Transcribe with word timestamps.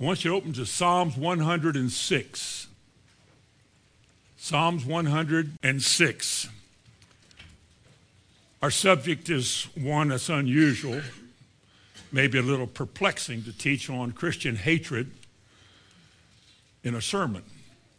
I 0.00 0.04
want 0.04 0.24
you 0.24 0.30
to 0.30 0.36
open 0.38 0.54
to 0.54 0.64
Psalms 0.64 1.14
106. 1.18 2.68
Psalms 4.38 4.86
106. 4.86 6.48
Our 8.62 8.70
subject 8.70 9.28
is 9.28 9.68
one 9.74 10.08
that's 10.08 10.30
unusual, 10.30 11.02
maybe 12.12 12.38
a 12.38 12.42
little 12.42 12.66
perplexing 12.66 13.42
to 13.42 13.52
teach 13.52 13.90
on 13.90 14.12
Christian 14.12 14.56
hatred 14.56 15.10
in 16.82 16.94
a 16.94 17.02
sermon. 17.02 17.42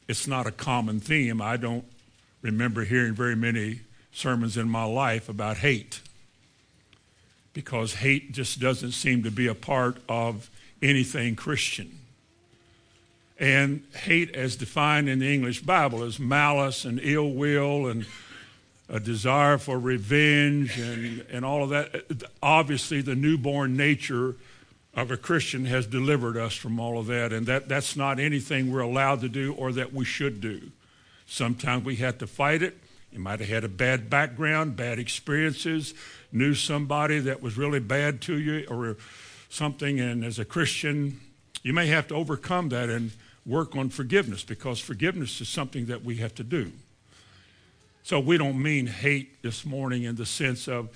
It's 0.07 0.25
not 0.25 0.47
a 0.47 0.51
common 0.51 0.99
theme. 0.99 1.39
I 1.39 1.55
don't 1.55 1.85
remember 2.41 2.83
hearing 2.83 3.13
very 3.13 3.35
many 3.35 3.81
sermons 4.11 4.57
in 4.57 4.67
my 4.67 4.85
life 4.85 5.29
about 5.29 5.57
hate 5.57 6.01
because 7.53 7.93
hate 7.93 8.31
just 8.31 8.59
doesn't 8.59 8.93
seem 8.93 9.21
to 9.21 9.29
be 9.29 9.45
a 9.45 9.53
part 9.53 9.97
of 10.09 10.49
anything 10.81 11.35
Christian. 11.35 11.97
And 13.39 13.83
hate, 13.95 14.35
as 14.35 14.55
defined 14.55 15.09
in 15.09 15.19
the 15.19 15.33
English 15.33 15.61
Bible, 15.61 16.03
is 16.03 16.19
malice 16.19 16.85
and 16.85 16.99
ill 17.01 17.31
will 17.31 17.87
and 17.87 18.05
a 18.87 18.99
desire 18.99 19.57
for 19.57 19.79
revenge 19.79 20.77
and, 20.77 21.25
and 21.31 21.45
all 21.45 21.63
of 21.63 21.69
that. 21.69 22.23
Obviously, 22.43 23.01
the 23.01 23.15
newborn 23.15 23.75
nature 23.75 24.35
of 24.93 25.09
a 25.09 25.17
Christian 25.17 25.65
has 25.65 25.87
delivered 25.87 26.35
us 26.35 26.53
from 26.53 26.79
all 26.79 26.99
of 26.99 27.07
that, 27.07 27.31
and 27.31 27.45
that, 27.47 27.69
that's 27.69 27.95
not 27.95 28.19
anything 28.19 28.71
we're 28.71 28.81
allowed 28.81 29.21
to 29.21 29.29
do 29.29 29.53
or 29.53 29.71
that 29.71 29.93
we 29.93 30.03
should 30.03 30.41
do. 30.41 30.61
Sometimes 31.25 31.85
we 31.85 31.95
have 31.95 32.17
to 32.17 32.27
fight 32.27 32.61
it. 32.61 32.77
You 33.11 33.19
might 33.19 33.39
have 33.39 33.49
had 33.49 33.63
a 33.63 33.69
bad 33.69 34.09
background, 34.09 34.75
bad 34.75 34.99
experiences, 34.99 35.93
knew 36.31 36.53
somebody 36.53 37.19
that 37.19 37.41
was 37.41 37.57
really 37.57 37.79
bad 37.79 38.21
to 38.23 38.37
you, 38.37 38.67
or 38.69 38.97
something, 39.53 39.99
and 39.99 40.23
as 40.23 40.39
a 40.39 40.45
Christian, 40.45 41.19
you 41.63 41.73
may 41.73 41.87
have 41.87 42.07
to 42.07 42.15
overcome 42.15 42.69
that 42.69 42.89
and 42.89 43.11
work 43.45 43.75
on 43.75 43.89
forgiveness 43.89 44.43
because 44.43 44.79
forgiveness 44.79 45.41
is 45.41 45.49
something 45.49 45.87
that 45.87 46.03
we 46.03 46.17
have 46.17 46.33
to 46.35 46.43
do. 46.43 46.71
So 48.03 48.19
we 48.19 48.37
don't 48.37 48.61
mean 48.61 48.87
hate 48.87 49.41
this 49.41 49.65
morning 49.65 50.03
in 50.03 50.15
the 50.15 50.25
sense 50.25 50.67
of 50.67 50.89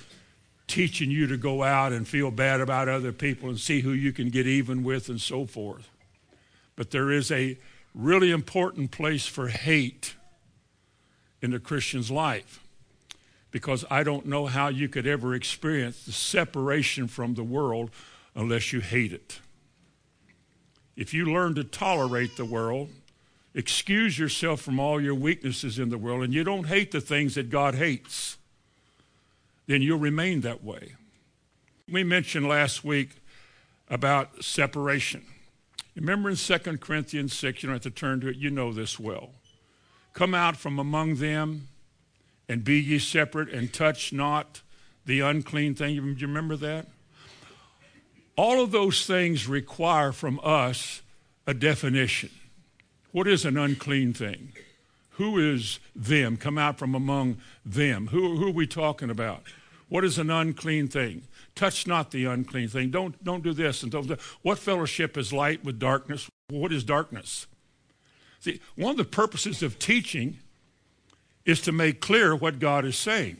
teaching 0.67 1.11
you 1.11 1.27
to 1.27 1.37
go 1.37 1.63
out 1.63 1.91
and 1.91 2.07
feel 2.07 2.31
bad 2.31 2.61
about 2.61 2.89
other 2.89 3.11
people 3.11 3.49
and 3.49 3.59
see 3.59 3.81
who 3.81 3.91
you 3.91 4.11
can 4.11 4.29
get 4.29 4.47
even 4.47 4.83
with 4.83 5.09
and 5.09 5.21
so 5.21 5.45
forth. 5.45 5.87
But 6.75 6.91
there 6.91 7.11
is 7.11 7.31
a 7.31 7.57
really 7.93 8.31
important 8.31 8.91
place 8.91 9.27
for 9.27 9.49
hate 9.49 10.15
in 11.41 11.51
the 11.51 11.59
Christian's 11.59 12.09
life 12.09 12.59
because 13.51 13.85
I 13.89 14.03
don't 14.03 14.25
know 14.25 14.47
how 14.47 14.67
you 14.67 14.89
could 14.89 15.07
ever 15.07 15.35
experience 15.35 16.05
the 16.05 16.11
separation 16.11 17.07
from 17.07 17.35
the 17.35 17.43
world 17.43 17.91
unless 18.35 18.73
you 18.73 18.81
hate 18.81 19.13
it. 19.13 19.39
If 20.95 21.13
you 21.13 21.25
learn 21.25 21.55
to 21.55 21.63
tolerate 21.63 22.37
the 22.37 22.45
world, 22.45 22.89
excuse 23.53 24.19
yourself 24.19 24.61
from 24.61 24.79
all 24.79 25.01
your 25.01 25.15
weaknesses 25.15 25.79
in 25.79 25.89
the 25.89 25.97
world, 25.97 26.23
and 26.23 26.33
you 26.33 26.43
don't 26.43 26.67
hate 26.67 26.91
the 26.91 27.01
things 27.01 27.35
that 27.35 27.49
God 27.49 27.75
hates, 27.75 28.37
then 29.67 29.81
you'll 29.81 29.99
remain 29.99 30.41
that 30.41 30.63
way. 30.63 30.93
We 31.89 32.03
mentioned 32.03 32.47
last 32.47 32.83
week 32.83 33.09
about 33.89 34.43
separation. 34.43 35.25
Remember 35.95 36.29
in 36.29 36.35
2 36.35 36.57
Corinthians 36.77 37.33
6, 37.33 37.63
you 37.63 37.67
don't 37.67 37.75
have 37.75 37.83
to 37.83 37.89
turn 37.89 38.19
to 38.21 38.27
it, 38.27 38.35
you 38.35 38.49
know 38.49 38.73
this 38.73 38.99
well. 38.99 39.31
Come 40.13 40.33
out 40.33 40.57
from 40.57 40.79
among 40.79 41.15
them 41.15 41.67
and 42.47 42.63
be 42.63 42.79
ye 42.79 42.99
separate 42.99 43.49
and 43.49 43.71
touch 43.71 44.13
not 44.13 44.61
the 45.05 45.19
unclean 45.21 45.75
thing. 45.75 45.95
Do 45.95 46.01
you 46.09 46.27
remember 46.27 46.55
that? 46.57 46.87
All 48.37 48.61
of 48.61 48.71
those 48.71 49.05
things 49.05 49.47
require 49.47 50.11
from 50.11 50.39
us 50.43 51.01
a 51.47 51.53
definition. 51.53 52.29
What 53.11 53.27
is 53.27 53.45
an 53.45 53.57
unclean 53.57 54.13
thing? 54.13 54.51
Who 55.11 55.39
is 55.39 55.79
them? 55.95 56.35
Come 56.35 56.57
out 56.57 56.77
from 56.77 56.93
among 56.93 57.37
them. 57.65 58.07
Who, 58.07 58.35
who 58.35 58.49
are 58.49 58.51
we 58.51 58.67
talking 58.67 59.09
about? 59.09 59.43
What 59.87 60.03
is 60.03 60.17
an 60.17 60.29
unclean 60.29 60.89
thing? 60.89 61.23
Touch 61.53 61.87
not 61.87 62.11
the 62.11 62.25
unclean 62.25 62.67
thing. 62.67 62.91
Don't, 62.91 63.23
don't 63.23 63.43
do 63.43 63.53
this 63.53 63.83
and 63.83 63.91
don't 63.91 64.07
do 64.07 64.17
What 64.41 64.59
fellowship 64.59 65.17
is 65.17 65.31
light 65.31 65.63
with 65.63 65.79
darkness? 65.79 66.27
What 66.49 66.73
is 66.73 66.83
darkness? 66.83 67.47
See, 68.41 68.59
one 68.75 68.91
of 68.91 68.97
the 68.97 69.05
purposes 69.05 69.63
of 69.63 69.79
teaching 69.79 70.39
is 71.45 71.61
to 71.61 71.71
make 71.71 72.01
clear 72.01 72.35
what 72.35 72.59
God 72.59 72.83
is 72.83 72.97
saying. 72.97 73.37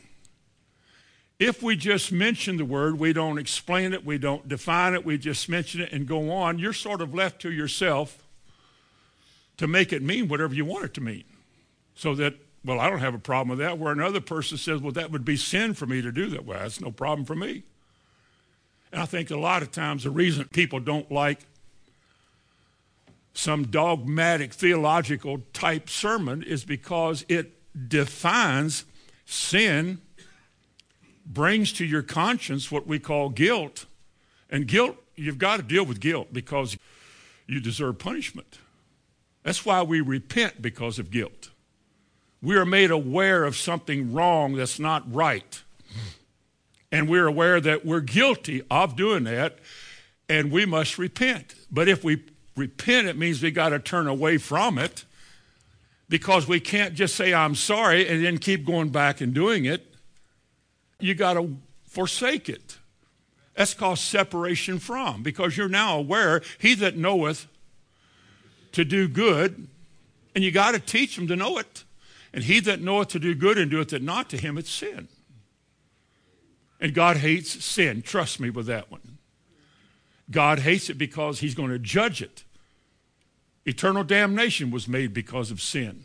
If 1.38 1.62
we 1.62 1.76
just 1.76 2.12
mention 2.12 2.58
the 2.58 2.66
word, 2.66 2.98
we 2.98 3.12
don't 3.12 3.38
explain 3.38 3.94
it, 3.94 4.06
we 4.06 4.18
don't 4.18 4.48
define 4.48 4.94
it, 4.94 5.06
we 5.06 5.18
just 5.18 5.50
mention 5.50 5.82
it 5.82 5.92
and 5.92 6.08
go 6.08 6.32
on, 6.32 6.60
you're 6.60 6.72
sort 6.72 7.02
of 7.02 7.14
left 7.14 7.42
to 7.42 7.52
yourself 7.52 8.24
to 9.58 9.68
make 9.68 9.92
it 9.92 10.02
mean 10.02 10.28
whatever 10.28 10.54
you 10.54 10.64
want 10.64 10.86
it 10.86 10.94
to 10.94 11.02
mean. 11.02 11.26
So 11.94 12.16
that, 12.16 12.36
well, 12.64 12.80
I 12.80 12.90
don't 12.90 13.00
have 13.00 13.14
a 13.14 13.20
problem 13.20 13.50
with 13.50 13.60
that, 13.60 13.78
where 13.78 13.92
another 13.92 14.22
person 14.22 14.58
says, 14.58 14.82
well, 14.82 14.94
that 14.94 15.12
would 15.12 15.26
be 15.26 15.36
sin 15.36 15.74
for 15.74 15.86
me 15.86 16.02
to 16.02 16.12
do 16.12 16.28
that. 16.28 16.46
Well, 16.46 16.60
that's 16.60 16.80
no 16.80 16.92
problem 16.92 17.26
for 17.26 17.36
me. 17.36 17.64
And 18.92 19.02
I 19.02 19.06
think 19.06 19.30
a 19.30 19.38
lot 19.38 19.62
of 19.62 19.72
times 19.72 20.04
the 20.04 20.12
reason 20.12 20.46
people 20.54 20.80
don't 20.80 21.12
like 21.12 21.40
some 23.34 23.66
dogmatic 23.66 24.54
theological 24.54 25.42
type 25.52 25.90
sermon 25.90 26.42
is 26.44 26.64
because 26.64 27.26
it 27.28 27.52
defines 27.90 28.86
sin 29.26 30.00
brings 31.26 31.74
to 31.74 31.86
your 31.86 32.04
conscience 32.04 32.72
what 32.72 32.88
we 32.88 33.00
call 33.00 33.30
guilt. 33.30 33.86
And 34.50 34.68
guilt, 34.68 34.98
you've 35.16 35.38
got 35.38 35.58
to 35.58 35.64
deal 35.64 35.86
with 35.86 36.00
guilt 36.00 36.32
because 36.32 36.78
you 37.48 37.60
deserve 37.60 38.00
punishment. 38.00 38.60
That's 39.44 39.66
why 39.66 39.82
we 39.84 40.02
repent 40.02 40.62
because 40.62 41.00
of 41.00 41.12
guilt. 41.12 41.50
We 42.42 42.56
are 42.58 42.66
made 42.66 42.92
aware 42.92 43.44
of 43.44 43.56
something 43.56 44.14
wrong 44.14 44.56
that's 44.56 44.80
not 44.80 45.12
right. 45.12 45.64
And 46.92 47.10
we're 47.10 47.28
aware 47.28 47.60
that 47.60 47.86
we're 47.86 48.02
guilty 48.02 48.62
of 48.70 48.96
doing 48.96 49.24
that, 49.26 49.58
and 50.30 50.52
we 50.52 50.66
must 50.66 50.98
repent. 50.98 51.56
But 51.72 51.88
if 51.88 52.04
we 52.04 52.24
repent, 52.56 53.08
it 53.08 53.18
means 53.18 53.42
we 53.42 53.52
got 53.52 53.70
to 53.70 53.80
turn 53.80 54.08
away 54.08 54.38
from 54.38 54.78
it 54.78 55.06
because 56.08 56.48
we 56.48 56.60
can't 56.60 56.94
just 56.94 57.16
say, 57.16 57.34
I'm 57.34 57.56
sorry, 57.56 58.08
and 58.08 58.24
then 58.24 58.38
keep 58.38 58.66
going 58.66 58.90
back 58.90 59.22
and 59.22 59.34
doing 59.34 59.66
it 59.66 59.95
you 61.00 61.14
got 61.14 61.34
to 61.34 61.58
forsake 61.88 62.50
it. 62.50 62.78
That's 63.56 63.74
called 63.74 64.00
separation 64.00 64.80
from, 64.80 65.24
because 65.24 65.56
you're 65.56 65.70
now 65.70 65.98
aware, 65.98 66.42
he 66.60 66.76
that 66.76 66.98
knoweth 66.98 67.48
to 68.74 68.84
do 68.84 69.08
good, 69.08 69.68
and 70.34 70.44
you 70.44 70.52
got 70.52 70.74
to 70.74 70.80
teach 70.80 71.18
him 71.18 71.28
to 71.28 71.36
know 71.36 71.58
it. 71.58 71.86
And 72.34 72.44
he 72.44 72.60
that 72.60 72.82
knoweth 72.82 73.08
to 73.10 73.20
do 73.20 73.34
good 73.34 73.58
and 73.58 73.72
doeth 73.72 73.94
it 73.94 74.02
not 74.02 74.30
to 74.32 74.38
him, 74.38 74.58
it's 74.58 74.70
sin. 74.70 75.08
And 76.82 76.94
God 76.94 77.18
hates 77.18 77.64
sin. 77.64 78.02
Trust 78.02 78.42
me 78.42 78.50
with 78.50 78.66
that 78.66 78.92
one. 78.92 79.18
God 80.30 80.60
hates 80.60 80.90
it 80.90 80.98
because 80.98 81.40
he's 81.40 81.56
going 81.56 81.70
to 81.70 81.80
judge 81.80 82.22
it. 82.22 82.44
Eternal 83.66 84.04
damnation 84.04 84.70
was 84.70 84.88
made 84.88 85.14
because 85.14 85.50
of 85.50 85.62
sin. 85.62 86.04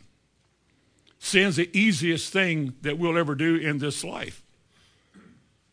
Sin's 1.19 1.57
the 1.57 1.69
easiest 1.77 2.33
thing 2.33 2.75
that 2.83 2.99
we'll 2.99 3.19
ever 3.19 3.35
do 3.35 3.57
in 3.57 3.79
this 3.79 4.05
life. 4.05 4.43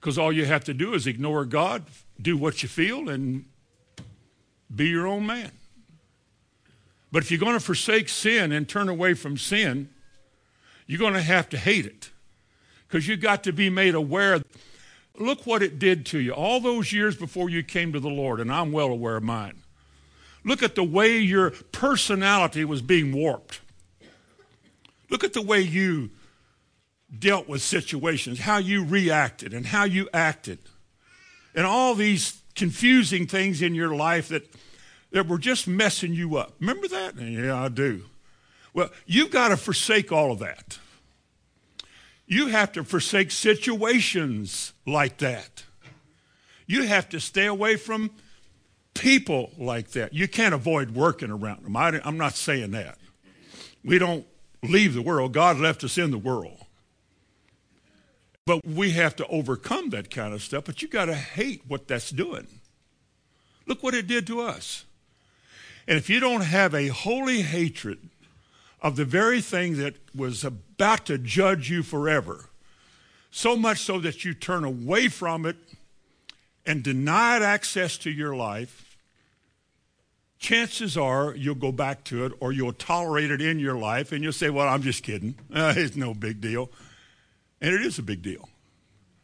Because 0.08 0.18
all 0.18 0.32
you 0.32 0.46
have 0.46 0.64
to 0.64 0.74
do 0.74 0.94
is 0.94 1.06
ignore 1.06 1.44
God, 1.44 1.84
do 2.22 2.38
what 2.38 2.64
you 2.64 2.70
feel, 2.70 3.10
and 3.10 3.44
be 4.74 4.88
your 4.88 5.06
own 5.06 5.26
man. 5.26 5.52
But 7.12 7.24
if 7.24 7.30
you're 7.30 7.42
going 7.42 7.56
to 7.56 7.60
forsake 7.60 8.08
sin 8.08 8.54
and 8.54 8.70
turn 8.70 8.88
away 8.88 9.16
from 9.16 9.36
sin, 9.36 9.90
you're 10.86 10.98
going 10.98 11.16
to 11.16 11.22
have 11.22 11.50
to 11.50 11.58
hate 11.58 11.86
it. 11.86 12.12
Because 12.88 13.06
you've 13.06 13.20
got 13.20 13.44
to 13.44 13.52
be 13.52 13.70
made 13.70 13.96
aware. 13.96 14.42
Look 15.20 15.46
what 15.46 15.62
it 15.62 15.78
did 15.78 16.06
to 16.06 16.20
you 16.20 16.32
all 16.32 16.62
those 16.62 16.94
years 16.94 17.18
before 17.18 17.50
you 17.50 17.62
came 17.62 17.92
to 17.92 18.00
the 18.00 18.08
Lord, 18.08 18.40
and 18.40 18.50
I'm 18.50 18.72
well 18.72 18.88
aware 18.88 19.18
of 19.18 19.24
mine. 19.24 19.58
Look 20.46 20.64
at 20.64 20.76
the 20.76 20.86
way 20.86 21.18
your 21.18 21.50
personality 21.74 22.64
was 22.64 22.82
being 22.82 23.12
warped. 23.12 23.60
Look 25.10 25.26
at 25.26 25.34
the 25.34 25.42
way 25.42 25.60
you 25.60 26.12
dealt 27.18 27.48
with 27.48 27.62
situations, 27.62 28.40
how 28.40 28.58
you 28.58 28.84
reacted 28.84 29.54
and 29.54 29.66
how 29.68 29.86
you 29.86 30.10
acted, 30.14 30.60
and 31.56 31.66
all 31.66 31.96
these 31.96 32.42
confusing 32.56 33.28
things 33.28 33.62
in 33.62 33.74
your 33.76 33.96
life 33.96 34.28
that, 34.30 34.48
that 35.12 35.28
were 35.28 35.38
just 35.38 35.68
messing 35.68 36.14
you 36.14 36.38
up. 36.38 36.54
Remember 36.60 36.88
that? 36.88 37.16
Yeah, 37.18 37.64
I 37.64 37.70
do. 37.70 38.04
Well, 38.74 38.90
you've 39.06 39.32
got 39.32 39.50
to 39.50 39.58
forsake 39.58 40.12
all 40.12 40.32
of 40.32 40.40
that. 40.40 40.78
You 42.28 42.48
have 42.48 42.74
to 42.74 42.84
forsake 42.84 43.32
situations 43.32 44.74
like 44.86 45.18
that. 45.20 45.64
You 46.66 46.84
have 46.84 47.08
to 47.10 47.22
stay 47.22 47.46
away 47.46 47.78
from 47.78 48.12
people 48.94 49.52
like 49.58 49.92
that. 49.92 50.14
You 50.14 50.28
can't 50.28 50.54
avoid 50.54 50.92
working 50.92 51.32
around 51.32 51.64
them. 51.64 51.78
I, 51.78 52.02
am 52.04 52.18
not 52.18 52.36
saying 52.36 52.72
that. 52.72 52.98
We 53.84 53.98
don't 53.98 54.26
leave 54.62 54.94
the 54.94 55.02
world. 55.02 55.32
God 55.32 55.58
left 55.58 55.84
us 55.86 55.98
in 55.98 56.12
the 56.12 56.18
world. 56.18 56.66
But 58.48 58.66
we 58.66 58.92
have 58.92 59.14
to 59.18 59.28
overcome 59.28 59.90
that 59.90 60.10
kind 60.10 60.34
of 60.34 60.42
stuff, 60.42 60.64
but 60.64 60.82
you 60.82 60.88
got 60.88 61.06
to 61.06 61.16
hate 61.16 61.64
what 61.68 61.90
that's 61.90 62.12
doing. 62.12 62.48
Look 63.66 63.84
what 63.84 63.94
it 63.94 64.08
did 64.08 64.26
to 64.28 64.40
us. 64.40 64.86
And 65.86 65.98
if 65.98 66.10
you 66.10 66.22
don't 66.22 66.46
have 66.46 66.74
a 66.74 66.88
holy 66.88 67.42
hatred 67.42 68.00
of 68.82 68.96
the 68.96 69.04
very 69.04 69.42
thing 69.42 69.76
that 69.80 69.96
was 70.16 70.46
about 70.46 71.08
to 71.08 71.18
judge 71.18 71.70
you 71.70 71.84
forever, 71.84 72.46
so 73.32 73.58
much 73.58 73.80
so 73.80 74.00
that 74.00 74.24
you 74.24 74.34
turn 74.34 74.64
away 74.64 75.10
from 75.10 75.46
it 75.46 75.58
and 76.66 76.82
deny 76.84 77.36
it 77.36 77.42
access 77.42 77.98
to 77.98 78.10
your 78.10 78.34
life, 78.34 78.98
chances 80.40 80.96
are 80.96 81.36
you'll 81.36 81.54
go 81.54 81.74
back 81.74 82.06
to 82.06 82.24
it 82.24 82.32
or 82.40 82.54
you'll 82.54 82.72
tolerate 82.72 83.30
it 83.30 83.42
in 83.42 83.60
your 83.60 83.78
life 83.78 84.14
and 84.14 84.24
you'll 84.24 84.32
say, 84.32 84.50
Well, 84.50 84.70
I'm 84.70 84.84
just 84.84 85.04
kidding. 85.04 85.36
Uh, 85.54 85.74
it's 85.76 85.98
no 85.98 86.14
big 86.14 86.40
deal. 86.40 86.70
And 87.62 87.74
it 87.74 87.82
is 87.82 87.98
a 87.98 88.04
big 88.04 88.22
deal. 88.22 88.50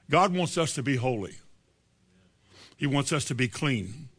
God 0.10 0.34
wants 0.34 0.58
us 0.58 0.74
to 0.76 0.84
be 0.84 0.96
holy, 0.96 1.38
He 2.78 2.88
wants 2.88 3.12
us 3.12 3.26
to 3.26 3.36
be 3.36 3.48
clean. 3.48 4.10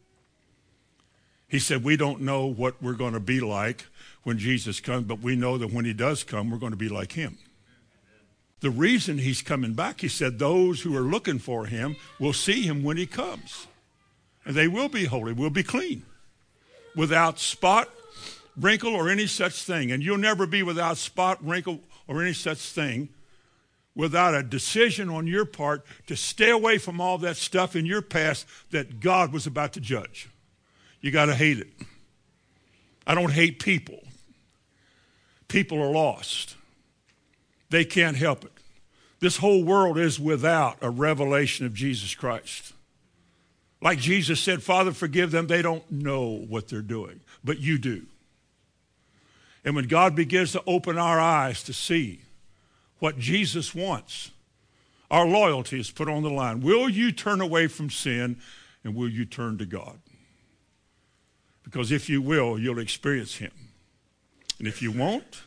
He 1.47 1.59
said, 1.59 1.83
We 1.83 1.95
don't 1.95 2.21
know 2.21 2.47
what 2.47 2.81
we're 2.81 2.93
going 2.93 3.13
to 3.13 3.19
be 3.19 3.39
like 3.39 3.85
when 4.23 4.37
Jesus 4.37 4.79
comes, 4.79 5.05
but 5.05 5.19
we 5.19 5.35
know 5.35 5.57
that 5.57 5.71
when 5.71 5.85
He 5.85 5.93
does 5.93 6.23
come, 6.23 6.49
we're 6.49 6.57
going 6.57 6.71
to 6.71 6.77
be 6.77 6.89
like 6.89 7.13
Him. 7.13 7.37
The 8.61 8.71
reason 8.71 9.19
He's 9.19 9.41
coming 9.41 9.73
back, 9.73 10.01
He 10.01 10.07
said, 10.07 10.39
those 10.39 10.81
who 10.81 10.97
are 10.97 11.01
looking 11.01 11.39
for 11.39 11.67
Him 11.67 11.95
will 12.19 12.33
see 12.33 12.63
Him 12.63 12.83
when 12.83 12.97
He 12.97 13.05
comes. 13.05 13.67
And 14.43 14.55
they 14.55 14.67
will 14.67 14.89
be 14.89 15.05
holy, 15.05 15.33
will 15.33 15.49
be 15.49 15.63
clean, 15.63 16.03
without 16.95 17.39
spot, 17.39 17.89
wrinkle, 18.59 18.93
or 18.93 19.09
any 19.09 19.27
such 19.27 19.63
thing. 19.63 19.91
And 19.91 20.03
you'll 20.03 20.17
never 20.17 20.45
be 20.45 20.63
without 20.63 20.97
spot, 20.97 21.43
wrinkle, 21.45 21.79
or 22.07 22.21
any 22.21 22.33
such 22.33 22.59
thing 22.59 23.09
without 23.95 24.35
a 24.35 24.43
decision 24.43 25.09
on 25.09 25.25
your 25.25 25.45
part 25.45 25.85
to 26.07 26.15
stay 26.15 26.49
away 26.49 26.77
from 26.77 26.99
all 26.99 27.17
that 27.19 27.37
stuff 27.37 27.75
in 27.75 27.85
your 27.85 28.01
past 28.01 28.45
that 28.71 28.99
God 28.99 29.31
was 29.31 29.47
about 29.47 29.73
to 29.73 29.79
judge. 29.79 30.29
You 31.01 31.11
got 31.11 31.25
to 31.25 31.35
hate 31.35 31.59
it. 31.59 31.67
I 33.07 33.15
don't 33.15 33.31
hate 33.31 33.59
people. 33.59 33.99
People 35.47 35.81
are 35.81 35.91
lost. 35.91 36.55
They 37.69 37.85
can't 37.85 38.17
help 38.17 38.43
it. 38.43 38.51
This 39.19 39.37
whole 39.37 39.63
world 39.63 39.97
is 39.97 40.19
without 40.19 40.77
a 40.81 40.89
revelation 40.89 41.65
of 41.65 41.73
Jesus 41.73 42.13
Christ. 42.13 42.73
Like 43.81 43.99
Jesus 43.99 44.39
said, 44.39 44.63
Father, 44.63 44.91
forgive 44.91 45.31
them. 45.31 45.47
They 45.47 45.61
don't 45.61 45.89
know 45.91 46.43
what 46.47 46.67
they're 46.67 46.81
doing, 46.81 47.21
but 47.43 47.59
you 47.59 47.77
do. 47.77 48.05
And 49.63 49.75
when 49.75 49.87
God 49.87 50.15
begins 50.15 50.51
to 50.51 50.63
open 50.67 50.97
our 50.97 51.19
eyes 51.19 51.63
to 51.63 51.73
see 51.73 52.21
what 53.05 53.19
Jesus 53.19 53.75
wants. 53.75 54.31
Our 55.11 55.27
loyalty 55.27 55.79
is 55.79 55.91
put 55.91 56.09
on 56.09 56.23
the 56.23 56.29
line. 56.31 56.61
Will 56.61 56.89
you 56.89 57.11
turn 57.11 57.39
away 57.39 57.67
from 57.67 57.91
sin 57.91 58.37
and 58.83 58.95
will 58.95 59.07
you 59.07 59.25
turn 59.25 59.59
to 59.59 59.65
God? 59.67 59.99
Because 61.61 61.91
if 61.91 62.09
you 62.09 62.19
will, 62.19 62.57
you'll 62.57 62.79
experience 62.79 63.35
Him. 63.35 63.51
And 64.57 64.67
if 64.67 64.81
you 64.81 64.91
won't, 64.91 65.43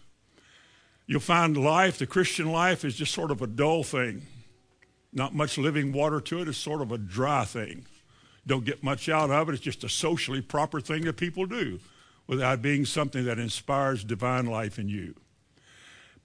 you'll 1.09 1.19
find 1.19 1.57
life, 1.57 1.99
the 1.99 2.07
Christian 2.07 2.53
life, 2.53 2.85
is 2.85 2.95
just 2.95 3.13
sort 3.13 3.33
of 3.33 3.43
a 3.43 3.49
dull 3.49 3.83
thing. 3.83 4.23
Not 5.13 5.35
much 5.35 5.59
living 5.59 5.93
water 5.93 6.21
to 6.21 6.41
it. 6.43 6.47
It's 6.47 6.59
sort 6.59 6.81
of 6.81 6.93
a 6.93 6.99
dry 6.99 7.45
thing. 7.45 7.87
Don't 8.47 8.65
get 8.65 8.85
much 8.85 9.09
out 9.09 9.33
of 9.33 9.49
it. 9.49 9.55
It's 9.55 9.61
just 9.61 9.83
a 9.83 9.89
socially 9.89 10.43
proper 10.43 10.81
thing 10.81 11.07
that 11.07 11.17
people 11.17 11.45
do 11.45 11.81
without 12.29 12.63
being 12.63 12.85
something 12.85 13.25
that 13.25 13.41
inspires 13.41 14.05
divine 14.05 14.47
life 14.47 14.79
in 14.79 14.89
you. 14.89 15.17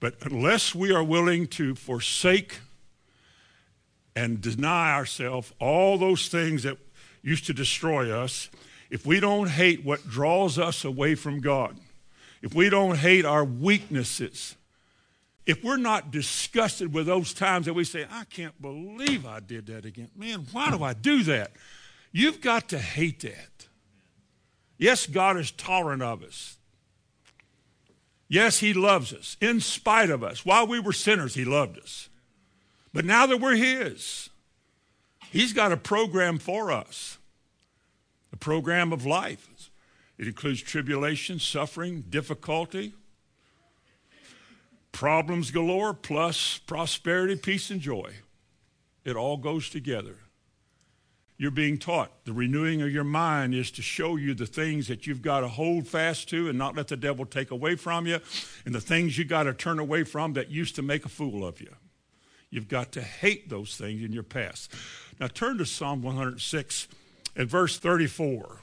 But 0.04 0.16
unless 0.24 0.76
we 0.76 0.92
are 0.92 1.02
willing 1.02 1.48
to 1.48 1.76
forsake 1.76 2.60
and 4.18 4.42
deny 4.42 4.94
ourselves 4.94 5.54
all 5.62 5.98
those 5.98 6.28
things 6.28 6.64
that 6.64 6.78
used 7.22 7.46
to 7.46 7.54
destroy 7.54 8.12
us, 8.12 8.50
if 8.90 9.06
we 9.06 9.22
don't 9.22 9.48
hate 9.48 9.86
what 9.86 10.06
draws 10.06 10.60
us 10.60 10.84
away 10.84 11.16
from 11.16 11.40
God, 11.40 11.78
if 12.42 12.54
we 12.54 12.70
don't 12.70 12.98
hate 12.98 13.24
our 13.24 13.46
weaknesses, 13.46 14.58
if 15.46 15.64
we're 15.64 15.78
not 15.78 16.12
disgusted 16.12 16.94
with 16.94 17.06
those 17.06 17.34
times 17.34 17.66
that 17.68 17.74
we 17.74 17.86
say, 17.86 18.06
I 18.12 18.26
can't 18.26 18.62
believe 18.62 19.26
I 19.26 19.40
did 19.40 19.68
that 19.68 19.86
again. 19.86 20.10
Man, 20.18 20.48
why 20.52 20.70
do 20.70 20.84
I 20.84 20.92
do 20.92 21.24
that? 21.24 21.54
You've 22.12 22.42
got 22.42 22.68
to 22.68 22.78
hate 22.78 23.22
that. 23.22 23.68
Yes, 24.78 25.06
God 25.08 25.38
is 25.38 25.52
tolerant 25.52 26.04
of 26.04 26.24
us. 26.24 26.58
Yes, 28.34 28.58
he 28.58 28.74
loves 28.74 29.14
us 29.14 29.38
in 29.40 29.60
spite 29.60 30.10
of 30.10 30.24
us. 30.24 30.44
While 30.44 30.66
we 30.66 30.80
were 30.80 30.92
sinners, 30.92 31.36
he 31.36 31.46
loved 31.46 31.78
us. 31.78 32.10
But 32.92 33.06
now 33.06 33.28
that 33.28 33.38
we're 33.38 33.54
his, 33.54 34.32
he's 35.30 35.54
got 35.54 35.72
a 35.72 35.78
program 35.78 36.40
for 36.40 36.72
us, 36.72 37.20
a 38.32 38.36
program 38.36 38.92
of 38.92 39.06
life. 39.06 39.70
It 40.18 40.26
includes 40.26 40.64
tribulation, 40.64 41.38
suffering, 41.38 42.06
difficulty, 42.10 42.94
problems 44.92 45.52
galore, 45.52 45.94
plus 45.94 46.58
prosperity, 46.58 47.36
peace, 47.36 47.70
and 47.70 47.82
joy. 47.82 48.14
It 49.06 49.16
all 49.16 49.38
goes 49.38 49.70
together 49.70 50.18
you're 51.44 51.51
being 51.51 51.78
taught. 51.78 52.10
The 52.24 52.31
renewing 52.31 52.81
of 52.81 52.90
your 52.90 53.04
mind 53.04 53.54
is 53.54 53.69
to 53.72 53.81
show 53.81 54.16
you 54.16 54.34
the 54.34 54.45
things 54.45 54.88
that 54.88 55.06
you've 55.06 55.22
got 55.22 55.42
to 55.42 55.50
hold 55.50 55.90
fast 55.90 56.30
to 56.30 56.48
and 56.48 56.57
not 56.57 56.74
let 56.74 56.88
the 56.88 56.95
devil 56.95 57.25
take 57.25 57.51
away 57.51 57.75
from 57.75 58.07
you, 58.07 58.19
and 58.66 58.74
the 58.74 58.80
things 58.80 59.18
you 59.18 59.25
got 59.25 59.44
to 59.44 59.54
turn 59.54 59.78
away 59.78 60.06
from 60.06 60.34
that 60.34 60.50
used 60.50 60.74
to 60.78 60.81
make 60.81 61.04
a 61.04 61.10
fool 61.10 61.45
of 61.45 61.60
you. 61.60 61.75
You've 62.50 62.69
got 62.69 62.94
to 62.94 63.01
hate 63.01 63.50
those 63.50 63.75
things 63.75 64.01
in 64.01 64.13
your 64.13 64.24
past. 64.24 64.72
Now 65.19 65.28
turn 65.28 65.57
to 65.57 65.66
Psalm 65.66 66.01
106 66.01 66.88
at 67.36 67.48
verse 67.48 67.78
34. 67.78 68.60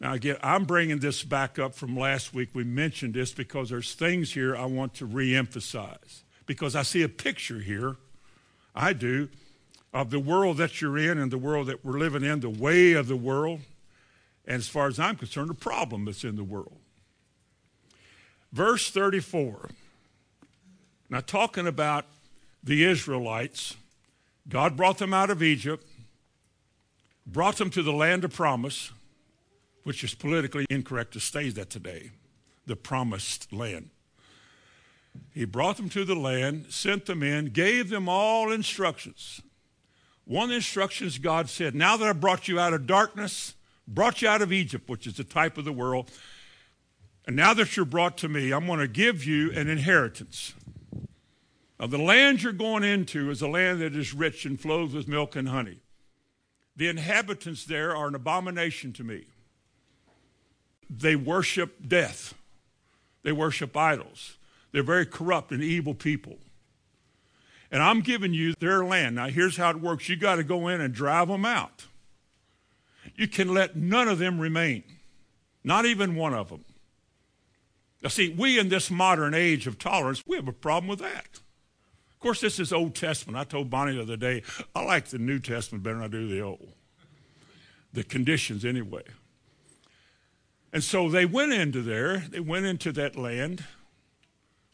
Now, 0.00 0.12
again, 0.12 0.36
I'm 0.42 0.66
bringing 0.66 0.98
this 0.98 1.22
back 1.22 1.58
up 1.58 1.74
from 1.74 1.96
last 1.96 2.34
week. 2.34 2.50
We 2.52 2.64
mentioned 2.64 3.14
this 3.14 3.32
because 3.32 3.70
there's 3.70 3.94
things 3.94 4.34
here 4.34 4.54
I 4.54 4.66
want 4.66 4.92
to 4.96 5.08
reemphasize. 5.08 6.24
Because 6.44 6.76
I 6.76 6.82
see 6.82 7.02
a 7.02 7.08
picture 7.08 7.60
here, 7.60 7.96
I 8.74 8.92
do, 8.92 9.30
of 9.92 10.10
the 10.10 10.20
world 10.20 10.56
that 10.58 10.80
you're 10.80 10.98
in 10.98 11.18
and 11.18 11.30
the 11.30 11.38
world 11.38 11.66
that 11.66 11.84
we're 11.84 11.98
living 11.98 12.22
in, 12.22 12.40
the 12.40 12.50
way 12.50 12.92
of 12.92 13.08
the 13.08 13.16
world, 13.16 13.60
and 14.46 14.56
as 14.56 14.68
far 14.68 14.86
as 14.86 14.98
I'm 14.98 15.16
concerned, 15.16 15.50
the 15.50 15.54
problem 15.54 16.04
that's 16.04 16.24
in 16.24 16.36
the 16.36 16.44
world. 16.44 16.78
Verse 18.52 18.90
34. 18.90 19.70
Now, 21.08 21.20
talking 21.20 21.66
about 21.66 22.06
the 22.62 22.84
Israelites, 22.84 23.76
God 24.48 24.76
brought 24.76 24.98
them 24.98 25.12
out 25.12 25.30
of 25.30 25.42
Egypt, 25.42 25.86
brought 27.26 27.56
them 27.56 27.70
to 27.70 27.82
the 27.82 27.92
land 27.92 28.24
of 28.24 28.32
promise, 28.32 28.92
which 29.82 30.04
is 30.04 30.14
politically 30.14 30.66
incorrect 30.70 31.12
to 31.14 31.20
say 31.20 31.48
that 31.50 31.70
today, 31.70 32.10
the 32.66 32.76
promised 32.76 33.52
land. 33.52 33.90
He 35.32 35.44
brought 35.44 35.76
them 35.76 35.88
to 35.90 36.04
the 36.04 36.14
land, 36.14 36.66
sent 36.70 37.06
them 37.06 37.22
in, 37.22 37.46
gave 37.46 37.88
them 37.88 38.08
all 38.08 38.52
instructions. 38.52 39.40
One 40.24 40.44
of 40.44 40.50
the 40.50 40.56
instructions 40.56 41.18
God 41.18 41.48
said, 41.48 41.74
now 41.74 41.96
that 41.96 42.08
I 42.08 42.12
brought 42.12 42.48
you 42.48 42.60
out 42.60 42.72
of 42.72 42.86
darkness, 42.86 43.54
brought 43.86 44.22
you 44.22 44.28
out 44.28 44.42
of 44.42 44.52
Egypt, 44.52 44.88
which 44.88 45.06
is 45.06 45.16
the 45.16 45.24
type 45.24 45.58
of 45.58 45.64
the 45.64 45.72
world, 45.72 46.10
and 47.26 47.36
now 47.36 47.54
that 47.54 47.76
you're 47.76 47.86
brought 47.86 48.16
to 48.18 48.28
me, 48.28 48.52
I'm 48.52 48.66
going 48.66 48.78
to 48.78 48.88
give 48.88 49.24
you 49.24 49.52
an 49.52 49.68
inheritance. 49.68 50.54
Now, 51.78 51.86
the 51.86 51.98
land 51.98 52.42
you're 52.42 52.52
going 52.52 52.84
into 52.84 53.30
is 53.30 53.40
a 53.40 53.48
land 53.48 53.80
that 53.80 53.96
is 53.96 54.12
rich 54.12 54.44
and 54.44 54.60
flows 54.60 54.94
with 54.94 55.08
milk 55.08 55.36
and 55.36 55.48
honey. 55.48 55.78
The 56.76 56.88
inhabitants 56.88 57.64
there 57.64 57.94
are 57.94 58.08
an 58.08 58.14
abomination 58.14 58.92
to 58.94 59.04
me. 59.04 59.24
They 60.88 61.16
worship 61.16 61.86
death, 61.86 62.34
they 63.22 63.32
worship 63.32 63.76
idols. 63.76 64.36
They're 64.72 64.82
very 64.84 65.06
corrupt 65.06 65.50
and 65.50 65.62
evil 65.64 65.94
people 65.94 66.38
and 67.70 67.82
I'm 67.82 68.00
giving 68.00 68.34
you 68.34 68.54
their 68.58 68.84
land. 68.84 69.16
Now, 69.16 69.28
here's 69.28 69.56
how 69.56 69.70
it 69.70 69.80
works 69.80 70.08
you 70.08 70.16
got 70.16 70.36
to 70.36 70.44
go 70.44 70.68
in 70.68 70.80
and 70.80 70.92
drive 70.92 71.28
them 71.28 71.44
out. 71.44 71.86
You 73.14 73.28
can 73.28 73.52
let 73.52 73.76
none 73.76 74.08
of 74.08 74.18
them 74.18 74.40
remain, 74.40 74.82
not 75.62 75.86
even 75.86 76.14
one 76.14 76.34
of 76.34 76.48
them. 76.48 76.64
Now, 78.02 78.08
see, 78.08 78.30
we 78.30 78.58
in 78.58 78.68
this 78.68 78.90
modern 78.90 79.34
age 79.34 79.66
of 79.66 79.78
tolerance, 79.78 80.26
we 80.26 80.36
have 80.36 80.48
a 80.48 80.52
problem 80.52 80.88
with 80.88 81.00
that. 81.00 81.40
Of 82.12 82.20
course, 82.20 82.40
this 82.40 82.58
is 82.58 82.72
Old 82.72 82.94
Testament. 82.94 83.38
I 83.38 83.44
told 83.44 83.70
Bonnie 83.70 83.94
the 83.94 84.02
other 84.02 84.16
day, 84.16 84.42
I 84.74 84.82
like 84.82 85.06
the 85.06 85.18
New 85.18 85.38
Testament 85.38 85.84
better 85.84 85.96
than 85.96 86.04
I 86.04 86.08
do 86.08 86.28
the 86.28 86.40
Old. 86.40 86.72
The 87.92 88.04
conditions, 88.04 88.64
anyway. 88.64 89.02
And 90.72 90.84
so 90.84 91.08
they 91.08 91.26
went 91.26 91.52
into 91.52 91.82
there, 91.82 92.18
they 92.18 92.40
went 92.40 92.66
into 92.66 92.92
that 92.92 93.16
land, 93.16 93.64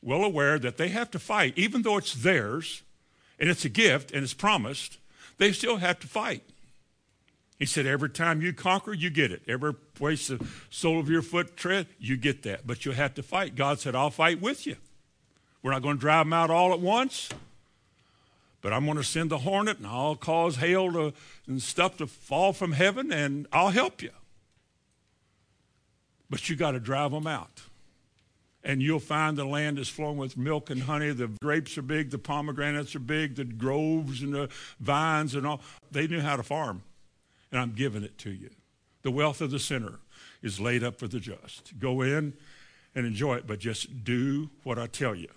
well 0.03 0.25
aware 0.25 0.59
that 0.59 0.77
they 0.77 0.89
have 0.89 1.11
to 1.13 1.19
fight, 1.19 1.55
even 1.57 1.83
though 1.83 1.97
it's 1.97 2.15
theirs, 2.15 2.83
and 3.39 3.49
it's 3.49 3.65
a 3.65 3.69
gift 3.69 4.13
and 4.13 4.23
it's 4.23 4.35
promised, 4.35 4.99
they 5.39 5.53
still 5.53 5.77
have 5.77 6.01
to 6.01 6.07
fight. 6.07 6.43
He 7.59 7.67
said, 7.67 7.87
Every 7.87 8.11
time 8.11 8.43
you 8.43 8.53
conquer, 8.53 8.93
you 8.93 9.11
get 9.11 9.33
it. 9.33 9.43
Every 9.49 9.75
place 9.75 10.29
the 10.29 10.45
sole 10.71 11.01
of 11.01 11.09
your 11.09 11.23
foot 11.23 11.57
tread, 11.57 11.87
you 11.99 12.17
get 12.17 12.43
that. 12.43 12.67
But 12.67 12.85
you 12.85 12.93
have 12.93 13.15
to 13.15 13.23
fight. 13.23 13.57
God 13.57 13.81
said, 13.81 13.95
I'll 13.95 14.11
fight 14.11 14.41
with 14.41 14.67
you. 14.67 14.77
We're 15.63 15.73
not 15.73 15.83
going 15.83 15.97
to 15.97 16.01
drive 16.01 16.27
them 16.27 16.33
out 16.33 16.51
all 16.51 16.73
at 16.73 16.81
once, 16.81 17.31
but 18.61 18.73
I'm 18.73 18.85
going 18.85 18.99
to 18.99 19.05
send 19.05 19.31
the 19.31 19.39
hornet 19.39 19.79
and 19.79 19.87
I'll 19.87 20.17
cause 20.17 20.57
hail 20.57 20.93
to, 20.93 21.13
and 21.47 21.61
stuff 21.61 21.97
to 21.97 22.07
fall 22.07 22.53
from 22.53 22.73
heaven 22.73 23.11
and 23.11 23.47
I'll 23.53 23.71
help 23.71 24.03
you. 24.03 24.11
But 26.29 26.49
you 26.49 26.57
got 26.57 26.73
to 26.73 26.81
drive 26.81 27.11
them 27.13 27.27
out. 27.27 27.63
And 28.67 28.83
you'll 28.83 28.99
find 28.99 29.39
the 29.39 29.45
land 29.45 29.79
is 29.79 29.89
flowing 29.89 30.17
with 30.17 30.37
milk 30.37 30.71
and 30.71 30.83
honey. 30.83 31.13
The 31.13 31.29
grapes 31.41 31.79
are 31.79 31.83
big, 31.83 32.11
the 32.11 32.19
pomegranates 32.19 32.97
are 32.97 32.99
big, 32.99 33.37
the 33.37 33.45
groves 33.45 34.23
and 34.23 34.35
the 34.35 34.49
vines 34.81 35.37
and 35.37 35.47
all. 35.47 35.61
They 35.93 36.09
knew 36.09 36.21
how 36.21 36.35
to 36.35 36.43
farm. 36.43 36.83
And 37.53 37.61
I'm 37.61 37.75
giving 37.75 38.03
it 38.03 38.19
to 38.19 38.31
you. 38.31 38.51
The 39.03 39.13
wealth 39.13 39.41
of 39.41 39.53
the 39.53 39.61
sinner 39.61 40.01
is 40.43 40.59
laid 40.59 40.83
up 40.83 40.99
for 40.99 41.07
the 41.07 41.21
just. 41.21 41.79
Go 41.79 42.03
in 42.03 42.35
and 42.93 43.07
enjoy 43.07 43.37
it, 43.37 43.47
but 43.47 43.61
just 43.61 44.03
do 44.03 44.51
what 44.65 44.81
I 44.81 44.89
tell 44.89 45.15
you. 45.15 45.29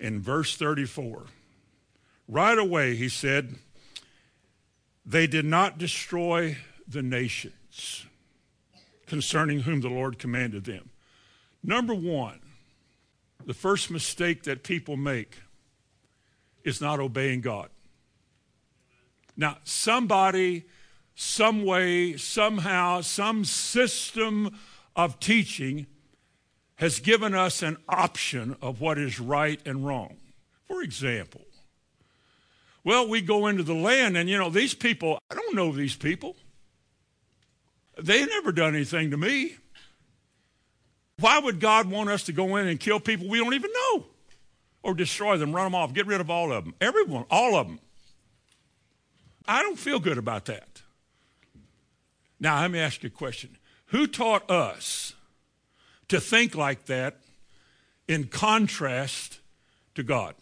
In 0.00 0.22
verse 0.22 0.56
34, 0.56 1.24
right 2.26 2.58
away 2.58 2.96
he 2.96 3.10
said, 3.10 3.56
They 5.04 5.26
did 5.26 5.44
not 5.44 5.76
destroy 5.76 6.56
the 6.88 7.02
nations 7.02 8.06
concerning 9.06 9.60
whom 9.60 9.82
the 9.82 9.90
Lord 9.90 10.18
commanded 10.18 10.64
them. 10.64 10.88
Number 11.64 11.94
one, 11.94 12.40
the 13.46 13.54
first 13.54 13.90
mistake 13.90 14.42
that 14.42 14.62
people 14.62 14.98
make 14.98 15.38
is 16.62 16.80
not 16.80 17.00
obeying 17.00 17.40
God. 17.40 17.70
Now, 19.34 19.56
somebody, 19.64 20.64
some 21.14 21.64
way, 21.64 22.18
somehow, 22.18 23.00
some 23.00 23.44
system 23.44 24.58
of 24.94 25.18
teaching 25.20 25.86
has 26.76 27.00
given 27.00 27.34
us 27.34 27.62
an 27.62 27.78
option 27.88 28.56
of 28.60 28.80
what 28.80 28.98
is 28.98 29.18
right 29.18 29.60
and 29.64 29.86
wrong. 29.86 30.16
For 30.68 30.82
example, 30.82 31.42
well, 32.84 33.08
we 33.08 33.22
go 33.22 33.46
into 33.46 33.62
the 33.62 33.74
land 33.74 34.18
and, 34.18 34.28
you 34.28 34.36
know, 34.36 34.50
these 34.50 34.74
people, 34.74 35.18
I 35.30 35.34
don't 35.34 35.54
know 35.54 35.72
these 35.72 35.96
people. 35.96 36.36
They 37.98 38.26
never 38.26 38.52
done 38.52 38.74
anything 38.74 39.10
to 39.12 39.16
me. 39.16 39.56
Why 41.18 41.38
would 41.38 41.60
God 41.60 41.88
want 41.88 42.10
us 42.10 42.24
to 42.24 42.32
go 42.32 42.56
in 42.56 42.66
and 42.66 42.78
kill 42.78 43.00
people 43.00 43.28
we 43.28 43.38
don't 43.38 43.54
even 43.54 43.70
know? 43.72 44.06
Or 44.82 44.94
destroy 44.94 45.38
them, 45.38 45.52
run 45.52 45.66
them 45.66 45.74
off, 45.74 45.94
get 45.94 46.06
rid 46.06 46.20
of 46.20 46.30
all 46.30 46.52
of 46.52 46.64
them? 46.64 46.74
Everyone, 46.80 47.24
all 47.30 47.56
of 47.56 47.66
them. 47.66 47.78
I 49.46 49.62
don't 49.62 49.78
feel 49.78 50.00
good 50.00 50.18
about 50.18 50.46
that. 50.46 50.82
Now, 52.40 52.60
let 52.60 52.70
me 52.70 52.78
ask 52.78 53.02
you 53.02 53.06
a 53.06 53.10
question. 53.10 53.56
Who 53.86 54.06
taught 54.06 54.50
us 54.50 55.14
to 56.08 56.20
think 56.20 56.54
like 56.54 56.86
that 56.86 57.18
in 58.08 58.24
contrast 58.24 59.40
to 59.94 60.02
God? 60.02 60.34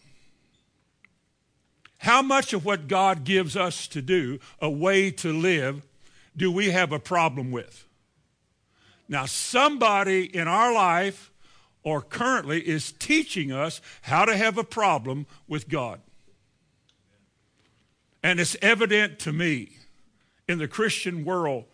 How 1.99 2.23
much 2.23 2.53
of 2.53 2.65
what 2.65 2.89
God 2.89 3.23
gives 3.23 3.57
us 3.57 3.87
to 3.89 4.03
do, 4.03 4.41
a 4.61 4.69
way 4.69 5.13
to 5.13 5.33
live, 5.33 5.87
do 6.37 6.51
we 6.51 6.71
have 6.71 6.91
a 6.91 6.99
problem 6.99 7.53
with? 7.53 7.87
Now, 9.09 9.27
somebody 9.27 10.25
in 10.25 10.49
our 10.49 10.73
life 10.73 11.31
or 11.83 12.01
currently 12.01 12.61
is 12.61 12.93
teaching 12.93 13.53
us 13.53 13.81
how 14.03 14.25
to 14.25 14.37
have 14.37 14.57
a 14.57 14.65
problem 14.65 15.27
with 15.49 15.69
God. 15.69 16.01
And 18.23 18.39
it's 18.39 18.57
evident 18.63 19.19
to 19.21 19.33
me 19.33 19.73
in 20.49 20.59
the 20.59 20.69
Christian 20.69 21.25
world 21.25 21.65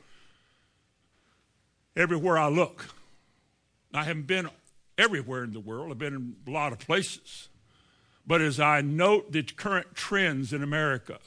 everywhere 1.94 2.38
I 2.38 2.49
look. 2.49 2.87
I 3.92 4.04
haven't 4.04 4.26
been 4.26 4.49
everywhere 4.97 5.44
in 5.44 5.52
the 5.52 5.61
world, 5.61 5.90
I've 5.90 5.99
been 5.99 6.14
in 6.14 6.37
a 6.47 6.50
lot 6.50 6.73
of 6.73 6.78
places. 6.78 7.49
But 8.26 8.40
as 8.40 8.61
I 8.61 8.80
note 8.80 9.32
the 9.32 9.42
current 9.42 9.94
trends 9.94 10.52
in 10.52 10.62
America, 10.62 11.18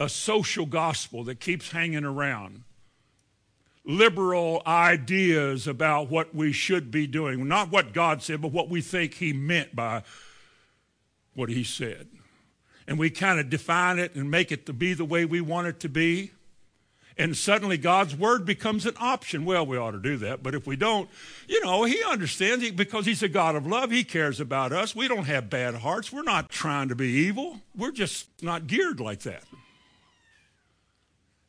a 0.00 0.08
social 0.08 0.64
gospel 0.64 1.24
that 1.24 1.40
keeps 1.40 1.72
hanging 1.72 2.04
around, 2.04 2.62
liberal 3.88 4.62
ideas 4.66 5.66
about 5.66 6.10
what 6.10 6.34
we 6.34 6.52
should 6.52 6.90
be 6.90 7.06
doing. 7.06 7.48
Not 7.48 7.72
what 7.72 7.94
God 7.94 8.22
said, 8.22 8.42
but 8.42 8.52
what 8.52 8.68
we 8.68 8.82
think 8.82 9.14
He 9.14 9.32
meant 9.32 9.74
by 9.74 10.02
what 11.34 11.48
He 11.48 11.64
said. 11.64 12.06
And 12.86 12.98
we 12.98 13.10
kind 13.10 13.40
of 13.40 13.50
define 13.50 13.98
it 13.98 14.14
and 14.14 14.30
make 14.30 14.52
it 14.52 14.66
to 14.66 14.72
be 14.72 14.92
the 14.92 15.04
way 15.04 15.24
we 15.24 15.40
want 15.40 15.66
it 15.66 15.80
to 15.80 15.88
be. 15.88 16.32
And 17.16 17.36
suddenly 17.36 17.76
God's 17.78 18.14
word 18.14 18.44
becomes 18.44 18.86
an 18.86 18.94
option. 19.00 19.44
Well, 19.44 19.66
we 19.66 19.76
ought 19.76 19.90
to 19.90 19.98
do 19.98 20.18
that. 20.18 20.42
But 20.42 20.54
if 20.54 20.66
we 20.66 20.76
don't, 20.76 21.08
you 21.48 21.64
know, 21.64 21.84
He 21.84 22.04
understands 22.04 22.70
because 22.70 23.06
He's 23.06 23.22
a 23.22 23.28
God 23.28 23.56
of 23.56 23.66
love. 23.66 23.90
He 23.90 24.04
cares 24.04 24.38
about 24.38 24.72
us. 24.72 24.94
We 24.94 25.08
don't 25.08 25.24
have 25.24 25.50
bad 25.50 25.76
hearts. 25.76 26.12
We're 26.12 26.22
not 26.22 26.50
trying 26.50 26.90
to 26.90 26.94
be 26.94 27.08
evil. 27.08 27.60
We're 27.74 27.90
just 27.90 28.28
not 28.42 28.66
geared 28.66 29.00
like 29.00 29.20
that. 29.20 29.44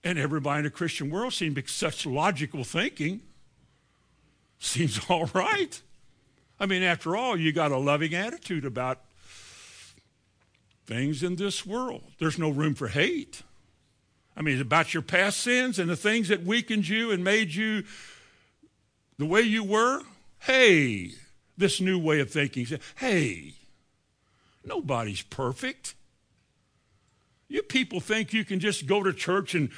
And 0.10 0.18
everybody 0.18 0.58
in 0.58 0.64
the 0.64 0.72
Christian 0.72 1.12
world 1.12 1.34
seems 1.34 1.54
to 1.54 1.68
such 1.68 2.04
logical 2.04 2.64
thinking. 2.64 3.22
Seems 4.58 5.00
all 5.08 5.30
right. 5.36 5.80
I 6.60 6.66
mean, 6.66 6.82
after 6.82 7.16
all, 7.16 7.38
you 7.38 7.52
got 7.52 7.72
a 7.72 7.78
loving 7.78 8.16
attitude 8.16 8.66
about 8.66 9.02
things 10.88 11.22
in 11.22 11.36
this 11.36 11.64
world. 11.64 12.02
There's 12.18 12.40
no 12.40 12.50
room 12.50 12.74
for 12.74 12.88
hate. 12.88 13.44
I 14.36 14.42
mean, 14.42 14.60
about 14.60 14.96
your 14.96 15.04
past 15.04 15.42
sins 15.42 15.78
and 15.78 15.88
the 15.88 15.96
things 15.96 16.30
that 16.30 16.44
weakened 16.44 16.88
you 16.88 17.12
and 17.12 17.24
made 17.24 17.54
you 17.54 17.84
the 19.20 19.28
way 19.28 19.42
you 19.42 19.64
were. 19.64 20.02
Hey, 20.40 21.12
this 21.56 21.80
new 21.80 22.00
way 22.00 22.20
of 22.20 22.32
thinking. 22.32 22.66
Hey, 22.96 23.54
nobody's 24.66 25.22
perfect. 25.22 25.94
You 27.48 27.62
people 27.62 28.00
think 28.00 28.34
you 28.34 28.44
can 28.44 28.60
just 28.60 28.88
go 28.88 29.04
to 29.04 29.14
church 29.14 29.54
and 29.54 29.70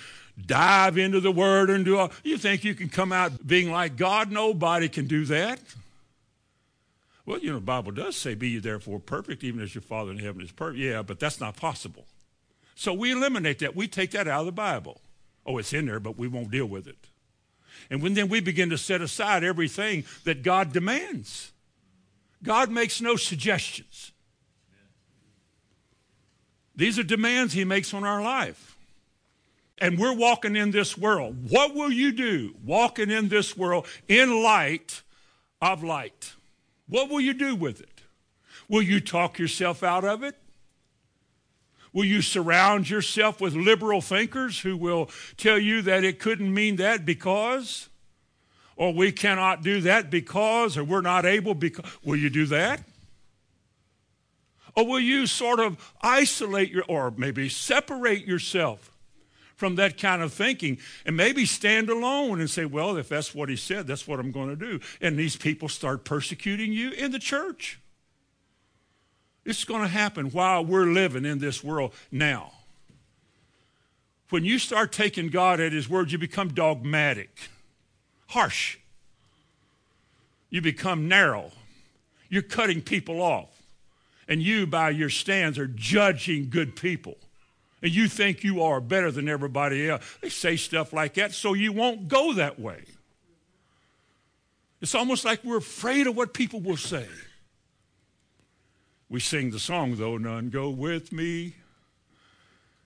dive 0.46 0.98
into 0.98 1.20
the 1.20 1.32
word 1.32 1.70
and 1.70 1.86
do 1.86 1.98
all. 1.98 2.12
You 2.24 2.38
think 2.38 2.64
you 2.64 2.76
can 2.76 2.90
come 2.90 3.12
out 3.12 3.46
being 3.46 3.72
like 3.72 3.98
God? 3.98 4.32
Nobody 4.32 4.90
can 4.90 5.08
do 5.08 5.26
that. 5.26 5.60
Well, 7.26 7.40
you 7.40 7.50
know, 7.50 7.56
the 7.56 7.62
Bible 7.62 7.92
does 7.92 8.16
say, 8.16 8.36
Be 8.36 8.50
you 8.50 8.62
therefore 8.62 9.00
perfect, 9.00 9.44
even 9.44 9.62
as 9.62 9.76
your 9.76 9.82
Father 9.82 10.12
in 10.12 10.18
heaven 10.20 10.42
is 10.42 10.52
perfect. 10.52 10.80
Yeah, 10.80 11.02
but 11.02 11.20
that's 11.20 11.40
not 11.40 11.56
possible. 11.56 12.06
So 12.76 12.94
we 12.94 13.12
eliminate 13.12 13.60
that. 13.60 13.76
We 13.76 13.88
take 13.88 14.12
that 14.12 14.28
out 14.28 14.42
of 14.42 14.46
the 14.48 14.52
Bible. 14.52 15.02
Oh, 15.46 15.58
it's 15.58 15.74
in 15.74 15.86
there, 15.86 16.00
but 16.00 16.18
we 16.18 16.28
won't 16.28 16.52
deal 16.52 16.66
with 16.66 16.88
it. 16.88 17.08
And 17.90 18.02
when 18.02 18.14
then 18.14 18.30
we 18.30 18.40
begin 18.40 18.70
to 18.70 18.78
set 18.78 19.02
aside 19.02 19.44
everything 19.44 20.04
that 20.24 20.44
God 20.44 20.72
demands. 20.72 21.52
God 22.44 22.72
makes 22.72 23.02
no 23.02 23.16
suggestions. 23.16 24.12
These 26.76 26.98
are 26.98 27.04
demands 27.04 27.54
he 27.54 27.66
makes 27.66 27.94
on 27.94 28.04
our 28.04 28.22
life. 28.22 28.71
And 29.82 29.98
we're 29.98 30.14
walking 30.14 30.56
in 30.56 30.70
this 30.70 30.96
world. 30.96 31.50
What 31.50 31.74
will 31.74 31.92
you 31.92 32.12
do 32.12 32.54
walking 32.64 33.10
in 33.10 33.30
this 33.30 33.58
world 33.58 33.88
in 34.08 34.44
light 34.44 35.02
of 35.60 35.84
light? 35.84 36.34
What 36.88 37.10
will 37.10 37.20
you 37.20 37.34
do 37.34 37.56
with 37.56 37.82
it? 37.82 38.02
Will 38.70 38.84
you 38.84 39.00
talk 39.00 39.40
yourself 39.40 39.82
out 39.82 40.06
of 40.06 40.22
it? 40.22 40.38
Will 41.94 42.06
you 42.06 42.22
surround 42.22 42.92
yourself 42.92 43.42
with 43.42 43.56
liberal 43.56 44.02
thinkers 44.02 44.60
who 44.60 44.78
will 44.78 45.10
tell 45.36 45.58
you 45.58 45.82
that 45.82 46.04
it 46.04 46.20
couldn't 46.20 46.54
mean 46.54 46.76
that 46.76 47.04
because? 47.04 47.90
Or 48.76 48.94
we 48.94 49.12
cannot 49.12 49.64
do 49.64 49.82
that 49.82 50.12
because, 50.12 50.78
or 50.78 50.84
we're 50.84 51.02
not 51.02 51.26
able 51.26 51.56
because. 51.56 51.86
Will 52.04 52.18
you 52.18 52.30
do 52.30 52.46
that? 52.46 52.82
Or 54.76 54.86
will 54.86 55.00
you 55.00 55.26
sort 55.26 55.60
of 55.60 55.94
isolate 56.02 56.70
your, 56.70 56.84
or 56.88 57.12
maybe 57.18 57.50
separate 57.50 58.26
yourself 58.26 58.91
from 59.62 59.76
that 59.76 59.96
kind 59.96 60.24
of 60.24 60.34
thinking 60.34 60.80
and 61.06 61.16
maybe 61.16 61.46
stand 61.46 61.88
alone 61.88 62.40
and 62.40 62.50
say, 62.50 62.66
well, 62.66 62.98
if 62.98 63.08
that's 63.08 63.36
what 63.36 63.48
he 63.48 63.56
said, 63.56 63.86
that's 63.86 64.08
what 64.08 64.20
I'm 64.20 64.32
going 64.32 64.50
to 64.50 64.56
do. 64.56 64.80
And 65.00 65.16
these 65.16 65.36
people 65.36 65.70
start 65.70 66.04
persecuting 66.04 66.74
you 66.74 66.90
in 66.90 67.12
the 67.12 67.20
church. 67.20 67.80
It's 69.46 69.64
going 69.64 69.84
to 69.84 69.88
happen 69.88 70.32
while 70.32 70.66
we're 70.66 70.88
living 70.88 71.26
in 71.26 71.38
this 71.38 71.64
world 71.64 71.94
now. 72.12 72.54
When 74.32 74.44
you 74.44 74.58
start 74.58 74.92
taking 74.92 75.30
God 75.30 75.60
at 75.60 75.74
his 75.74 75.88
word, 75.88 76.12
you 76.12 76.18
become 76.18 76.50
dogmatic, 76.56 77.30
harsh. 78.30 78.80
You 80.50 80.64
become 80.64 81.08
narrow. 81.08 81.52
You're 82.30 82.42
cutting 82.42 82.82
people 82.82 83.22
off 83.22 83.62
and 84.28 84.42
you, 84.42 84.66
by 84.66 84.90
your 84.90 85.12
stands, 85.12 85.60
are 85.60 85.68
judging 85.68 86.50
good 86.50 86.76
people. 86.76 87.20
And 87.82 87.92
you 87.92 88.08
think 88.08 88.44
you 88.44 88.62
are 88.62 88.80
better 88.80 89.12
than 89.12 89.28
everybody 89.28 89.90
else. 89.90 90.04
They 90.22 90.30
say 90.30 90.56
stuff 90.56 90.94
like 90.94 91.16
that 91.16 91.34
so 91.34 91.54
you 91.54 91.72
won't 91.72 92.08
go 92.08 92.34
that 92.34 92.60
way. 92.60 92.84
It's 94.82 94.96
almost 94.96 95.26
like 95.26 95.44
we're 95.44 95.58
afraid 95.58 96.08
of 96.08 96.16
what 96.16 96.34
people 96.34 96.60
will 96.60 96.78
say. 96.78 97.08
We 99.10 99.20
sing 99.20 99.52
the 99.52 99.60
song, 99.60 99.96
though, 99.98 100.18
none 100.18 100.50
go 100.50 100.70
with 100.70 101.12
me. 101.12 101.56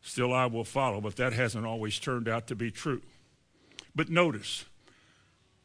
Still 0.01 0.33
I 0.33 0.45
will 0.45 0.63
follow, 0.63 1.01
but 1.01 1.15
that 1.17 1.33
hasn't 1.33 1.65
always 1.65 1.99
turned 1.99 2.27
out 2.27 2.47
to 2.47 2.55
be 2.55 2.71
true. 2.71 3.01
But 3.95 4.09
notice, 4.09 4.65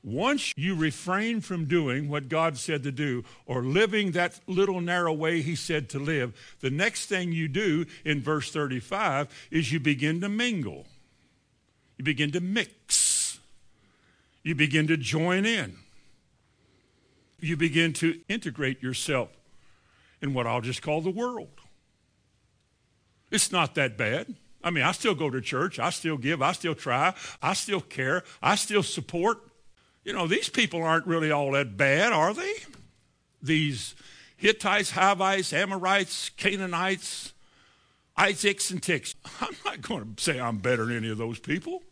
once 0.03 0.55
you 0.57 0.75
refrain 0.75 1.41
from 1.41 1.67
doing 1.67 2.09
what 2.09 2.29
God 2.29 2.57
said 2.57 2.83
to 2.85 2.93
do 2.93 3.25
or 3.45 3.63
living 3.63 4.13
that 4.13 4.41
little 4.47 4.81
narrow 4.81 5.13
way 5.13 5.43
He 5.43 5.55
said 5.55 5.91
to 5.91 5.99
live, 5.99 6.35
the 6.61 6.71
next 6.71 7.07
thing 7.07 7.33
you 7.33 7.49
do 7.49 7.85
in 8.05 8.23
verse 8.23 8.51
35 8.51 9.29
is 9.51 9.73
you 9.73 9.81
begin 9.81 10.21
to 10.23 10.29
mingle. 10.29 10.87
You 11.99 12.05
begin 12.05 12.31
to 12.33 12.41
mix. 12.41 13.41
You 14.43 14.55
begin 14.55 14.87
to 14.87 14.97
join 14.97 15.45
in. 15.45 15.77
You 17.41 17.57
begin 17.57 17.93
to 17.95 18.21
integrate 18.29 18.83
yourself 18.83 19.29
in 20.23 20.33
what 20.33 20.47
I'll 20.47 20.61
just 20.63 20.81
call 20.81 21.03
the 21.03 21.11
world. 21.11 21.61
It's 23.31 23.53
not 23.53 23.75
that 23.75 23.97
bad. 23.99 24.35
I 24.63 24.71
mean, 24.71 24.85
I 24.85 24.93
still 24.93 25.15
go 25.15 25.31
to 25.31 25.41
church. 25.41 25.79
I 25.79 25.91
still 25.91 26.17
give. 26.17 26.43
I 26.43 26.53
still 26.53 26.75
try. 26.75 27.15
I 27.43 27.55
still 27.55 27.81
care. 27.81 28.25
I 28.43 28.57
still 28.57 28.83
support. 28.83 29.50
You 30.05 30.13
know, 30.13 30.27
these 30.27 30.49
people 30.49 30.83
aren't 30.83 31.07
really 31.07 31.31
all 31.31 31.53
that 31.53 31.77
bad, 31.77 32.13
are 32.13 32.33
they? 32.33 32.55
These 33.43 33.95
Hittites, 34.37 34.93
Hivites, 34.93 35.53
Amorites, 35.53 36.31
Canaanites, 36.31 37.33
Isaacs, 38.17 38.71
and 38.71 38.83
Ticks. 38.83 39.15
I'm 39.41 39.57
not 39.65 39.83
going 39.83 40.15
to 40.15 40.23
say 40.23 40.41
I'm 40.41 40.59
better 40.59 40.87
than 40.87 40.97
any 40.97 41.11
of 41.11 41.19
those 41.19 41.39
people. 41.39 41.83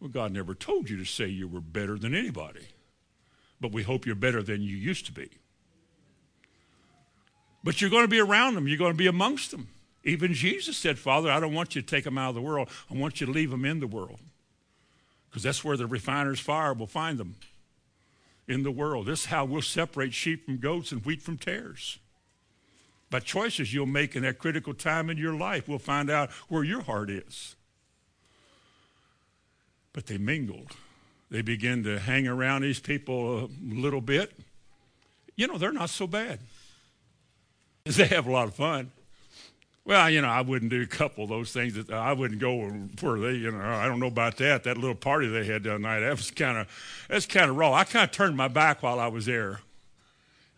Well, 0.00 0.10
God 0.10 0.32
never 0.32 0.54
told 0.54 0.90
you 0.90 0.96
to 0.98 1.04
say 1.04 1.26
you 1.26 1.48
were 1.48 1.60
better 1.60 1.96
than 1.96 2.14
anybody. 2.14 2.66
But 3.60 3.72
we 3.72 3.84
hope 3.84 4.04
you're 4.04 4.14
better 4.14 4.42
than 4.42 4.60
you 4.60 4.76
used 4.76 5.06
to 5.06 5.12
be. 5.12 5.30
But 7.64 7.80
you're 7.80 7.90
going 7.90 8.04
to 8.04 8.08
be 8.08 8.18
around 8.18 8.54
them. 8.54 8.66
You're 8.66 8.78
going 8.78 8.92
to 8.92 8.98
be 8.98 9.06
amongst 9.06 9.52
them. 9.52 9.68
Even 10.04 10.34
Jesus 10.34 10.76
said, 10.76 10.98
Father, 10.98 11.30
I 11.30 11.38
don't 11.38 11.54
want 11.54 11.76
you 11.76 11.82
to 11.82 11.86
take 11.86 12.04
them 12.04 12.18
out 12.18 12.30
of 12.30 12.34
the 12.34 12.42
world. 12.42 12.68
I 12.90 12.94
want 12.94 13.20
you 13.20 13.26
to 13.26 13.32
leave 13.32 13.50
them 13.50 13.64
in 13.64 13.78
the 13.78 13.86
world. 13.86 14.18
Because 15.32 15.44
that's 15.44 15.64
where 15.64 15.78
the 15.78 15.86
refiner's 15.86 16.40
fire 16.40 16.74
will 16.74 16.86
find 16.86 17.16
them 17.16 17.36
in 18.46 18.64
the 18.64 18.70
world. 18.70 19.06
This 19.06 19.20
is 19.20 19.26
how 19.26 19.46
we'll 19.46 19.62
separate 19.62 20.12
sheep 20.12 20.44
from 20.44 20.58
goats 20.58 20.92
and 20.92 21.02
wheat 21.06 21.22
from 21.22 21.38
tares. 21.38 21.98
By 23.08 23.20
choices 23.20 23.72
you'll 23.72 23.86
make 23.86 24.14
in 24.14 24.24
that 24.24 24.38
critical 24.38 24.74
time 24.74 25.08
in 25.08 25.16
your 25.16 25.34
life, 25.34 25.68
we'll 25.68 25.78
find 25.78 26.10
out 26.10 26.30
where 26.48 26.64
your 26.64 26.82
heart 26.82 27.08
is. 27.08 27.56
But 29.94 30.04
they 30.04 30.18
mingled. 30.18 30.72
They 31.30 31.40
begin 31.40 31.82
to 31.84 31.98
hang 31.98 32.28
around 32.28 32.60
these 32.60 32.80
people 32.80 33.44
a 33.44 33.48
little 33.62 34.02
bit. 34.02 34.38
You 35.34 35.46
know, 35.46 35.56
they're 35.56 35.72
not 35.72 35.90
so 35.90 36.06
bad. 36.06 36.40
They 37.84 38.06
have 38.06 38.28
a 38.28 38.30
lot 38.30 38.46
of 38.46 38.54
fun. 38.54 38.92
Well, 39.84 40.08
you 40.08 40.22
know, 40.22 40.28
I 40.28 40.42
wouldn't 40.42 40.70
do 40.70 40.80
a 40.80 40.86
couple 40.86 41.24
of 41.24 41.30
those 41.30 41.52
things. 41.52 41.74
That 41.74 41.90
I 41.90 42.12
wouldn't 42.12 42.40
go 42.40 42.56
where 43.00 43.18
they, 43.18 43.32
you 43.32 43.50
know, 43.50 43.60
I 43.60 43.86
don't 43.86 43.98
know 43.98 44.06
about 44.06 44.36
that. 44.36 44.62
That 44.64 44.78
little 44.78 44.94
party 44.94 45.26
they 45.26 45.44
had 45.44 45.64
the 45.64 45.78
night, 45.78 46.00
that 46.00 46.16
was 46.16 46.30
kind 46.30 46.58
of, 46.58 46.68
that's 47.08 47.26
kind 47.26 47.50
of 47.50 47.56
raw. 47.56 47.72
I 47.72 47.84
kind 47.84 48.04
of 48.04 48.12
turned 48.12 48.36
my 48.36 48.46
back 48.46 48.82
while 48.82 49.00
I 49.00 49.08
was 49.08 49.26
there, 49.26 49.60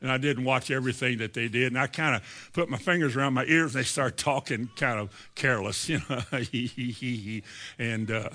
and 0.03 0.13
I 0.13 0.19
didn't 0.19 0.45
watch 0.45 0.71
everything 0.71 1.19
that 1.19 1.33
they 1.33 1.49
did. 1.49 1.69
And 1.69 1.79
I 1.79 1.87
kind 1.87 2.17
of 2.17 2.51
put 2.53 2.69
my 2.69 2.77
fingers 2.77 3.17
around 3.17 3.33
my 3.33 3.45
ears, 3.47 3.75
and 3.75 3.83
they 3.83 3.87
started 3.87 4.19
talking 4.19 4.69
kind 4.77 5.01
of 5.01 5.11
careless, 5.35 5.89
you 5.89 6.01
know, 6.11 6.21
and. 7.79 8.11
Uh, 8.11 8.29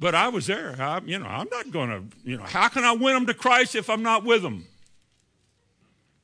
but 0.00 0.14
I 0.14 0.28
was 0.28 0.46
there. 0.46 0.76
I, 0.80 1.00
you 1.04 1.18
know, 1.18 1.26
I'm 1.26 1.48
not 1.50 1.72
going 1.72 1.90
to, 1.90 2.04
you 2.24 2.36
know, 2.36 2.44
how 2.44 2.68
can 2.68 2.84
I 2.84 2.92
win 2.92 3.14
them 3.14 3.26
to 3.26 3.34
Christ 3.34 3.74
if 3.74 3.90
I'm 3.90 4.02
not 4.02 4.22
with 4.22 4.42
them? 4.42 4.64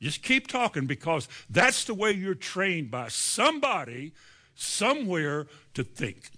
Just 0.05 0.21
keep 0.21 0.45
talking 0.45 0.85
because 0.85 1.27
that's 1.49 1.85
the 1.85 1.95
way 1.95 2.11
you're 2.11 2.35
trained 2.35 2.91
by 2.91 3.07
somebody 3.07 4.11
somewhere 4.53 5.47
to 5.73 5.83
think. 5.83 6.29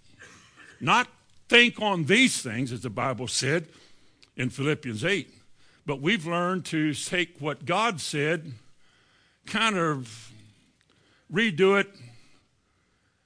Not 0.79 1.09
think 1.49 1.81
on 1.81 2.05
these 2.05 2.41
things, 2.41 2.71
as 2.71 2.79
the 2.79 2.89
Bible 2.89 3.27
said 3.27 3.67
in 4.37 4.51
Philippians 4.51 5.03
8, 5.03 5.29
but 5.85 5.99
we've 5.99 6.25
learned 6.25 6.63
to 6.67 6.93
take 6.93 7.39
what 7.39 7.65
God 7.65 7.99
said, 7.99 8.53
kind 9.47 9.77
of 9.77 10.31
redo 11.29 11.77
it, 11.77 11.93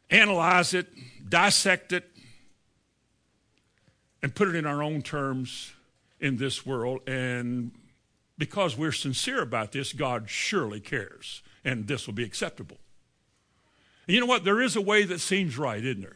analyze 0.10 0.74
it, 0.74 0.88
dissect 1.29 1.93
it, 1.93 2.10
and 4.24 4.33
put 4.33 4.48
it 4.48 4.55
in 4.55 4.65
our 4.65 4.81
own 4.81 5.03
terms 5.03 5.71
in 6.19 6.38
this 6.38 6.65
world 6.65 7.07
and 7.07 7.74
because 8.41 8.75
we're 8.75 8.91
sincere 8.91 9.43
about 9.43 9.71
this, 9.71 9.93
God 9.93 10.27
surely 10.27 10.80
cares, 10.80 11.43
and 11.63 11.86
this 11.86 12.08
will 12.08 12.15
be 12.15 12.23
acceptable. 12.23 12.80
And 14.08 14.15
you 14.15 14.19
know 14.19 14.25
what? 14.25 14.43
There 14.43 14.60
is 14.60 14.75
a 14.75 14.82
way 14.82 15.04
that 15.04 15.19
seems 15.19 15.60
right, 15.60 15.86
isn't 15.86 16.01
there? 16.01 16.15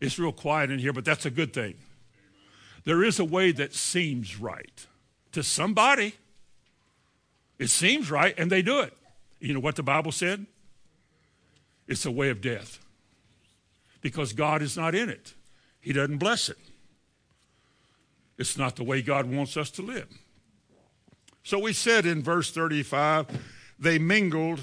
It's 0.00 0.18
real 0.18 0.32
quiet 0.32 0.72
in 0.72 0.80
here, 0.80 0.92
but 0.92 1.04
that's 1.04 1.24
a 1.24 1.30
good 1.30 1.52
thing. 1.52 1.76
There 2.82 3.04
is 3.04 3.20
a 3.20 3.24
way 3.24 3.52
that 3.52 3.72
seems 3.72 4.40
right 4.40 4.84
to 5.30 5.44
somebody. 5.44 6.14
It 7.56 7.68
seems 7.68 8.10
right, 8.10 8.34
and 8.36 8.50
they 8.50 8.62
do 8.62 8.80
it. 8.80 8.94
You 9.38 9.54
know 9.54 9.60
what 9.60 9.76
the 9.76 9.84
Bible 9.84 10.10
said? 10.10 10.44
It's 11.86 12.04
a 12.04 12.10
way 12.10 12.30
of 12.30 12.40
death 12.40 12.84
because 14.00 14.32
God 14.32 14.60
is 14.60 14.76
not 14.76 14.96
in 14.96 15.08
it, 15.08 15.34
He 15.80 15.92
doesn't 15.92 16.18
bless 16.18 16.48
it. 16.48 16.58
It's 18.38 18.56
not 18.56 18.76
the 18.76 18.84
way 18.84 19.02
God 19.02 19.26
wants 19.26 19.56
us 19.56 19.70
to 19.72 19.82
live. 19.82 20.08
So 21.42 21.58
we 21.58 21.72
said 21.72 22.06
in 22.06 22.22
verse 22.22 22.50
35 22.50 23.26
they 23.78 23.98
mingled 23.98 24.60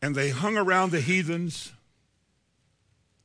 and 0.00 0.14
they 0.14 0.30
hung 0.30 0.56
around 0.56 0.90
the 0.90 1.00
heathens. 1.00 1.72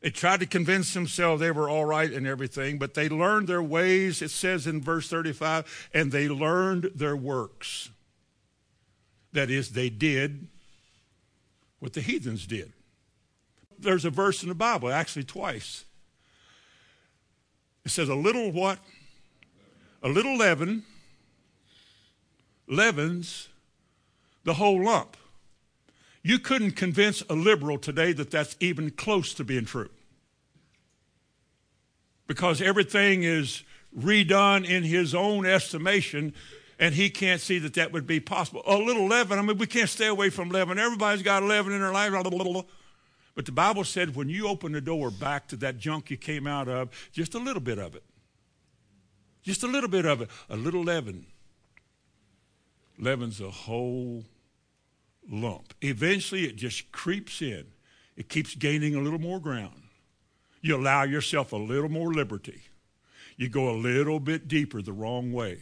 They 0.02 0.12
tried 0.12 0.42
to 0.42 0.46
convince 0.46 0.94
themselves 0.94 1.42
they 1.42 1.52
were 1.52 1.70
all 1.70 1.86
right 1.86 2.12
and 2.12 2.28
everything, 2.28 2.78
but 2.78 2.94
they 2.94 3.10
learned 3.10 3.48
their 3.48 3.64
ways, 3.64 4.22
it 4.22 4.30
says 4.30 4.68
in 4.68 4.82
verse 4.82 5.10
35, 5.10 5.90
and 5.94 6.12
they 6.12 6.30
learned 6.30 6.92
their 6.96 7.16
works. 7.16 7.90
That 9.34 9.50
is, 9.50 9.72
they 9.72 9.90
did 9.90 10.48
what 11.80 11.94
the 11.94 12.02
heathens 12.02 12.46
did. 12.46 12.74
There's 13.80 14.06
a 14.06 14.10
verse 14.10 14.44
in 14.44 14.50
the 14.50 14.56
Bible, 14.56 14.90
actually 14.90 15.26
twice, 15.26 15.86
it 17.88 17.92
says, 17.92 18.10
a 18.10 18.16
little 18.16 18.52
what? 18.52 18.80
A 20.04 20.10
little 20.10 20.38
leaven 20.38 20.84
leavens 22.68 23.48
the 24.44 24.54
whole 24.54 24.84
lump. 24.84 25.18
You 26.22 26.40
couldn't 26.40 26.72
convince 26.72 27.24
a 27.30 27.34
liberal 27.34 27.78
today 27.78 28.12
that 28.14 28.30
that's 28.30 28.56
even 28.60 28.92
close 28.92 29.34
to 29.36 29.44
being 29.44 29.66
true. 29.66 29.90
Because 32.28 32.62
everything 32.62 33.24
is 33.24 33.64
redone 33.98 34.68
in 34.68 34.84
his 34.84 35.16
own 35.16 35.46
estimation, 35.46 36.34
and 36.78 36.94
he 36.94 37.10
can't 37.10 37.40
see 37.40 37.58
that 37.60 37.74
that 37.76 37.94
would 37.94 38.06
be 38.06 38.20
possible. 38.20 38.62
A 38.68 38.78
little 38.78 39.08
leaven, 39.08 39.40
I 39.40 39.42
mean, 39.42 39.58
we 39.58 39.66
can't 39.66 39.90
stay 39.90 40.08
away 40.08 40.30
from 40.30 40.50
leaven. 40.50 40.78
Everybody's 40.78 41.24
got 41.24 41.44
leaven 41.44 41.72
in 41.72 41.80
their 41.80 41.94
life. 41.94 42.12
Blah, 42.12 42.24
blah, 42.24 42.44
blah, 42.44 42.64
but 43.38 43.46
the 43.46 43.52
Bible 43.52 43.84
said 43.84 44.16
when 44.16 44.30
you 44.30 44.48
open 44.48 44.72
the 44.72 44.82
door 44.82 45.12
back 45.12 45.48
to 45.50 45.56
that 45.58 45.78
junk 45.78 46.10
you 46.10 46.18
came 46.18 46.48
out 46.48 46.68
of, 46.68 46.90
just 47.12 47.36
a 47.36 47.38
little 47.38 47.62
bit 47.62 47.78
of 47.78 47.94
it. 47.94 48.02
Just 49.44 49.62
a 49.62 49.68
little 49.68 49.90
bit 49.90 50.08
of 50.08 50.22
it, 50.22 50.32
a 50.50 50.58
little 50.58 50.84
leaven. 50.84 51.28
Leaven's 52.98 53.40
a 53.40 53.52
whole 53.52 54.26
lump. 55.30 55.76
Eventually, 55.84 56.46
it 56.46 56.56
just 56.56 56.92
creeps 56.92 57.44
in. 57.44 57.68
It 58.16 58.28
keeps 58.28 58.56
gaining 58.56 58.96
a 58.96 59.02
little 59.02 59.20
more 59.20 59.40
ground. 59.40 59.84
You 60.62 60.76
allow 60.76 61.04
yourself 61.04 61.52
a 61.52 61.58
little 61.58 61.90
more 61.90 62.12
liberty. 62.12 62.64
You 63.36 63.50
go 63.50 63.70
a 63.70 63.78
little 63.78 64.20
bit 64.20 64.48
deeper 64.48 64.82
the 64.82 64.94
wrong 64.94 65.32
way. 65.32 65.60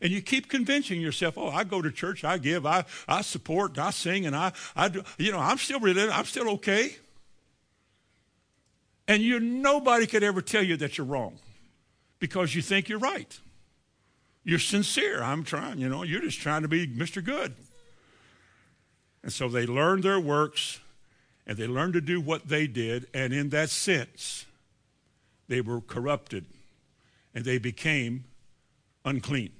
And 0.00 0.10
you 0.10 0.22
keep 0.22 0.48
convincing 0.48 1.02
yourself, 1.02 1.36
oh, 1.36 1.50
I 1.50 1.64
go 1.64 1.82
to 1.82 1.90
church, 1.92 2.24
I 2.24 2.38
give, 2.38 2.64
I, 2.64 2.86
I 3.06 3.20
support, 3.20 3.78
I 3.78 3.90
sing, 3.90 4.24
and 4.24 4.34
I, 4.34 4.52
I 4.74 4.88
do, 4.88 5.02
you 5.18 5.32
know, 5.32 5.38
I'm 5.38 5.58
still 5.58 5.80
religious, 5.80 6.14
I'm 6.14 6.24
still 6.24 6.48
okay. 6.52 6.96
And 9.10 9.24
you 9.24 9.40
nobody 9.40 10.06
could 10.06 10.22
ever 10.22 10.40
tell 10.40 10.62
you 10.62 10.76
that 10.76 10.96
you're 10.96 11.04
wrong 11.04 11.40
because 12.20 12.54
you 12.54 12.62
think 12.62 12.88
you're 12.88 13.00
right. 13.00 13.40
You're 14.44 14.60
sincere. 14.60 15.20
I'm 15.20 15.42
trying, 15.42 15.78
you 15.78 15.88
know, 15.88 16.04
you're 16.04 16.20
just 16.20 16.38
trying 16.38 16.62
to 16.62 16.68
be 16.68 16.86
Mr. 16.86 17.22
Good. 17.22 17.56
And 19.24 19.32
so 19.32 19.48
they 19.48 19.66
learned 19.66 20.04
their 20.04 20.20
works 20.20 20.78
and 21.44 21.58
they 21.58 21.66
learned 21.66 21.94
to 21.94 22.00
do 22.00 22.20
what 22.20 22.46
they 22.46 22.68
did. 22.68 23.08
And 23.12 23.32
in 23.32 23.48
that 23.48 23.70
sense, 23.70 24.46
they 25.48 25.60
were 25.60 25.80
corrupted 25.80 26.46
and 27.34 27.44
they 27.44 27.58
became 27.58 28.26
unclean. 29.04 29.50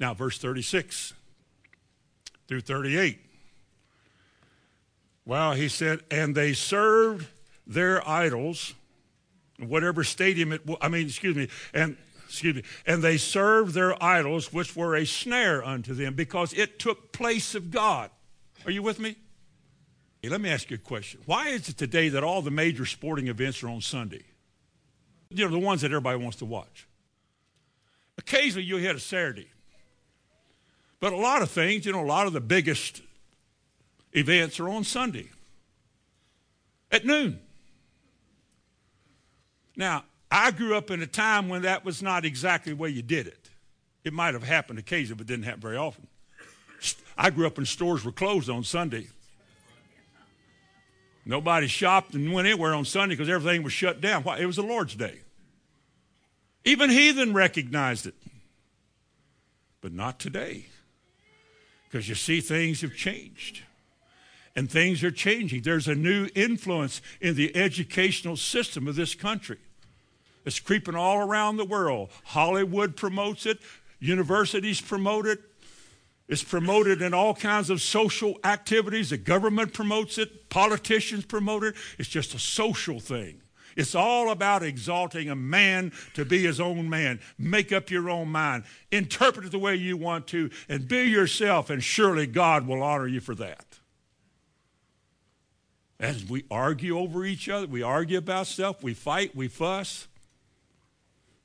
Now, 0.00 0.12
verse 0.12 0.38
36 0.38 1.14
through 2.48 2.62
38. 2.62 3.20
Well, 5.24 5.52
he 5.52 5.68
said, 5.68 6.00
and 6.10 6.34
they 6.34 6.52
served 6.52 7.28
their 7.66 8.06
idols, 8.08 8.74
whatever 9.58 10.04
stadium 10.04 10.52
it, 10.52 10.62
I 10.80 10.88
mean, 10.88 11.06
excuse 11.06 11.36
me, 11.36 11.48
and 11.72 11.96
excuse 12.26 12.56
me, 12.56 12.62
and 12.86 13.02
they 13.02 13.16
served 13.16 13.74
their 13.74 14.02
idols, 14.02 14.52
which 14.52 14.74
were 14.74 14.96
a 14.96 15.04
snare 15.04 15.64
unto 15.64 15.94
them, 15.94 16.14
because 16.14 16.52
it 16.52 16.78
took 16.78 17.12
place 17.12 17.54
of 17.54 17.70
God. 17.70 18.10
Are 18.64 18.70
you 18.70 18.82
with 18.82 18.98
me? 18.98 19.16
Hey, 20.22 20.28
let 20.28 20.40
me 20.40 20.50
ask 20.50 20.70
you 20.70 20.76
a 20.76 20.78
question. 20.78 21.20
Why 21.26 21.48
is 21.48 21.68
it 21.68 21.76
today 21.76 22.08
that 22.10 22.22
all 22.22 22.42
the 22.42 22.50
major 22.50 22.86
sporting 22.86 23.28
events 23.28 23.62
are 23.62 23.68
on 23.68 23.80
Sunday? 23.80 24.24
You 25.30 25.44
know, 25.44 25.50
the 25.50 25.58
ones 25.58 25.80
that 25.80 25.90
everybody 25.90 26.18
wants 26.18 26.38
to 26.38 26.44
watch. 26.44 26.86
Occasionally 28.18 28.64
you'll 28.64 28.78
hit 28.78 28.94
a 28.94 29.00
Saturday. 29.00 29.48
But 31.00 31.12
a 31.12 31.16
lot 31.16 31.42
of 31.42 31.50
things, 31.50 31.84
you 31.84 31.92
know, 31.92 32.02
a 32.02 32.06
lot 32.06 32.28
of 32.28 32.32
the 32.32 32.40
biggest 32.40 33.02
events 34.12 34.60
are 34.60 34.68
on 34.68 34.84
Sunday 34.84 35.30
at 36.92 37.04
noon. 37.04 37.40
Now, 39.76 40.04
I 40.30 40.50
grew 40.50 40.76
up 40.76 40.90
in 40.90 41.02
a 41.02 41.06
time 41.06 41.48
when 41.48 41.62
that 41.62 41.84
was 41.84 42.02
not 42.02 42.24
exactly 42.24 42.72
the 42.72 42.76
way 42.76 42.88
you 42.90 43.02
did 43.02 43.26
it. 43.26 43.50
It 44.04 44.12
might 44.12 44.34
have 44.34 44.42
happened 44.42 44.78
occasionally, 44.78 45.18
but 45.18 45.26
didn't 45.26 45.44
happen 45.44 45.60
very 45.60 45.76
often. 45.76 46.06
I 47.16 47.30
grew 47.30 47.46
up 47.46 47.56
when 47.56 47.66
stores 47.66 48.04
were 48.04 48.12
closed 48.12 48.50
on 48.50 48.64
Sunday. 48.64 49.08
Nobody 51.24 51.68
shopped 51.68 52.14
and 52.14 52.32
went 52.32 52.48
anywhere 52.48 52.74
on 52.74 52.84
Sunday 52.84 53.14
because 53.14 53.28
everything 53.28 53.62
was 53.62 53.72
shut 53.72 54.00
down. 54.00 54.24
Why? 54.24 54.38
It 54.38 54.46
was 54.46 54.56
the 54.56 54.62
Lord's 54.62 54.96
day. 54.96 55.20
Even 56.64 56.90
heathen 56.90 57.32
recognized 57.32 58.06
it. 58.06 58.14
But 59.80 59.92
not 59.92 60.18
today. 60.18 60.66
Because 61.88 62.08
you 62.08 62.14
see, 62.14 62.40
things 62.40 62.80
have 62.80 62.96
changed. 62.96 63.62
And 64.54 64.70
things 64.70 65.02
are 65.02 65.10
changing. 65.10 65.62
There's 65.62 65.88
a 65.88 65.94
new 65.94 66.28
influence 66.34 67.00
in 67.20 67.36
the 67.36 67.56
educational 67.56 68.36
system 68.36 68.86
of 68.86 68.96
this 68.96 69.14
country. 69.14 69.58
It's 70.44 70.60
creeping 70.60 70.94
all 70.94 71.18
around 71.18 71.56
the 71.56 71.64
world. 71.64 72.10
Hollywood 72.24 72.96
promotes 72.96 73.46
it, 73.46 73.58
universities 74.00 74.80
promote 74.80 75.26
it, 75.26 75.40
it's 76.28 76.42
promoted 76.42 77.02
in 77.02 77.12
all 77.12 77.34
kinds 77.34 77.68
of 77.68 77.82
social 77.82 78.38
activities. 78.44 79.10
The 79.10 79.18
government 79.18 79.74
promotes 79.74 80.18
it, 80.18 80.48
politicians 80.48 81.24
promote 81.24 81.64
it. 81.64 81.74
It's 81.98 82.08
just 82.08 82.34
a 82.34 82.38
social 82.38 83.00
thing. 83.00 83.42
It's 83.76 83.94
all 83.94 84.30
about 84.30 84.62
exalting 84.62 85.30
a 85.30 85.36
man 85.36 85.92
to 86.14 86.24
be 86.24 86.42
his 86.42 86.60
own 86.60 86.88
man. 86.88 87.20
Make 87.38 87.72
up 87.72 87.90
your 87.90 88.10
own 88.10 88.28
mind. 88.28 88.64
Interpret 88.90 89.46
it 89.46 89.52
the 89.52 89.58
way 89.58 89.74
you 89.74 89.96
want 89.96 90.26
to 90.28 90.50
and 90.68 90.86
be 90.86 91.04
yourself, 91.04 91.70
and 91.70 91.82
surely 91.82 92.26
God 92.26 92.66
will 92.66 92.82
honor 92.82 93.06
you 93.06 93.20
for 93.20 93.34
that. 93.34 93.80
As 96.02 96.28
we 96.28 96.44
argue 96.50 96.98
over 96.98 97.24
each 97.24 97.48
other, 97.48 97.68
we 97.68 97.80
argue 97.80 98.18
about 98.18 98.48
stuff, 98.48 98.82
we 98.82 98.92
fight, 98.92 99.36
we 99.36 99.46
fuss. 99.46 100.08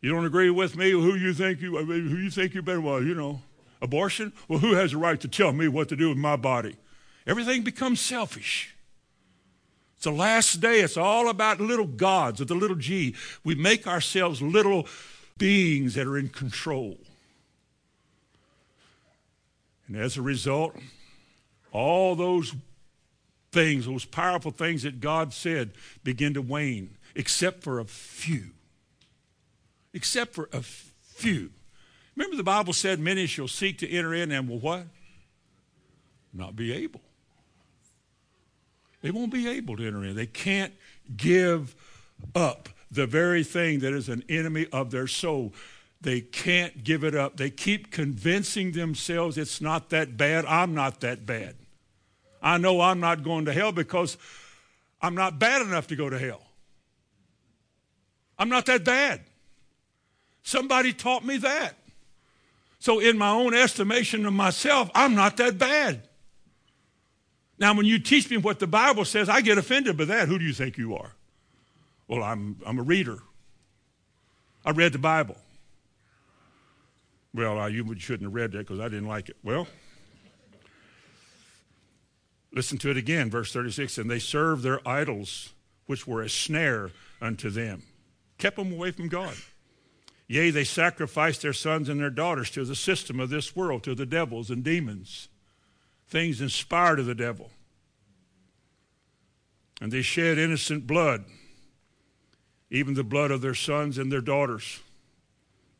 You 0.01 0.11
don't 0.11 0.25
agree 0.25 0.49
with 0.49 0.75
me? 0.75 0.89
Who 0.89 1.13
you 1.13 1.31
think 1.35 1.61
you 1.61 1.77
who 1.77 2.17
you 2.17 2.31
think 2.31 2.55
you 2.55 2.63
better 2.63 2.81
well, 2.81 3.03
you 3.03 3.13
know. 3.13 3.41
Abortion? 3.83 4.33
Well, 4.47 4.57
who 4.57 4.73
has 4.73 4.91
the 4.91 4.97
right 4.97 5.21
to 5.21 5.27
tell 5.27 5.51
me 5.51 5.67
what 5.67 5.89
to 5.89 5.95
do 5.95 6.09
with 6.09 6.17
my 6.17 6.35
body? 6.35 6.75
Everything 7.27 7.61
becomes 7.61 8.01
selfish. 8.01 8.75
It's 9.95 10.05
the 10.05 10.11
last 10.11 10.59
day. 10.59 10.79
It's 10.79 10.97
all 10.97 11.29
about 11.29 11.61
little 11.61 11.85
gods 11.85 12.39
with 12.39 12.49
the 12.49 12.55
little 12.55 12.75
g. 12.75 13.15
We 13.43 13.53
make 13.53 13.85
ourselves 13.85 14.41
little 14.41 14.87
beings 15.37 15.93
that 15.93 16.07
are 16.07 16.17
in 16.17 16.29
control. 16.29 16.97
And 19.87 19.97
as 19.97 20.17
a 20.17 20.23
result, 20.23 20.75
all 21.71 22.15
those 22.15 22.55
things, 23.51 23.85
those 23.85 24.05
powerful 24.05 24.51
things 24.51 24.83
that 24.83 24.99
God 24.99 25.33
said, 25.33 25.71
begin 26.03 26.33
to 26.33 26.41
wane, 26.41 26.97
except 27.15 27.63
for 27.63 27.79
a 27.79 27.85
few. 27.85 28.51
Except 29.93 30.33
for 30.33 30.49
a 30.53 30.61
few. 30.61 31.51
Remember 32.15 32.35
the 32.35 32.43
Bible 32.43 32.73
said 32.73 32.99
many 32.99 33.25
shall 33.25 33.47
seek 33.47 33.77
to 33.79 33.89
enter 33.89 34.13
in 34.13 34.31
and 34.31 34.49
will 34.49 34.59
what? 34.59 34.85
Not 36.33 36.55
be 36.55 36.73
able. 36.73 37.01
They 39.01 39.11
won't 39.11 39.31
be 39.31 39.47
able 39.47 39.77
to 39.77 39.87
enter 39.87 40.03
in. 40.03 40.15
They 40.15 40.25
can't 40.25 40.73
give 41.15 41.75
up 42.35 42.69
the 42.89 43.05
very 43.05 43.43
thing 43.43 43.79
that 43.79 43.93
is 43.93 44.09
an 44.09 44.23
enemy 44.27 44.67
of 44.71 44.91
their 44.91 45.07
soul. 45.07 45.53
They 46.01 46.21
can't 46.21 46.83
give 46.83 47.03
it 47.03 47.15
up. 47.15 47.37
They 47.37 47.49
keep 47.49 47.91
convincing 47.91 48.71
themselves 48.71 49.37
it's 49.37 49.61
not 49.61 49.89
that 49.89 50.17
bad. 50.17 50.45
I'm 50.45 50.73
not 50.73 51.01
that 51.01 51.25
bad. 51.25 51.55
I 52.41 52.57
know 52.57 52.81
I'm 52.81 52.99
not 52.99 53.23
going 53.23 53.45
to 53.45 53.53
hell 53.53 53.71
because 53.71 54.17
I'm 55.01 55.15
not 55.15 55.39
bad 55.39 55.61
enough 55.61 55.87
to 55.87 55.95
go 55.95 56.09
to 56.09 56.17
hell. 56.17 56.41
I'm 58.37 58.49
not 58.49 58.65
that 58.67 58.83
bad. 58.83 59.21
Somebody 60.43 60.93
taught 60.93 61.25
me 61.25 61.37
that. 61.37 61.73
So, 62.79 62.99
in 62.99 63.17
my 63.17 63.31
own 63.31 63.53
estimation 63.53 64.25
of 64.25 64.33
myself, 64.33 64.89
I'm 64.93 65.15
not 65.15 65.37
that 65.37 65.57
bad. 65.57 66.07
Now, 67.59 67.73
when 67.73 67.87
you 67.87 67.97
teach 67.97 68.29
me 68.29 68.37
what 68.37 68.59
the 68.59 68.67
Bible 68.67 69.03
says, 69.03 69.29
I 69.29 69.41
get 69.41 69.57
offended 69.57 69.97
by 69.97 70.05
that. 70.05 70.27
Who 70.27 70.37
do 70.37 70.45
you 70.45 70.53
think 70.53 70.77
you 70.77 70.95
are? 70.95 71.13
Well, 72.07 72.23
I'm, 72.23 72.57
I'm 72.65 72.77
a 72.77 72.83
reader. 72.83 73.17
I 74.63 74.71
read 74.71 74.93
the 74.93 74.99
Bible. 74.99 75.37
Well, 77.33 77.59
uh, 77.59 77.67
you 77.67 77.97
shouldn't 77.97 78.23
have 78.23 78.33
read 78.33 78.51
that 78.51 78.59
because 78.59 78.79
I 78.79 78.89
didn't 78.89 79.07
like 79.07 79.29
it. 79.29 79.37
Well, 79.43 79.67
listen 82.51 82.77
to 82.79 82.89
it 82.89 82.97
again, 82.97 83.29
verse 83.29 83.51
36. 83.53 83.97
And 83.97 84.09
they 84.09 84.19
served 84.19 84.63
their 84.63 84.85
idols, 84.87 85.53
which 85.85 86.07
were 86.07 86.21
a 86.21 86.29
snare 86.29 86.91
unto 87.21 87.49
them, 87.49 87.83
kept 88.37 88.57
them 88.57 88.71
away 88.71 88.91
from 88.91 89.07
God. 89.07 89.35
Yea, 90.27 90.49
they 90.49 90.65
sacrificed 90.65 91.41
their 91.41 91.53
sons 91.53 91.87
and 91.87 91.99
their 91.99 92.09
daughters 92.09 92.51
to 92.51 92.65
the 92.65 92.75
system 92.75 93.19
of 93.19 93.29
this 93.29 93.55
world, 93.55 93.83
to 93.83 93.95
the 93.95 94.05
devils 94.05 94.49
and 94.49 94.63
demons, 94.63 95.29
things 96.07 96.41
inspired 96.41 96.99
of 96.99 97.05
the 97.05 97.15
devil. 97.15 97.49
And 99.79 99.91
they 99.91 100.01
shed 100.01 100.37
innocent 100.37 100.85
blood, 100.85 101.23
even 102.69 102.93
the 102.93 103.03
blood 103.03 103.31
of 103.31 103.41
their 103.41 103.53
sons 103.53 103.97
and 103.97 104.11
their 104.11 104.21
daughters. 104.21 104.79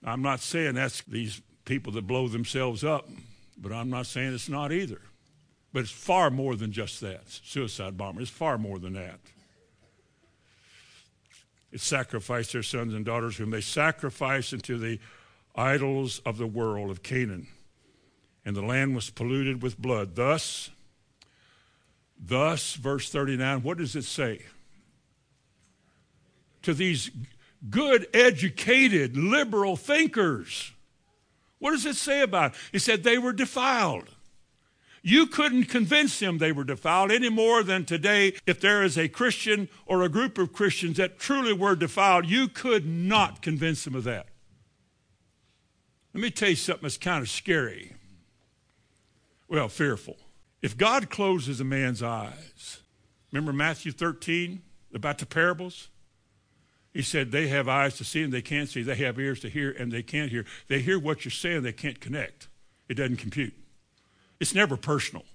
I'm 0.03 0.21
not 0.21 0.39
saying 0.39 0.75
that's 0.75 1.01
these 1.01 1.41
people 1.65 1.91
that 1.93 2.08
blow 2.08 2.30
themselves 2.30 2.84
up, 2.84 3.10
but 3.58 3.73
I'm 3.73 3.89
not 3.89 4.06
saying 4.06 4.34
it's 4.34 4.47
not 4.47 4.71
either. 4.71 5.01
But 5.73 5.82
it's 5.82 5.91
far 5.91 6.30
more 6.30 6.56
than 6.56 6.71
just 6.71 7.01
that. 7.01 7.23
Suicide 7.27 7.97
bomber. 7.97 8.21
It's 8.21 8.30
far 8.30 8.58
more 8.58 8.80
than 8.80 8.93
that. 8.93 9.19
It 11.71 11.82
sacrificed 11.82 12.53
their 12.53 12.63
sons 12.63 12.93
and 12.93 13.06
daughters, 13.06 13.38
whom 13.38 13.51
they 13.51 13.62
sacrificed 13.62 14.53
into 14.53 14.77
the 14.77 14.99
idols 15.56 16.19
of 16.25 16.38
the 16.38 16.47
world 16.47 16.89
of 16.89 17.03
Canaan. 17.03 17.47
And 18.45 18.56
the 18.56 18.62
land 18.62 18.95
was 18.95 19.10
polluted 19.10 19.62
with 19.62 19.77
blood. 19.77 20.15
Thus, 20.15 20.69
thus, 22.17 22.75
verse 22.75 23.10
39, 23.10 23.62
what 23.63 23.77
does 23.77 23.95
it 23.95 24.06
say? 24.06 24.43
To 26.62 26.73
these 26.73 27.12
good, 27.69 28.08
educated, 28.13 29.17
liberal 29.17 29.75
thinkers. 29.75 30.71
What 31.60 31.71
does 31.71 31.86
it 31.86 31.95
say 31.95 32.21
about 32.21 32.53
it? 32.53 32.58
It 32.73 32.80
said 32.80 33.03
they 33.03 33.17
were 33.17 33.34
defiled. 33.34 34.10
You 35.08 35.26
couldn't 35.26 35.70
convince 35.70 36.20
them 36.20 36.38
they 36.38 36.52
were 36.52 36.65
defiled 36.65 37.13
any 37.13 37.30
more 37.30 37.63
than 37.63 37.86
today, 37.86 38.34
if 38.46 38.60
there 38.60 38.84
is 38.84 38.98
a 38.98 39.08
Christian 39.08 39.70
or 39.86 40.04
a 40.04 40.10
group 40.10 40.38
of 40.38 40.52
Christians 40.52 40.98
that 40.98 41.17
truly 41.17 41.54
were 41.54 41.78
defiled, 41.78 42.26
you 42.26 42.50
could 42.50 42.86
not 42.86 43.41
convince 43.41 43.86
them 43.86 43.96
of 43.96 44.04
that. 44.04 44.28
Let 46.13 46.22
me 46.22 46.30
tell 46.30 46.50
you 46.50 46.58
something 46.58 46.82
that's 46.82 46.98
kind 46.98 47.22
of 47.22 47.30
scary. 47.30 47.93
Well, 49.48 49.70
fearful. 49.70 50.17
If 50.62 50.76
God 50.76 51.10
closes 51.10 51.62
a 51.62 51.63
man's 51.63 52.04
eyes, 52.04 52.82
remember 53.32 53.54
Matthew 53.54 53.93
13 53.93 54.62
about 54.93 55.20
the 55.20 55.26
parables? 55.26 55.88
He 56.91 57.02
said, 57.02 57.32
They 57.32 57.48
have 57.48 57.70
eyes 57.70 57.96
to 57.96 58.04
see 58.04 58.24
and 58.24 58.34
they 58.34 58.41
can't 58.41 58.67
see. 58.67 58.84
They 58.84 58.96
have 58.96 59.17
ears 59.17 59.39
to 59.39 59.50
hear 59.50 59.72
and 59.72 59.89
they 59.89 60.04
can't 60.04 60.32
hear. 60.32 60.43
They 60.67 60.82
hear 60.82 61.00
what 61.00 61.24
you're 61.24 61.32
saying, 61.32 61.62
they 61.62 61.72
can't 61.72 62.02
connect. 62.02 62.50
It 62.89 62.96
doesn't 62.96 63.20
compute. 63.20 63.54
It's 64.39 64.54
never 64.54 64.78
personal, 64.78 65.26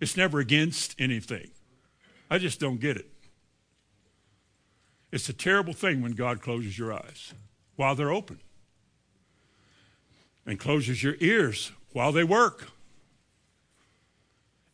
it's 0.00 0.16
never 0.16 0.38
against 0.40 0.94
anything. 0.98 1.50
I 2.30 2.38
just 2.38 2.60
don't 2.60 2.80
get 2.80 2.96
it. 2.96 3.10
It's 5.10 5.28
a 5.28 5.32
terrible 5.32 5.72
thing 5.72 6.02
when 6.02 6.12
God 6.12 6.42
closes 6.42 6.78
your 6.78 6.92
eyes 6.92 7.32
while 7.76 7.94
they're 7.94 8.12
open 8.12 8.40
and 10.44 10.58
closes 10.58 11.02
your 11.02 11.14
ears 11.20 11.72
while 11.92 12.12
they 12.12 12.24
work. 12.24 12.68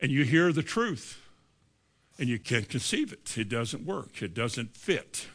And 0.01 0.11
you 0.11 0.25
hear 0.25 0.51
the 0.51 0.63
truth 0.63 1.21
and 2.19 2.27
you 2.27 2.39
can't 2.39 2.67
conceive 2.67 3.13
it. 3.13 3.37
It 3.37 3.49
doesn't 3.49 3.85
work, 3.85 4.21
it 4.21 4.33
doesn't 4.33 4.75
fit. 4.75 5.27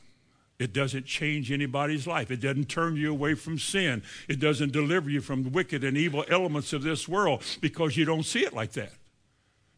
It 0.61 0.75
doesn't 0.75 1.07
change 1.07 1.51
anybody's 1.51 2.07
life. 2.07 2.31
It 2.31 2.41
doesn't 2.41 2.69
turn 2.69 2.95
you 2.95 3.11
away 3.11 3.33
from 3.33 3.59
sin. 3.59 4.03
It 4.29 4.39
doesn't 4.39 4.73
deliver 4.73 5.09
you 5.09 5.23
from 5.23 5.43
the 5.43 5.49
wicked 5.49 5.83
and 5.83 5.97
evil 5.97 6.23
elements 6.29 6.75
of 6.75 6.83
this 6.83 7.09
world 7.09 7.43
because 7.63 7.97
you 7.97 8.05
don't 8.05 8.25
see 8.25 8.45
it 8.45 8.53
like 8.53 8.73
that. 8.73 8.93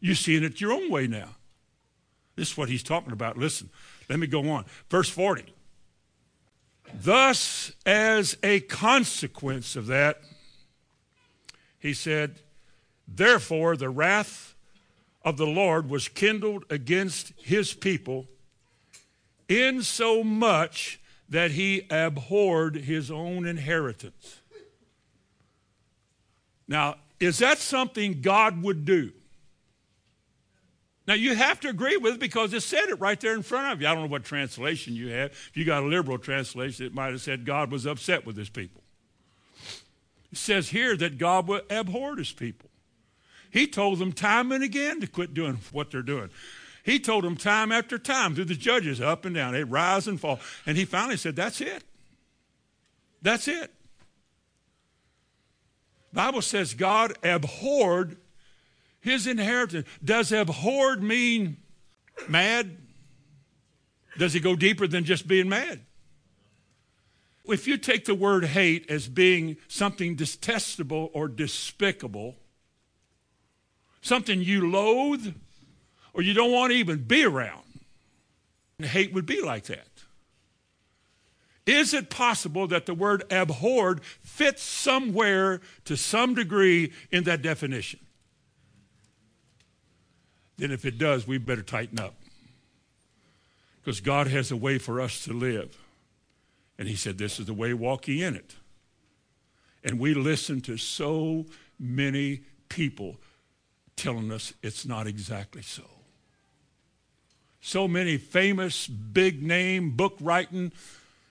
You're 0.01 0.15
seeing 0.15 0.43
it 0.43 0.59
your 0.59 0.73
own 0.73 0.91
way 0.91 1.07
now. 1.07 1.29
This 2.35 2.51
is 2.51 2.57
what 2.57 2.67
he's 2.67 2.83
talking 2.83 3.13
about. 3.13 3.37
Listen, 3.37 3.69
let 4.09 4.19
me 4.19 4.27
go 4.27 4.49
on. 4.49 4.65
Verse 4.89 5.09
40. 5.09 5.45
Thus, 6.93 7.71
as 7.85 8.35
a 8.43 8.59
consequence 8.59 9.77
of 9.77 9.87
that, 9.87 10.19
he 11.79 11.93
said, 11.93 12.41
Therefore, 13.07 13.77
the 13.77 13.89
wrath 13.89 14.53
of 15.23 15.37
the 15.37 15.47
Lord 15.47 15.89
was 15.89 16.09
kindled 16.09 16.65
against 16.69 17.31
his 17.37 17.73
people 17.73 18.27
in 19.47 19.81
so 19.81 20.23
much 20.23 20.99
that 21.29 21.51
he 21.51 21.87
abhorred 21.89 22.75
his 22.75 23.09
own 23.09 23.45
inheritance. 23.45 24.41
Now, 26.67 26.95
is 27.19 27.39
that 27.39 27.57
something 27.57 28.21
God 28.21 28.61
would 28.63 28.85
do? 28.85 29.11
Now 31.05 31.15
you 31.15 31.35
have 31.35 31.59
to 31.61 31.69
agree 31.69 31.97
with 31.97 32.15
it 32.15 32.19
because 32.19 32.53
it 32.53 32.61
said 32.61 32.85
it 32.89 32.99
right 32.99 33.19
there 33.19 33.33
in 33.33 33.43
front 33.43 33.73
of 33.73 33.81
you. 33.81 33.87
I 33.87 33.93
don't 33.93 34.03
know 34.03 34.09
what 34.09 34.23
translation 34.23 34.95
you 34.95 35.09
have. 35.09 35.31
If 35.31 35.51
you 35.55 35.65
got 35.65 35.83
a 35.83 35.85
liberal 35.85 36.17
translation, 36.17 36.85
it 36.85 36.93
might 36.93 37.11
have 37.11 37.21
said 37.21 37.45
God 37.45 37.71
was 37.71 37.85
upset 37.85 38.25
with 38.25 38.37
his 38.37 38.49
people. 38.49 38.81
It 40.31 40.37
says 40.37 40.69
here 40.69 40.95
that 40.97 41.17
God 41.17 41.49
abhorred 41.69 42.19
his 42.19 42.31
people. 42.31 42.69
He 43.51 43.67
told 43.67 43.99
them 43.99 44.13
time 44.13 44.51
and 44.51 44.63
again 44.63 45.01
to 45.01 45.07
quit 45.07 45.33
doing 45.33 45.59
what 45.71 45.91
they're 45.91 46.01
doing. 46.01 46.29
He 46.83 46.99
told 46.99 47.23
them 47.23 47.37
time 47.37 47.71
after 47.71 47.97
time 47.97 48.35
through 48.35 48.45
the 48.45 48.55
judges, 48.55 48.99
up 48.99 49.23
and 49.25 49.33
down. 49.33 49.53
They 49.53 49.63
rise 49.63 50.07
and 50.07 50.19
fall. 50.19 50.39
And 50.65 50.77
he 50.77 50.83
finally 50.83 51.17
said, 51.17 51.35
That's 51.35 51.61
it. 51.61 51.83
That's 53.21 53.47
it. 53.47 53.73
Bible 56.11 56.41
says 56.41 56.73
God 56.73 57.13
abhorred 57.23 58.17
his 58.99 59.25
inheritance. 59.25 59.87
Does 60.03 60.31
abhorred 60.31 61.01
mean 61.01 61.57
mad? 62.27 62.77
Does 64.17 64.35
it 64.35 64.41
go 64.41 64.55
deeper 64.55 64.85
than 64.85 65.05
just 65.05 65.27
being 65.27 65.49
mad? 65.49 65.81
If 67.45 67.67
you 67.67 67.77
take 67.77 68.05
the 68.05 68.15
word 68.15 68.45
hate 68.45 68.89
as 68.89 69.07
being 69.07 69.57
something 69.67 70.15
detestable 70.15 71.09
or 71.13 71.27
despicable, 71.27 72.35
something 74.01 74.41
you 74.41 74.69
loathe 74.69 75.33
or 76.13 76.21
you 76.21 76.33
don't 76.33 76.51
want 76.51 76.71
to 76.71 76.77
even 76.77 77.03
be 77.03 77.23
around, 77.23 77.63
And 78.77 78.87
hate 78.87 79.13
would 79.13 79.25
be 79.25 79.41
like 79.41 79.65
that. 79.65 79.87
Is 81.65 81.93
it 81.93 82.09
possible 82.09 82.67
that 82.67 82.85
the 82.85 82.93
word 82.93 83.23
abhorred 83.31 84.03
fits 84.03 84.61
somewhere 84.61 85.61
to 85.85 85.95
some 85.95 86.35
degree 86.35 86.91
in 87.09 87.23
that 87.23 87.41
definition? 87.41 87.99
then 90.57 90.71
if 90.71 90.85
it 90.85 90.97
does, 90.97 91.27
we 91.27 91.37
better 91.37 91.61
tighten 91.61 91.99
up. 91.99 92.15
Because 93.81 93.99
God 93.99 94.27
has 94.27 94.51
a 94.51 94.55
way 94.55 94.77
for 94.77 95.01
us 95.01 95.23
to 95.25 95.33
live. 95.33 95.77
And 96.77 96.87
He 96.87 96.95
said, 96.95 97.17
This 97.17 97.39
is 97.39 97.47
the 97.47 97.53
way, 97.53 97.73
walk 97.73 98.07
in 98.07 98.35
it. 98.35 98.55
And 99.83 99.99
we 99.99 100.13
listen 100.13 100.61
to 100.61 100.77
so 100.77 101.45
many 101.77 102.43
people 102.69 103.17
telling 103.95 104.31
us 104.31 104.53
it's 104.63 104.85
not 104.85 105.05
exactly 105.05 105.61
so. 105.61 105.83
So 107.65 107.87
many 107.87 108.17
famous, 108.17 108.87
big 108.87 109.41
name, 109.41 109.91
book 109.91 110.17
writing 110.19 110.73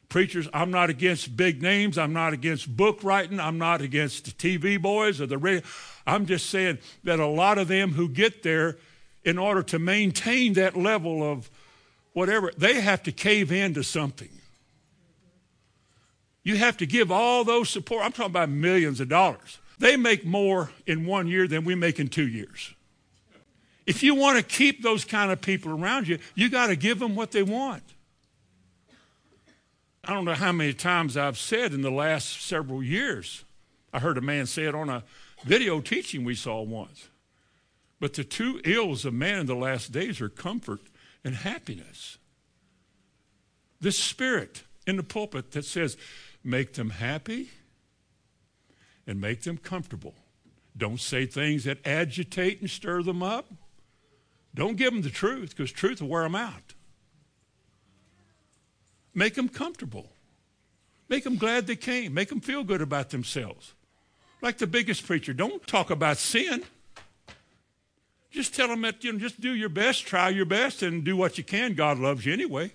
preachers. 0.09 0.49
I'm 0.55 0.71
not 0.71 0.89
against 0.89 1.37
big 1.37 1.61
names. 1.61 1.99
I'm 1.99 2.15
not 2.15 2.33
against 2.33 2.75
book 2.75 3.05
writing. 3.05 3.39
I'm 3.39 3.59
not 3.59 3.83
against 3.83 4.25
the 4.25 4.31
TV 4.31 4.81
boys 4.81 5.21
or 5.21 5.27
the 5.27 5.37
radio. 5.37 5.61
I'm 6.07 6.25
just 6.25 6.49
saying 6.49 6.79
that 7.05 7.21
a 7.21 7.27
lot 7.27 7.59
of 7.59 7.69
them 7.69 7.93
who 7.93 8.09
get 8.09 8.43
there 8.43 8.79
in 9.25 9.37
order 9.37 9.63
to 9.65 9.79
maintain 9.79 10.55
that 10.55 10.75
level 10.75 11.23
of 11.23 11.51
whatever, 12.15 12.51
they 12.57 12.81
have 12.81 13.03
to 13.03 13.13
cave 13.13 13.53
into 13.53 13.83
something. 13.83 14.31
You 16.45 16.57
have 16.57 16.79
to 16.79 16.87
give 16.87 17.13
all 17.13 17.45
those 17.45 17.69
support. 17.69 18.07
I'm 18.07 18.13
talking 18.13 18.33
about 18.33 18.49
millions 18.49 19.01
of 19.01 19.11
dollars. 19.11 19.59
They 19.79 19.99
make 19.99 20.25
more 20.25 20.71
in 20.87 21.05
one 21.05 21.27
year 21.27 21.47
than 21.47 21.67
we 21.67 21.75
make 21.75 22.01
in 22.01 22.09
two 22.09 22.27
years. 22.27 22.73
If 23.93 24.03
you 24.03 24.15
want 24.15 24.39
to 24.39 24.43
keep 24.43 24.83
those 24.83 25.05
kind 25.05 25.31
of 25.31 25.43
people 25.43 25.71
around 25.71 26.09
you, 26.09 26.19
you 26.35 26.49
got 26.49 26.69
to 26.69 26.77
give 26.77 26.99
them 26.99 27.15
what 27.15 27.31
they 27.31 27.43
want. 27.43 27.83
I 30.03 30.15
don't 30.15 30.25
know 30.25 30.33
how 30.33 30.51
many 30.51 30.73
times 30.73 31.15
I've 31.15 31.37
said 31.37 31.75
in 31.75 31.83
the 31.83 31.91
last 31.91 32.41
several 32.41 32.83
years. 32.83 33.45
I 33.93 33.99
heard 33.99 34.17
a 34.17 34.23
man 34.23 34.47
say 34.47 34.63
it 34.63 34.75
on 34.75 34.89
a 34.89 35.05
video 35.45 35.83
teaching 35.83 36.25
we 36.25 36.35
saw 36.35 36.63
once. 36.63 37.11
But 38.01 38.15
the 38.15 38.25
two 38.25 38.63
ills 38.65 39.05
of 39.05 39.13
man 39.13 39.41
in 39.41 39.47
the 39.47 39.55
last 39.55 39.93
days 39.93 40.23
are 40.23 40.31
comfort 40.31 40.81
and 41.23 41.35
happiness. 41.35 42.17
This 43.79 43.99
spirit 43.99 44.63
in 44.87 44.97
the 44.97 45.03
pulpit 45.03 45.51
that 45.51 45.67
says, 45.67 45.99
make 46.43 46.73
them 46.73 46.89
happy 46.89 47.51
and 49.07 49.21
make 49.21 49.43
them 49.43 49.59
comfortable. 49.59 50.15
Don't 50.75 50.99
say 50.99 51.27
things 51.27 51.65
that 51.65 51.87
agitate 51.87 52.63
and 52.63 52.71
stir 52.71 53.03
them 53.03 53.23
up. 53.23 53.53
Don't 54.55 54.77
give 54.77 54.93
them 54.93 55.03
the 55.03 55.11
truth 55.11 55.51
because 55.51 55.73
truth 55.73 56.01
will 56.01 56.09
wear 56.09 56.23
them 56.23 56.35
out. 56.35 56.75
Make 59.15 59.35
them 59.35 59.49
comfortable. 59.49 60.09
Make 61.09 61.25
them 61.25 61.37
glad 61.37 61.67
they 61.67 61.77
came. 61.77 62.15
Make 62.15 62.29
them 62.29 62.41
feel 62.41 62.65
good 62.65 62.81
about 62.81 63.11
themselves. 63.11 63.75
Like 64.41 64.59
the 64.59 64.67
biggest 64.67 65.07
preacher, 65.07 65.33
don't 65.33 65.67
talk 65.67 65.91
about 65.91 66.17
sin. 66.17 66.65
Just 68.31 68.55
tell 68.55 68.69
them 68.69 68.81
that, 68.83 69.05
you 69.05 69.13
know, 69.13 69.19
just 69.19 69.41
do 69.41 69.53
your 69.53 69.69
best, 69.69 70.07
try 70.07 70.31
your 70.31 70.47
best, 70.47 70.83
and 70.83 71.05
do 71.05 71.17
what 71.17 71.37
you 71.37 71.45
can. 71.45 71.75
God 71.75 71.99
loves 71.99 72.25
you 72.25 72.33
anyway. 72.33 72.73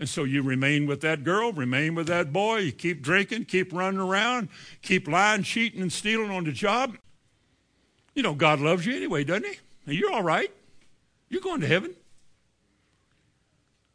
And 0.00 0.08
so 0.08 0.24
you 0.24 0.42
remain 0.42 0.86
with 0.86 1.02
that 1.02 1.24
girl, 1.24 1.52
remain 1.52 1.94
with 1.94 2.08
that 2.08 2.32
boy, 2.32 2.56
you 2.58 2.72
keep 2.72 3.02
drinking, 3.02 3.44
keep 3.44 3.72
running 3.72 4.00
around, 4.00 4.48
keep 4.82 5.06
lying, 5.06 5.42
cheating, 5.42 5.82
and 5.82 5.92
stealing 5.92 6.30
on 6.30 6.44
the 6.44 6.52
job. 6.52 6.96
You 8.14 8.22
know, 8.22 8.34
God 8.34 8.60
loves 8.60 8.86
you 8.86 8.96
anyway, 8.96 9.24
doesn't 9.24 9.46
he? 9.46 9.58
And 9.90 9.98
you're 9.98 10.12
all 10.12 10.22
right. 10.22 10.52
You're 11.28 11.40
going 11.40 11.62
to 11.62 11.66
heaven. 11.66 11.96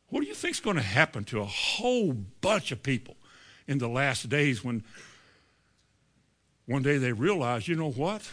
What 0.09 0.19
do 0.19 0.27
you 0.27 0.35
think's 0.35 0.59
going 0.59 0.75
to 0.75 0.81
happen 0.81 1.23
to 1.23 1.39
a 1.39 1.45
whole 1.45 2.11
bunch 2.11 2.73
of 2.73 2.83
people 2.83 3.15
in 3.65 3.77
the 3.77 3.87
last 3.87 4.27
days 4.27 4.61
when 4.61 4.83
one 6.65 6.83
day 6.83 6.97
they 6.97 7.13
realize, 7.13 7.69
you 7.69 7.75
know 7.75 7.91
what? 7.91 8.29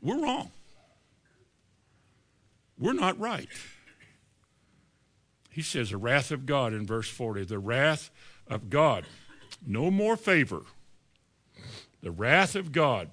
We're 0.00 0.18
wrong. 0.18 0.50
We're 2.78 2.94
not 2.94 3.20
right. 3.20 3.50
He 5.50 5.60
says, 5.60 5.90
the 5.90 5.98
wrath 5.98 6.30
of 6.30 6.46
God 6.46 6.72
in 6.72 6.86
verse 6.86 7.10
40, 7.10 7.44
the 7.44 7.58
wrath 7.58 8.10
of 8.46 8.70
God. 8.70 9.04
No 9.66 9.90
more 9.90 10.16
favor. 10.16 10.62
The 12.00 12.10
wrath 12.10 12.56
of 12.56 12.72
God 12.72 13.10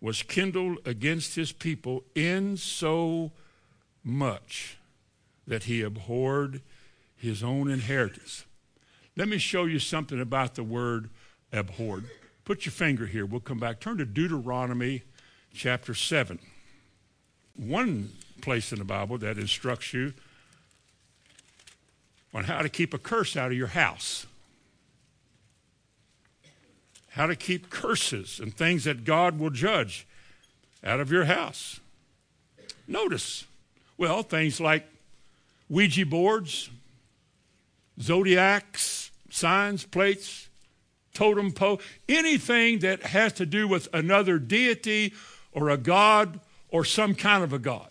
was 0.00 0.22
kindled 0.22 0.78
against 0.84 1.34
his 1.36 1.52
people 1.52 2.04
in 2.14 2.56
so 2.56 3.32
much 4.04 4.76
that 5.46 5.64
he 5.64 5.82
abhorred 5.82 6.60
his 7.16 7.42
own 7.42 7.70
inheritance. 7.70 8.44
Let 9.16 9.28
me 9.28 9.38
show 9.38 9.64
you 9.64 9.78
something 9.78 10.20
about 10.20 10.54
the 10.54 10.62
word 10.62 11.08
abhorred. 11.52 12.04
Put 12.44 12.66
your 12.66 12.72
finger 12.72 13.06
here. 13.06 13.24
We'll 13.24 13.40
come 13.40 13.58
back. 13.58 13.80
Turn 13.80 13.96
to 13.98 14.04
Deuteronomy 14.04 15.02
chapter 15.54 15.94
7. 15.94 16.38
One 17.56 18.10
place 18.42 18.72
in 18.72 18.78
the 18.78 18.84
Bible 18.84 19.18
that 19.18 19.38
instructs 19.38 19.94
you 19.94 20.12
on 22.34 22.44
how 22.44 22.60
to 22.60 22.68
keep 22.68 22.92
a 22.92 22.98
curse 22.98 23.36
out 23.36 23.50
of 23.50 23.56
your 23.56 23.68
house, 23.68 24.26
how 27.16 27.26
to 27.26 27.34
keep 27.34 27.70
curses 27.70 28.38
and 28.38 28.54
things 28.54 28.84
that 28.84 29.02
God 29.02 29.38
will 29.38 29.48
judge 29.48 30.06
out 30.84 31.00
of 31.00 31.10
your 31.10 31.24
house. 31.24 31.80
Notice, 32.86 33.46
well, 33.96 34.22
things 34.22 34.60
like 34.60 34.86
Ouija 35.70 36.04
boards, 36.04 36.68
zodiacs, 37.98 39.10
signs, 39.30 39.86
plates, 39.86 40.48
totem 41.14 41.52
pole, 41.52 41.80
anything 42.06 42.80
that 42.80 43.02
has 43.02 43.32
to 43.32 43.46
do 43.46 43.66
with 43.66 43.88
another 43.94 44.38
deity 44.38 45.14
or 45.52 45.70
a 45.70 45.78
God 45.78 46.38
or 46.68 46.84
some 46.84 47.14
kind 47.14 47.42
of 47.42 47.54
a 47.54 47.58
God. 47.58 47.88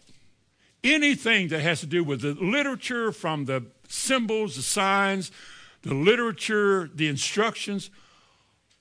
Anything 0.84 1.48
that 1.48 1.62
has 1.62 1.80
to 1.80 1.88
do 1.88 2.04
with 2.04 2.22
the 2.22 2.36
literature 2.36 3.12
from 3.12 3.46
the 3.46 3.66
symbols, 3.88 4.56
the 4.56 4.62
signs, 4.62 5.32
the 5.82 5.96
literature, 5.96 6.92
the 6.94 7.08
instructions, 7.08 7.90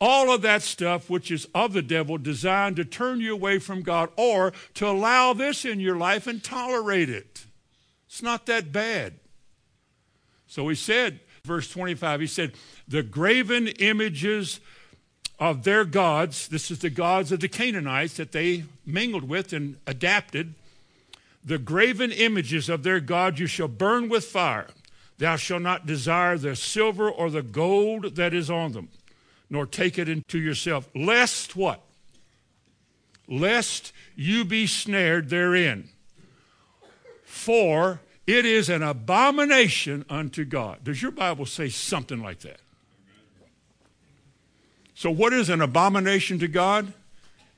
all 0.00 0.32
of 0.32 0.42
that 0.42 0.62
stuff 0.62 1.08
which 1.08 1.30
is 1.30 1.46
of 1.54 1.72
the 1.72 1.82
devil 1.82 2.18
designed 2.18 2.76
to 2.76 2.84
turn 2.84 3.20
you 3.20 3.32
away 3.32 3.58
from 3.58 3.82
God 3.82 4.10
or 4.16 4.52
to 4.74 4.86
allow 4.86 5.32
this 5.32 5.64
in 5.64 5.80
your 5.80 5.96
life 5.96 6.26
and 6.26 6.42
tolerate 6.42 7.10
it. 7.10 7.46
It's 8.06 8.22
not 8.22 8.46
that 8.46 8.72
bad. 8.72 9.14
So 10.46 10.68
he 10.68 10.74
said, 10.74 11.20
verse 11.44 11.68
25, 11.70 12.20
he 12.20 12.26
said, 12.26 12.52
the 12.86 13.02
graven 13.02 13.68
images 13.68 14.60
of 15.38 15.64
their 15.64 15.84
gods. 15.84 16.48
This 16.48 16.70
is 16.70 16.78
the 16.78 16.90
gods 16.90 17.32
of 17.32 17.40
the 17.40 17.48
Canaanites 17.48 18.16
that 18.18 18.32
they 18.32 18.64
mingled 18.86 19.28
with 19.28 19.52
and 19.52 19.76
adapted. 19.86 20.54
The 21.44 21.58
graven 21.58 22.12
images 22.12 22.68
of 22.68 22.82
their 22.82 23.00
gods 23.00 23.40
you 23.40 23.46
shall 23.46 23.68
burn 23.68 24.08
with 24.08 24.24
fire. 24.24 24.68
Thou 25.18 25.36
shalt 25.36 25.62
not 25.62 25.86
desire 25.86 26.38
the 26.38 26.56
silver 26.56 27.10
or 27.10 27.30
the 27.30 27.42
gold 27.42 28.16
that 28.16 28.34
is 28.34 28.50
on 28.50 28.72
them, 28.72 28.88
nor 29.50 29.66
take 29.66 29.98
it 29.98 30.08
into 30.08 30.38
yourself, 30.38 30.88
lest 30.94 31.56
what? 31.56 31.80
Lest 33.28 33.92
you 34.16 34.44
be 34.44 34.66
snared 34.66 35.30
therein. 35.30 35.88
For 37.24 38.00
it 38.26 38.44
is 38.44 38.68
an 38.68 38.82
abomination 38.82 40.04
unto 40.08 40.44
God. 40.44 40.84
Does 40.84 41.02
your 41.02 41.10
Bible 41.10 41.46
say 41.46 41.68
something 41.68 42.22
like 42.22 42.40
that? 42.40 42.60
So, 44.94 45.10
what 45.10 45.32
is 45.32 45.50
an 45.50 45.60
abomination 45.60 46.38
to 46.38 46.48
God? 46.48 46.92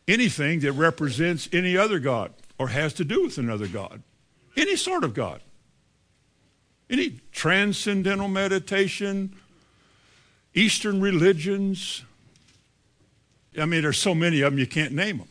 anything 0.09 0.61
that 0.61 0.72
represents 0.72 1.49
any 1.53 1.77
other 1.77 1.99
God 1.99 2.33
or 2.59 2.68
has 2.68 2.92
to 2.94 3.05
do 3.05 3.25
with 3.25 3.38
another 3.38 3.66
God, 3.66 4.03
any 4.57 4.77
sort 4.77 5.05
of 5.05 5.14
God. 5.14 5.40
Any 6.88 7.18
transcendental 7.33 8.29
meditation, 8.29 9.35
Eastern 10.57 11.01
religions. 11.01 12.03
I 13.61 13.66
mean, 13.66 13.83
there's 13.83 13.99
so 13.99 14.14
many 14.14 14.40
of 14.40 14.53
them 14.53 14.59
you 14.59 14.66
can't 14.66 14.92
name 14.92 15.19
them. 15.19 15.29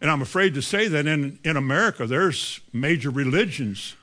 And 0.00 0.10
I'm 0.10 0.22
afraid 0.22 0.54
to 0.54 0.62
say 0.62 0.88
that 0.88 1.06
in, 1.06 1.38
in 1.44 1.56
America, 1.56 2.06
there's 2.06 2.60
major 2.72 3.10
religions 3.10 3.94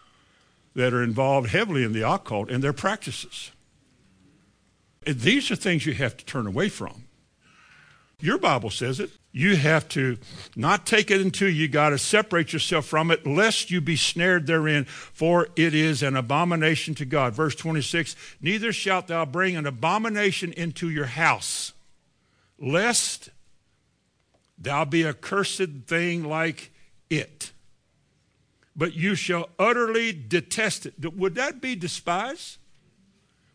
that 0.74 0.94
are 0.94 1.04
involved 1.04 1.50
heavily 1.50 1.84
in 1.84 1.94
the 1.94 2.10
occult 2.10 2.50
and 2.50 2.64
their 2.64 2.74
practices. 2.74 3.52
And 5.06 5.20
these 5.20 5.52
are 5.52 5.56
things 5.56 5.86
you 5.86 5.94
have 5.94 6.18
to 6.18 6.26
turn 6.26 6.48
away 6.48 6.70
from. 6.70 7.06
Your 8.20 8.38
Bible 8.38 8.70
says 8.70 9.00
it. 9.00 9.12
You 9.38 9.58
have 9.58 9.90
to 9.90 10.18
not 10.56 10.86
take 10.86 11.12
it 11.12 11.20
until 11.20 11.50
you 11.50 11.68
got 11.68 11.90
to 11.90 11.98
separate 11.98 12.54
yourself 12.54 12.86
from 12.86 13.12
it, 13.12 13.28
lest 13.28 13.70
you 13.70 13.82
be 13.82 13.98
snared 13.98 14.48
therein, 14.48 14.86
for 14.86 15.50
it 15.58 15.76
is 15.76 16.02
an 16.02 16.16
abomination 16.16 16.96
to 16.96 17.06
God. 17.06 17.34
Verse 17.34 17.54
26 17.54 18.16
Neither 18.40 18.72
shalt 18.72 19.08
thou 19.08 19.26
bring 19.26 19.58
an 19.58 19.66
abomination 19.66 20.54
into 20.54 20.90
your 20.90 21.08
house, 21.08 21.74
lest 22.58 23.30
thou 24.58 24.86
be 24.86 25.02
a 25.02 25.14
cursed 25.14 25.84
thing 25.86 26.24
like 26.24 26.72
it. 27.10 27.52
But 28.74 28.94
you 28.94 29.16
shall 29.16 29.50
utterly 29.60 30.14
detest 30.14 30.86
it. 30.86 31.14
Would 31.14 31.36
that 31.36 31.60
be 31.60 31.76
despise? 31.76 32.58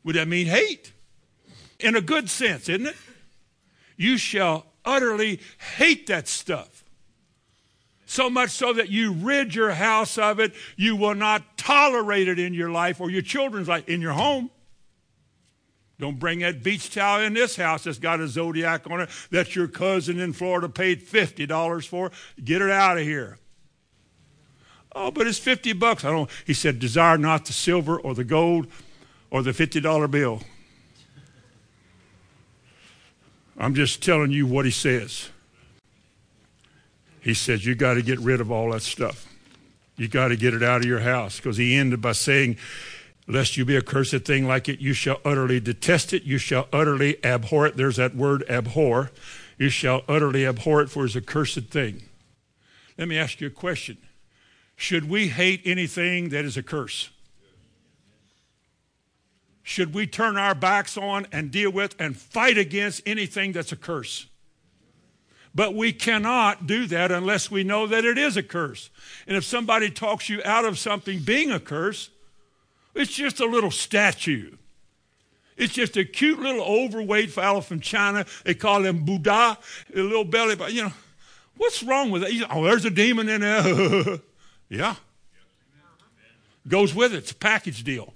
Would 0.05 0.16
that 0.16 0.29
mean 0.29 0.47
hate? 0.47 0.93
In 1.79 1.97
a 1.97 2.03
good 2.03 2.29
sense, 2.29 2.69
isn't 2.69 2.87
it? 2.87 2.97
You 3.97 4.19
shall 4.19 4.66
utterly 4.85 5.40
hate 5.77 6.07
that 6.09 6.29
stuff. 6.29 6.85
So 8.07 8.29
much 8.29 8.51
so 8.51 8.73
that 8.73 8.88
you 8.88 9.12
rid 9.12 9.55
your 9.55 9.71
house 9.71 10.19
of 10.19 10.40
it. 10.40 10.53
You 10.77 10.97
will 10.97 11.14
not 11.14 11.57
tolerate 11.57 12.27
it 12.27 12.40
in 12.40 12.55
your 12.55 12.71
life 12.71 13.01
or 13.01 13.09
your 13.09 13.23
children's 13.23 13.69
life, 13.69 13.88
in 13.88 14.01
your 14.01 14.12
home. 14.12 14.51
Don't 16.01 16.19
bring 16.19 16.40
that 16.40 16.62
beach 16.62 16.93
towel 16.93 17.21
in 17.21 17.35
this 17.35 17.57
house 17.57 17.85
that's 17.85 17.99
got 17.99 18.21
a 18.21 18.27
zodiac 18.27 18.90
on 18.90 19.03
it 19.03 19.11
that 19.31 19.55
your 19.55 19.69
cousin 19.69 20.19
in 20.19 20.33
Florida 20.33 20.69
paid 20.69 21.07
$50 21.07 21.87
for. 21.87 22.11
Get 22.43 22.62
it 22.62 22.71
out 22.71 22.97
of 22.97 23.05
here. 23.05 23.38
Oh, 24.93 25.11
but 25.11 25.27
it's 25.27 25.38
50 25.38 25.75
bucks. 25.75 26.05
I 26.05 26.11
don't. 26.11 26.29
He 26.47 26.55
said, 26.55 26.79
desire 26.79 27.16
not 27.19 27.45
the 27.45 27.53
silver 27.53 28.01
or 28.01 28.14
the 28.14 28.25
gold 28.25 28.66
or 29.31 29.43
the 29.43 29.53
$50 29.53 30.11
bill. 30.11 30.43
I'm 33.61 33.75
just 33.75 34.03
telling 34.03 34.31
you 34.31 34.46
what 34.46 34.64
he 34.64 34.70
says. 34.70 35.29
He 37.20 37.35
says, 37.35 37.66
you 37.66 37.75
got 37.75 37.94
to 37.94 38.03
get 38.03 38.18
rid 38.18 38.40
of 38.40 38.51
all 38.51 38.73
that 38.73 38.81
stuff. 38.81 39.27
You 39.99 40.09
got 40.09 40.29
to 40.29 40.37
get 40.37 40.55
it 40.55 40.62
out 40.62 40.81
of 40.81 40.87
your 40.87 41.01
house 41.01 41.37
because 41.37 41.59
he 41.59 41.77
ended 41.77 42.01
by 42.01 42.12
saying, 42.12 42.57
lest 43.29 43.59
you 43.59 43.66
be 43.66 43.77
a 43.77 43.83
cursed 43.83 44.25
thing 44.25 44.46
like 44.46 44.66
it, 44.70 44.81
you 44.81 44.94
shall 44.94 45.20
utterly 45.27 45.61
detest 45.61 46.14
it, 46.14 46.23
you 46.23 46.38
shall 46.38 46.68
utterly 46.73 47.23
abhor 47.23 47.66
it. 47.66 47.77
There's 47.77 47.96
that 47.96 48.16
word 48.16 48.49
abhor. 48.49 49.11
You 49.59 49.68
shall 49.68 50.05
utterly 50.09 50.46
abhor 50.46 50.81
it, 50.81 50.88
for 50.88 51.05
it's 51.05 51.14
a 51.14 51.20
cursed 51.20 51.66
thing. 51.66 52.05
Let 52.96 53.09
me 53.09 53.18
ask 53.18 53.42
you 53.42 53.49
a 53.49 53.51
question. 53.51 53.99
Should 54.75 55.11
we 55.11 55.29
hate 55.29 55.61
anything 55.66 56.31
that 56.31 56.46
is 56.46 56.57
a 56.57 56.62
curse? 56.62 57.11
Should 59.70 59.94
we 59.94 60.09
turn 60.09 60.37
our 60.37 60.56
backs 60.56 60.96
on 60.96 61.28
and 61.30 61.52
deal 61.52 61.70
with 61.70 61.94
and 62.00 62.16
fight 62.16 62.59
against 62.59 63.02
anything 63.06 63.52
that's 63.52 63.70
a 63.70 63.76
curse? 63.76 64.26
But 65.54 65.76
we 65.76 65.92
cannot 65.92 66.66
do 66.66 66.87
that 66.87 67.12
unless 67.12 67.52
we 67.52 67.62
know 67.62 67.87
that 67.87 68.04
it 68.04 68.18
is 68.18 68.37
a 68.37 68.42
curse. 68.42 68.90
And 69.28 69.37
if 69.37 69.44
somebody 69.44 69.88
talks 69.88 70.28
you 70.28 70.42
out 70.44 70.64
of 70.64 70.76
something 70.76 71.20
being 71.20 71.52
a 71.52 71.61
curse, 71.61 72.11
it's 72.96 73.12
just 73.12 73.38
a 73.38 73.46
little 73.46 73.70
statue. 73.70 74.56
It's 75.56 75.72
just 75.72 75.96
a 75.96 76.04
cute 76.04 76.40
little 76.40 76.62
overweight 76.62 77.30
fellow 77.30 77.61
from 77.61 77.78
China. 77.78 78.26
They 78.44 78.54
call 78.54 78.85
him 78.85 79.04
Buddha, 79.04 79.56
a 79.94 80.00
little 80.00 80.24
belly, 80.24 80.56
but 80.56 80.72
you 80.72 80.83
know, 80.83 80.92
what's 81.59 81.80
wrong 81.85 82.11
with 82.11 82.22
that? 82.22 82.48
Oh, 82.50 82.64
there's 82.64 82.87
a 82.87 82.90
demon 82.90 83.28
in 83.28 83.42
there. 83.42 84.18
yeah. 84.68 84.96
Goes 86.66 86.92
with 86.92 87.14
it. 87.14 87.18
It's 87.18 87.30
a 87.30 87.37
package 87.37 87.85
deal. 87.85 88.14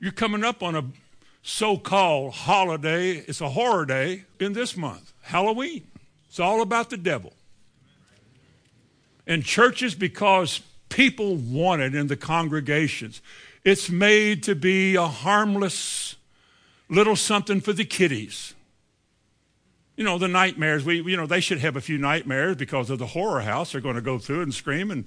You're 0.00 0.12
coming 0.12 0.44
up 0.44 0.62
on 0.62 0.76
a 0.76 0.84
so-called 1.42 2.34
holiday. 2.34 3.12
It's 3.12 3.40
a 3.40 3.50
horror 3.50 3.84
day 3.86 4.24
in 4.38 4.52
this 4.52 4.76
month, 4.76 5.12
Halloween. 5.22 5.86
It's 6.28 6.38
all 6.38 6.62
about 6.62 6.90
the 6.90 6.96
devil. 6.96 7.32
And 9.26 9.44
churches, 9.44 9.94
because 9.94 10.60
people 10.88 11.36
want 11.36 11.82
it 11.82 11.94
in 11.94 12.06
the 12.06 12.16
congregations. 12.16 13.20
It's 13.64 13.90
made 13.90 14.42
to 14.44 14.54
be 14.54 14.94
a 14.94 15.06
harmless 15.06 16.16
little 16.88 17.16
something 17.16 17.60
for 17.60 17.72
the 17.72 17.84
kiddies. 17.84 18.54
You 19.96 20.04
know, 20.04 20.16
the 20.16 20.28
nightmares, 20.28 20.84
we, 20.84 21.02
you 21.02 21.16
know, 21.16 21.26
they 21.26 21.40
should 21.40 21.58
have 21.58 21.76
a 21.76 21.80
few 21.80 21.98
nightmares 21.98 22.56
because 22.56 22.88
of 22.88 22.98
the 22.98 23.06
horror 23.06 23.40
house. 23.40 23.72
They're 23.72 23.80
going 23.80 23.96
to 23.96 24.00
go 24.00 24.18
through 24.18 24.42
and 24.42 24.54
scream 24.54 24.90
and 24.90 25.04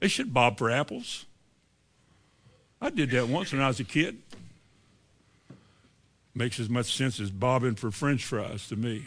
they 0.00 0.08
should 0.08 0.32
bob 0.32 0.58
for 0.58 0.70
apples. 0.70 1.24
I 2.80 2.90
did 2.90 3.10
that 3.10 3.28
once 3.28 3.52
when 3.52 3.60
I 3.60 3.68
was 3.68 3.80
a 3.80 3.84
kid. 3.84 4.18
Makes 6.34 6.60
as 6.60 6.68
much 6.68 6.96
sense 6.96 7.18
as 7.18 7.30
bobbing 7.30 7.74
for 7.74 7.90
french 7.90 8.24
fries 8.24 8.68
to 8.68 8.76
me. 8.76 9.06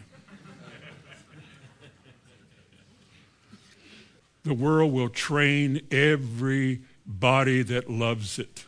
The 4.44 4.54
world 4.54 4.92
will 4.92 5.10
train 5.10 5.82
everybody 5.92 7.62
that 7.62 7.90
loves 7.90 8.40
it 8.40 8.66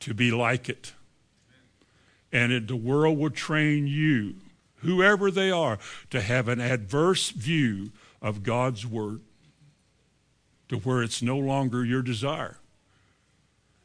to 0.00 0.14
be 0.14 0.30
like 0.30 0.68
it. 0.68 0.92
And 2.32 2.50
it, 2.50 2.66
the 2.66 2.76
world 2.76 3.18
will 3.18 3.30
train 3.30 3.86
you, 3.86 4.36
whoever 4.76 5.30
they 5.30 5.50
are, 5.50 5.78
to 6.10 6.20
have 6.20 6.48
an 6.48 6.60
adverse 6.60 7.30
view 7.30 7.92
of 8.22 8.42
God's 8.42 8.86
word 8.86 9.20
to 10.68 10.78
where 10.78 11.02
it's 11.02 11.22
no 11.22 11.36
longer 11.36 11.84
your 11.84 12.02
desire. 12.02 12.58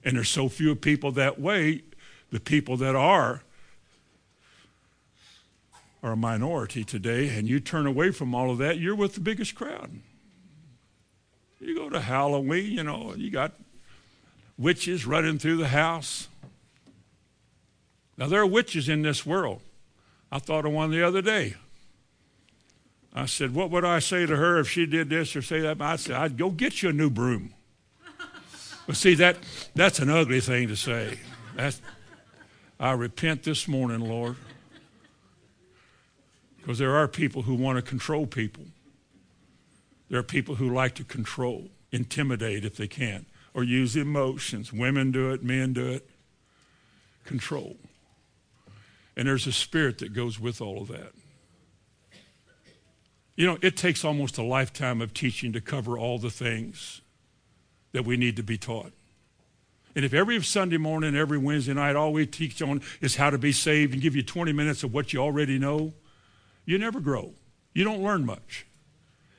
And 0.04 0.18
there's 0.18 0.30
so 0.30 0.50
few 0.50 0.76
people 0.76 1.12
that 1.14 1.40
way, 1.40 1.84
the 2.32 2.40
people 2.40 2.78
that 2.78 2.96
are 2.96 3.44
are 6.04 6.12
a 6.12 6.18
minority 6.18 6.84
today, 6.84 7.30
and 7.30 7.48
you 7.48 7.62
turn 7.62 7.88
away 7.88 8.12
from 8.12 8.36
all 8.36 8.52
of 8.52 8.58
that, 8.58 8.78
you're 8.78 8.96
with 8.96 9.14
the 9.14 9.22
biggest 9.22 9.56
crowd. 9.56 9.90
You 11.62 11.76
go 11.76 11.90
to 11.90 12.02
Halloween, 12.02 12.74
you 12.74 12.84
know, 12.84 13.14
you 13.16 13.32
got 13.32 13.54
witches 14.58 15.06
running 15.06 15.40
through 15.40 15.58
the 15.58 15.70
house. 15.70 16.28
Now, 18.18 18.28
there 18.28 18.42
are 18.42 18.46
witches 18.46 18.90
in 18.90 19.02
this 19.02 19.26
world. 19.26 19.62
I 20.30 20.40
thought 20.40 20.66
of 20.66 20.74
one 20.74 20.92
the 20.92 21.04
other 21.04 21.22
day. 21.22 21.56
I 23.14 23.26
said, 23.26 23.54
What 23.54 23.70
would 23.72 23.86
I 23.86 24.00
say 24.00 24.26
to 24.26 24.36
her 24.36 24.60
if 24.60 24.70
she 24.70 24.86
did 24.86 25.10
this 25.10 25.36
or 25.36 25.42
say 25.42 25.62
that? 25.62 25.82
I 25.82 25.96
said, 25.96 26.16
I'd 26.16 26.38
go 26.38 26.50
get 26.50 26.82
you 26.82 26.90
a 26.90 26.94
new 26.94 27.10
broom. 27.10 27.54
But 28.86 28.98
see, 28.98 29.16
that, 29.16 29.38
that's 29.76 30.00
an 30.00 30.10
ugly 30.10 30.42
thing 30.42 30.68
to 30.68 30.76
say. 30.76 31.20
That's, 31.56 31.82
I 32.80 32.92
repent 32.92 33.44
this 33.44 33.68
morning, 33.68 34.02
Lord. 34.02 34.36
Because 36.58 36.80
there 36.80 36.96
are 36.96 37.08
people 37.08 37.44
who 37.44 37.56
want 37.56 37.78
to 37.78 37.82
control 37.82 38.26
people. 38.26 38.66
There 40.10 40.20
are 40.20 40.24
people 40.24 40.56
who 40.56 40.74
like 40.74 40.96
to 40.96 41.04
control, 41.04 41.70
intimidate 41.92 42.66
if 42.66 42.76
they 42.76 42.88
can, 42.88 43.26
or 43.54 43.64
use 43.64 43.96
emotions. 43.96 44.72
Women 44.72 45.12
do 45.12 45.32
it, 45.32 45.44
men 45.44 45.74
do 45.74 45.88
it. 45.88 46.10
Control. 47.26 47.78
And 49.16 49.28
there's 49.28 49.48
a 49.48 49.52
spirit 49.52 50.00
that 50.00 50.14
goes 50.14 50.40
with 50.40 50.62
all 50.62 50.82
of 50.82 50.88
that. 50.90 51.14
You 53.36 53.48
know, 53.48 53.58
it 53.62 53.78
takes 53.78 54.04
almost 54.04 54.38
a 54.38 54.44
lifetime 54.44 55.02
of 55.02 55.14
teaching 55.14 55.54
to 55.54 55.62
cover 55.62 55.98
all 55.98 56.20
the 56.20 56.30
things 56.30 57.02
that 57.94 58.06
we 58.06 58.18
need 58.18 58.36
to 58.36 58.44
be 58.44 58.58
taught. 58.58 58.92
And 59.96 60.04
if 60.04 60.14
every 60.14 60.42
Sunday 60.44 60.78
morning, 60.78 61.16
every 61.16 61.38
Wednesday 61.38 61.74
night, 61.74 61.96
all 61.96 62.12
we 62.12 62.26
teach 62.26 62.62
on 62.62 62.82
is 63.00 63.16
how 63.16 63.30
to 63.30 63.38
be 63.38 63.52
saved 63.52 63.94
and 63.94 64.02
give 64.02 64.16
you 64.16 64.24
20 64.24 64.52
minutes 64.52 64.84
of 64.84 64.94
what 64.94 65.14
you 65.14 65.20
already 65.20 65.60
know, 65.60 65.94
you 66.66 66.78
never 66.78 67.00
grow. 67.00 67.32
You 67.74 67.84
don't 67.84 68.04
learn 68.04 68.26
much 68.26 68.66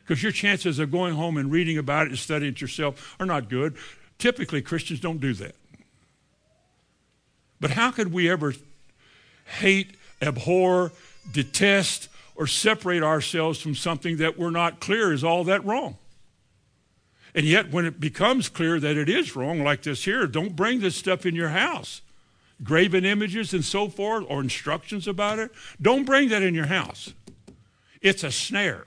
because 0.01 0.23
your 0.23 0.33
chances 0.33 0.79
of 0.79 0.93
going 0.93 1.15
home 1.15 1.37
and 1.37 1.51
reading 1.51 1.79
about 1.79 2.07
it 2.07 2.11
and 2.11 2.19
studying 2.19 2.53
it 2.53 2.61
yourself 2.61 3.17
are 3.19 3.27
not 3.27 3.49
good. 3.49 3.77
Typically, 4.19 4.63
Christians 4.63 5.01
don't 5.01 5.21
do 5.21 5.35
that. 5.35 5.57
But 7.61 7.71
how 7.71 7.91
could 7.91 8.13
we 8.13 8.31
ever 8.31 8.55
hate, 9.59 9.97
abhor, 10.23 10.93
detest, 11.33 12.09
or 12.37 12.47
separate 12.47 13.03
ourselves 13.03 13.61
from 13.61 13.75
something 13.75 14.19
that 14.19 14.39
we're 14.39 14.51
not 14.51 14.81
clear 14.81 15.13
is 15.13 15.25
all 15.25 15.45
that 15.45 15.65
wrong? 15.65 15.97
And 17.35 17.45
yet, 17.45 17.73
when 17.73 17.85
it 17.85 17.99
becomes 17.99 18.49
clear 18.49 18.79
that 18.79 18.97
it 18.97 19.09
is 19.09 19.35
wrong, 19.35 19.65
like 19.65 19.83
this 19.83 20.05
here, 20.05 20.27
don't 20.27 20.55
bring 20.55 20.81
this 20.81 20.95
stuff 20.95 21.27
in 21.27 21.35
your 21.35 21.49
house. 21.49 22.01
graven 22.63 23.05
images 23.05 23.53
and 23.53 23.65
so 23.65 23.89
forth, 23.89 24.25
or 24.29 24.41
instructions 24.41 25.09
about 25.09 25.39
it. 25.39 25.51
Don't 25.81 26.05
bring 26.05 26.29
that 26.29 26.43
in 26.43 26.55
your 26.55 26.67
house. 26.67 27.13
It's 28.01 28.23
a 28.23 28.31
snare. 28.31 28.87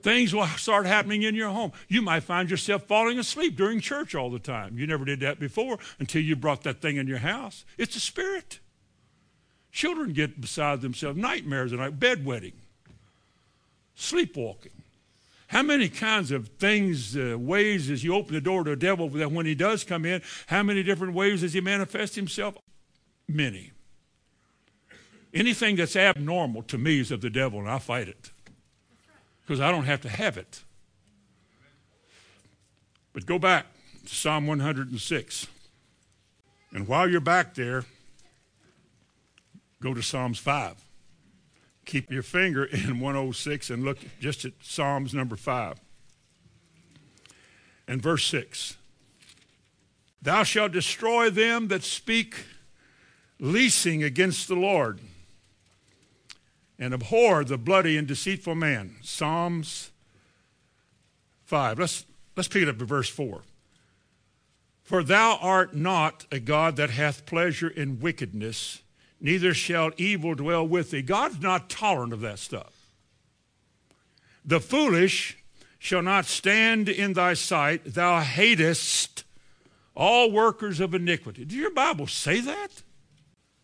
Things 0.00 0.32
will 0.32 0.46
start 0.46 0.86
happening 0.86 1.22
in 1.22 1.34
your 1.34 1.50
home. 1.50 1.72
You 1.88 2.02
might 2.02 2.22
find 2.22 2.48
yourself 2.48 2.84
falling 2.84 3.18
asleep 3.18 3.56
during 3.56 3.80
church 3.80 4.14
all 4.14 4.30
the 4.30 4.38
time. 4.38 4.78
You 4.78 4.86
never 4.86 5.04
did 5.04 5.20
that 5.20 5.40
before 5.40 5.78
until 5.98 6.22
you 6.22 6.36
brought 6.36 6.62
that 6.62 6.80
thing 6.80 6.96
in 6.96 7.08
your 7.08 7.18
house. 7.18 7.64
It's 7.76 7.96
a 7.96 8.00
spirit. 8.00 8.60
Children 9.72 10.12
get 10.12 10.40
beside 10.40 10.82
themselves, 10.82 11.18
nightmares 11.18 11.72
at 11.72 11.80
night, 11.80 11.98
bedwetting, 11.98 12.54
sleepwalking. 13.96 14.77
How 15.48 15.62
many 15.62 15.88
kinds 15.88 16.30
of 16.30 16.48
things, 16.48 17.16
uh, 17.16 17.36
ways 17.38 17.90
as 17.90 18.04
you 18.04 18.14
open 18.14 18.34
the 18.34 18.40
door 18.40 18.64
to 18.64 18.70
the 18.70 18.76
devil 18.76 19.08
that 19.08 19.32
when 19.32 19.46
he 19.46 19.54
does 19.54 19.82
come 19.82 20.04
in, 20.04 20.22
how 20.46 20.62
many 20.62 20.82
different 20.82 21.14
ways 21.14 21.40
does 21.40 21.54
he 21.54 21.60
manifest 21.62 22.14
himself? 22.16 22.56
Many. 23.26 23.72
Anything 25.32 25.76
that's 25.76 25.96
abnormal 25.96 26.62
to 26.64 26.76
me 26.76 27.00
is 27.00 27.10
of 27.10 27.22
the 27.22 27.30
devil, 27.30 27.60
and 27.60 27.68
I 27.68 27.78
fight 27.78 28.08
it 28.08 28.30
because 29.40 29.60
I 29.60 29.70
don't 29.70 29.84
have 29.84 30.02
to 30.02 30.08
have 30.10 30.36
it. 30.36 30.64
But 33.14 33.24
go 33.24 33.38
back 33.38 33.66
to 34.06 34.14
Psalm 34.14 34.46
106. 34.46 35.46
And 36.72 36.86
while 36.86 37.08
you're 37.08 37.20
back 37.20 37.54
there, 37.54 37.86
go 39.82 39.94
to 39.94 40.02
Psalms 40.02 40.38
5. 40.38 40.87
Keep 41.88 42.12
your 42.12 42.22
finger 42.22 42.64
in 42.66 43.00
106 43.00 43.70
and 43.70 43.82
look 43.82 43.96
just 44.20 44.44
at 44.44 44.52
Psalms 44.60 45.14
number 45.14 45.36
5. 45.36 45.80
And 47.88 48.02
verse 48.02 48.26
6 48.26 48.76
Thou 50.20 50.42
shalt 50.42 50.72
destroy 50.72 51.30
them 51.30 51.68
that 51.68 51.82
speak 51.82 52.44
leasing 53.40 54.02
against 54.02 54.48
the 54.48 54.54
Lord 54.54 55.00
and 56.78 56.92
abhor 56.92 57.42
the 57.42 57.56
bloody 57.56 57.96
and 57.96 58.06
deceitful 58.06 58.54
man. 58.54 58.96
Psalms 59.00 59.90
5. 61.46 61.78
Let's, 61.78 62.04
let's 62.36 62.48
pick 62.48 62.64
it 62.64 62.68
up 62.68 62.78
to 62.80 62.84
verse 62.84 63.08
4. 63.08 63.40
For 64.82 65.02
thou 65.02 65.38
art 65.40 65.74
not 65.74 66.26
a 66.30 66.38
God 66.38 66.76
that 66.76 66.90
hath 66.90 67.24
pleasure 67.24 67.68
in 67.68 67.98
wickedness, 67.98 68.82
neither 69.20 69.54
shall 69.54 69.90
evil 69.96 70.34
dwell 70.34 70.66
with 70.66 70.90
thee. 70.90 71.02
God's 71.02 71.40
not 71.40 71.70
tolerant 71.70 72.12
of 72.12 72.20
that 72.20 72.38
stuff. 72.38 72.72
The 74.44 74.60
foolish 74.60 75.38
shall 75.78 76.02
not 76.02 76.24
stand 76.24 76.88
in 76.88 77.12
thy 77.12 77.34
sight. 77.34 77.94
Thou 77.94 78.20
hatest 78.20 79.24
all 79.94 80.30
workers 80.30 80.80
of 80.80 80.94
iniquity. 80.94 81.44
Does 81.44 81.56
your 81.56 81.72
Bible 81.72 82.06
say 82.06 82.40
that? 82.40 82.82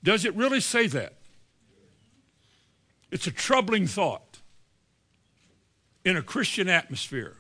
Does 0.03 0.25
it 0.25 0.35
really 0.35 0.61
say 0.61 0.87
that? 0.89 1.15
It's 3.11 3.27
a 3.27 3.31
troubling 3.31 3.87
thought 3.87 4.41
in 6.05 6.17
a 6.17 6.23
Christian 6.23 6.69
atmosphere 6.69 7.37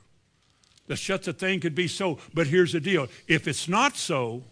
that 0.86 0.96
such 0.98 1.26
a 1.28 1.32
thing 1.32 1.60
could 1.60 1.74
be 1.74 1.88
so. 1.88 2.18
But 2.32 2.46
here's 2.46 2.72
the 2.72 2.80
deal 2.80 3.08
if 3.26 3.48
it's 3.48 3.68
not 3.68 3.96
so, 3.96 4.44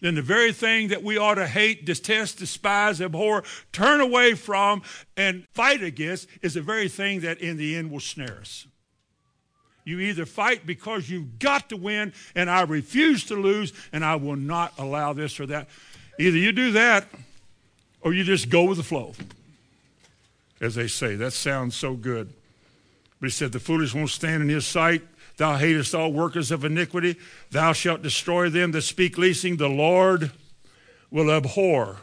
then 0.00 0.14
the 0.14 0.22
very 0.22 0.52
thing 0.52 0.88
that 0.88 1.02
we 1.02 1.18
ought 1.18 1.34
to 1.34 1.46
hate, 1.46 1.84
detest, 1.84 2.38
despise, 2.38 3.00
abhor, 3.00 3.42
turn 3.72 4.00
away 4.00 4.34
from, 4.34 4.82
and 5.16 5.46
fight 5.52 5.82
against 5.82 6.28
is 6.42 6.54
the 6.54 6.62
very 6.62 6.88
thing 6.88 7.20
that 7.20 7.38
in 7.38 7.56
the 7.56 7.76
end 7.76 7.90
will 7.90 8.00
snare 8.00 8.38
us. 8.40 8.66
You 9.84 10.00
either 10.00 10.26
fight 10.26 10.66
because 10.66 11.08
you've 11.08 11.38
got 11.38 11.70
to 11.70 11.76
win, 11.76 12.12
and 12.34 12.50
I 12.50 12.62
refuse 12.62 13.24
to 13.24 13.34
lose, 13.34 13.72
and 13.92 14.04
I 14.04 14.16
will 14.16 14.36
not 14.36 14.72
allow 14.78 15.12
this 15.14 15.40
or 15.40 15.46
that. 15.46 15.68
Either 16.18 16.36
you 16.36 16.52
do 16.52 16.72
that, 16.72 17.06
or 18.00 18.12
you 18.12 18.22
just 18.22 18.50
go 18.50 18.64
with 18.64 18.76
the 18.76 18.84
flow 18.84 19.14
as 20.60 20.74
they 20.74 20.88
say. 20.88 21.14
That 21.16 21.32
sounds 21.32 21.76
so 21.76 21.94
good. 21.94 22.32
But 23.20 23.26
he 23.26 23.30
said, 23.30 23.52
The 23.52 23.60
foolish 23.60 23.94
won't 23.94 24.10
stand 24.10 24.42
in 24.42 24.48
his 24.48 24.66
sight. 24.66 25.02
Thou 25.38 25.56
hatest 25.56 25.94
all 25.94 26.12
workers 26.12 26.50
of 26.50 26.64
iniquity. 26.64 27.16
Thou 27.50 27.72
shalt 27.72 28.02
destroy 28.02 28.50
them 28.50 28.72
that 28.72 28.82
speak 28.82 29.16
leasing. 29.16 29.56
The 29.56 29.68
Lord 29.68 30.32
will 31.10 31.30
abhor 31.30 31.96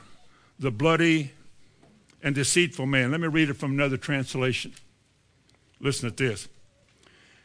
the 0.57 0.71
bloody 0.71 1.31
and 2.23 2.33
deceitful 2.33 2.85
man. 2.85 3.11
Let 3.11 3.19
me 3.19 3.27
read 3.27 3.49
it 3.49 3.57
from 3.57 3.73
another 3.73 3.97
translation. 3.97 4.73
Listen 5.79 6.09
to 6.09 6.15
this. 6.15 6.47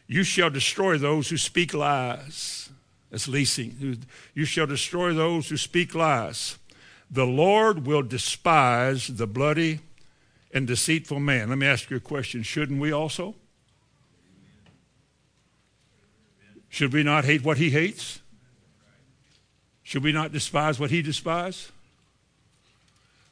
You 0.07 0.22
shall 0.22 0.49
destroy 0.49 0.97
those 0.97 1.28
who 1.28 1.36
speak 1.36 1.74
lies. 1.74 2.70
That's 3.11 3.26
leasing. 3.26 4.05
You 4.32 4.45
shall 4.45 4.66
destroy 4.66 5.12
those 5.12 5.49
who 5.49 5.57
speak 5.57 5.95
lies. 5.97 6.57
The 7.11 7.26
Lord 7.26 7.84
will 7.84 8.03
despise 8.03 9.09
the 9.09 9.26
bloody 9.26 9.80
and 10.55 10.68
deceitful 10.68 11.18
man. 11.18 11.49
Let 11.49 11.59
me 11.59 11.66
ask 11.66 11.91
you 11.91 11.97
a 11.97 12.01
question. 12.01 12.45
Shouldn't 12.45 12.80
we 12.80 12.93
also? 12.93 13.34
Should 16.70 16.92
we 16.92 17.02
not 17.02 17.24
hate 17.24 17.44
what 17.44 17.58
he 17.58 17.70
hates? 17.70 18.20
Should 19.82 20.04
we 20.04 20.12
not 20.12 20.32
despise 20.32 20.78
what 20.78 20.90
he 20.90 21.02
despises? 21.02 21.72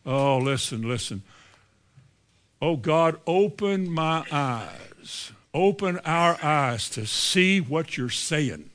Oh, 0.05 0.39
listen, 0.39 0.87
listen. 0.89 1.23
Oh, 2.61 2.77
God, 2.77 3.21
open 3.27 3.89
my 3.89 4.25
eyes. 4.33 5.31
Open 5.55 5.99
our 5.99 6.37
eyes 6.43 6.91
to 6.91 7.07
see 7.07 7.61
what 7.61 7.97
you're 7.97 8.11
saying. 8.11 8.71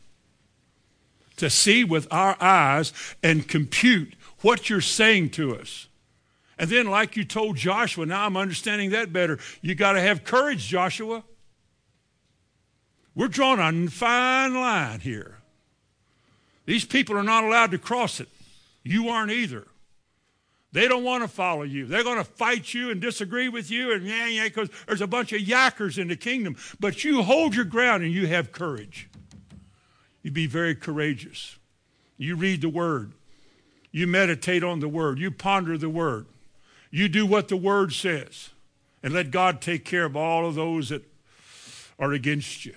To 1.37 1.49
see 1.49 1.83
with 1.83 2.07
our 2.11 2.37
eyes 2.39 2.93
and 3.21 3.47
compute 3.47 4.15
what 4.41 4.69
you're 4.69 4.79
saying 4.79 5.31
to 5.31 5.55
us. 5.57 5.87
And 6.57 6.69
then, 6.69 6.87
like 6.87 7.17
you 7.17 7.25
told 7.25 7.57
Joshua, 7.57 8.05
now 8.05 8.25
I'm 8.25 8.37
understanding 8.37 8.91
that 8.91 9.11
better. 9.11 9.39
You 9.61 9.75
got 9.75 9.93
to 9.93 10.01
have 10.01 10.23
courage, 10.23 10.67
Joshua. 10.67 11.23
We're 13.15 13.27
drawing 13.27 13.59
a 13.59 13.89
fine 13.89 14.53
line 14.53 14.99
here. 14.99 15.37
These 16.65 16.85
people 16.85 17.17
are 17.17 17.23
not 17.23 17.43
allowed 17.43 17.71
to 17.71 17.77
cross 17.77 18.19
it. 18.19 18.29
You 18.83 19.09
aren't 19.09 19.31
either. 19.31 19.67
They 20.71 20.87
don't 20.87 21.03
want 21.03 21.23
to 21.23 21.27
follow 21.27 21.61
you. 21.61 21.85
They're 21.85 22.03
going 22.03 22.17
to 22.17 22.23
fight 22.23 22.73
you 22.73 22.89
and 22.89 22.99
disagree 22.99 23.47
with 23.47 23.69
you 23.69 23.93
and 23.93 24.05
yeah, 24.07 24.27
yeah, 24.27 24.45
because 24.45 24.69
there's 24.87 25.01
a 25.01 25.07
bunch 25.07 25.31
of 25.31 25.41
yackers 25.41 25.99
in 25.99 26.07
the 26.07 26.15
kingdom. 26.15 26.55
But 26.79 27.03
you 27.03 27.21
hold 27.21 27.53
your 27.53 27.65
ground 27.65 28.03
and 28.03 28.11
you 28.11 28.25
have 28.27 28.51
courage. 28.51 29.07
You 30.23 30.31
be 30.31 30.47
very 30.47 30.73
courageous. 30.73 31.57
You 32.17 32.35
read 32.35 32.61
the 32.61 32.69
word. 32.69 33.13
You 33.91 34.07
meditate 34.07 34.63
on 34.63 34.79
the 34.79 34.87
word. 34.87 35.19
You 35.19 35.29
ponder 35.29 35.77
the 35.77 35.89
word. 35.89 36.25
You 36.89 37.07
do 37.07 37.25
what 37.27 37.49
the 37.49 37.57
word 37.57 37.93
says 37.93 38.49
and 39.03 39.13
let 39.13 39.29
God 39.29 39.61
take 39.61 39.85
care 39.85 40.05
of 40.05 40.15
all 40.15 40.47
of 40.47 40.55
those 40.55 40.89
that 40.89 41.03
are 41.99 42.13
against 42.13 42.65
you. 42.65 42.75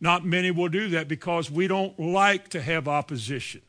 Not 0.00 0.24
many 0.24 0.50
will 0.50 0.68
do 0.68 0.88
that 0.90 1.08
because 1.08 1.50
we 1.50 1.68
don't 1.68 1.98
like 1.98 2.48
to 2.50 2.62
have 2.62 2.88
opposition. 2.88 3.60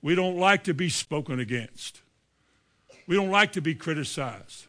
We 0.00 0.14
don't 0.14 0.38
like 0.38 0.64
to 0.64 0.74
be 0.74 0.88
spoken 0.88 1.38
against. 1.38 2.00
We 3.06 3.16
don't 3.16 3.30
like 3.30 3.52
to 3.52 3.60
be 3.60 3.74
criticized. 3.74 4.66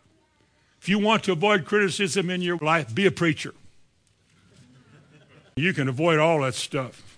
If 0.82 0.90
you 0.90 1.00
want 1.00 1.24
to 1.26 1.34
avoid 1.34 1.66
criticism 1.66 2.30
in 2.30 2.42
your 2.42 2.58
life, 2.58 2.94
be 2.94 3.06
a 3.06 3.12
preacher. 3.12 3.54
You 5.56 5.74
can 5.74 5.90
avoid 5.90 6.20
all 6.20 6.42
that 6.42 6.56
stuff. 6.56 7.18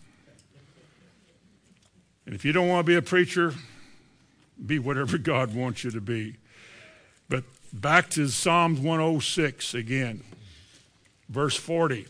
And 2.26 2.36
if 2.36 2.44
you 2.44 2.52
don't 2.52 2.68
want 2.68 2.86
to 2.86 2.90
be 2.90 2.96
a 2.96 3.02
preacher, 3.02 3.54
be 4.64 4.80
whatever 4.80 5.18
God 5.20 5.54
wants 5.54 5.84
you 5.84 5.92
to 5.92 6.02
be. 6.02 6.38
But 7.30 7.44
back 7.72 8.10
to 8.12 8.28
Psalms 8.28 8.80
106 8.80 9.74
again, 9.74 10.24
verse 11.30 11.56
40. 11.56 12.08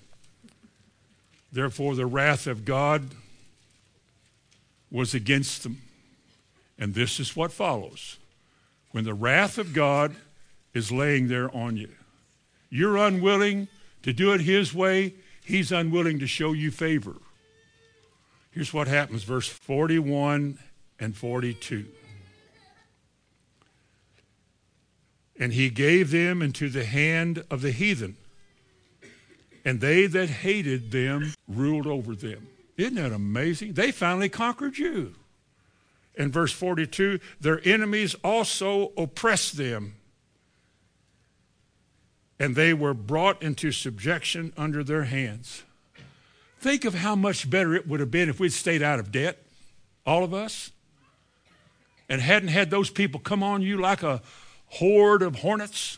Therefore, 1.51 1.95
the 1.95 2.05
wrath 2.05 2.47
of 2.47 2.65
God 2.65 3.09
was 4.89 5.13
against 5.13 5.63
them. 5.63 5.81
And 6.77 6.93
this 6.93 7.19
is 7.19 7.35
what 7.35 7.51
follows. 7.51 8.17
When 8.91 9.03
the 9.03 9.13
wrath 9.13 9.57
of 9.57 9.73
God 9.73 10.15
is 10.73 10.91
laying 10.91 11.27
there 11.27 11.53
on 11.55 11.77
you, 11.77 11.89
you're 12.69 12.97
unwilling 12.97 13.67
to 14.03 14.13
do 14.13 14.33
it 14.33 14.41
His 14.41 14.73
way, 14.73 15.13
He's 15.43 15.71
unwilling 15.71 16.19
to 16.19 16.27
show 16.27 16.53
you 16.53 16.71
favor. 16.71 17.15
Here's 18.51 18.73
what 18.73 18.87
happens, 18.87 19.23
verse 19.23 19.47
41 19.47 20.59
and 20.99 21.15
42. 21.15 21.85
And 25.39 25.53
he 25.53 25.69
gave 25.69 26.11
them 26.11 26.41
into 26.41 26.69
the 26.69 26.85
hand 26.85 27.43
of 27.49 27.61
the 27.61 27.71
heathen, 27.71 28.17
and 29.63 29.79
they 29.79 30.07
that 30.07 30.29
hated 30.29 30.91
them 30.91 31.33
ruled 31.47 31.87
over 31.87 32.15
them. 32.15 32.47
Isn't 32.77 32.95
that 32.95 33.11
amazing? 33.11 33.73
They 33.73 33.91
finally 33.91 34.29
conquered 34.29 34.77
you. 34.77 35.13
In 36.15 36.31
verse 36.31 36.51
42, 36.51 37.19
their 37.39 37.61
enemies 37.65 38.15
also 38.23 38.91
oppressed 38.97 39.57
them, 39.57 39.95
and 42.39 42.55
they 42.55 42.73
were 42.73 42.93
brought 42.93 43.41
into 43.41 43.71
subjection 43.71 44.51
under 44.57 44.83
their 44.83 45.03
hands. 45.03 45.63
Think 46.59 46.85
of 46.85 46.95
how 46.95 47.15
much 47.15 47.49
better 47.49 47.73
it 47.75 47.87
would 47.87 47.99
have 47.99 48.11
been 48.11 48.29
if 48.29 48.39
we'd 48.39 48.53
stayed 48.53 48.81
out 48.83 48.99
of 48.99 49.11
debt, 49.11 49.43
all 50.05 50.23
of 50.23 50.33
us. 50.33 50.71
and 52.09 52.19
hadn't 52.21 52.49
had 52.49 52.69
those 52.69 52.89
people 52.89 53.21
come 53.21 53.41
on 53.41 53.61
you 53.61 53.77
like 53.77 54.03
a 54.03 54.21
horde 54.67 55.21
of 55.21 55.37
hornets? 55.37 55.97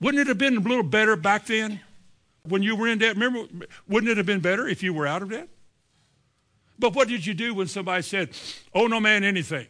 Wouldn't 0.00 0.20
it 0.20 0.28
have 0.28 0.38
been 0.38 0.58
a 0.58 0.60
little 0.60 0.84
better 0.84 1.16
back 1.16 1.46
then 1.46 1.80
when 2.48 2.62
you 2.62 2.76
were 2.76 2.88
in 2.88 2.98
debt? 2.98 3.16
Remember, 3.16 3.66
wouldn't 3.88 4.10
it 4.10 4.16
have 4.16 4.26
been 4.26 4.40
better 4.40 4.66
if 4.66 4.82
you 4.82 4.92
were 4.92 5.06
out 5.06 5.22
of 5.22 5.30
debt? 5.30 5.48
But 6.78 6.94
what 6.94 7.08
did 7.08 7.24
you 7.24 7.34
do 7.34 7.54
when 7.54 7.68
somebody 7.68 8.02
said, 8.02 8.30
oh, 8.74 8.86
no 8.86 9.00
man, 9.00 9.24
anything? 9.24 9.66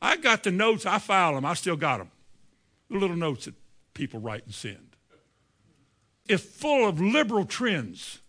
I 0.00 0.16
got 0.16 0.42
the 0.42 0.50
notes, 0.50 0.84
I 0.84 0.98
filed 0.98 1.36
them, 1.36 1.44
I 1.44 1.54
still 1.54 1.76
got 1.76 1.98
them. 1.98 2.10
The 2.90 2.98
little 2.98 3.16
notes 3.16 3.46
that 3.46 3.54
people 3.94 4.20
write 4.20 4.44
and 4.44 4.54
send. 4.54 4.96
It's 6.28 6.42
full 6.42 6.88
of 6.88 7.00
liberal 7.00 7.44
trends. 7.44 8.20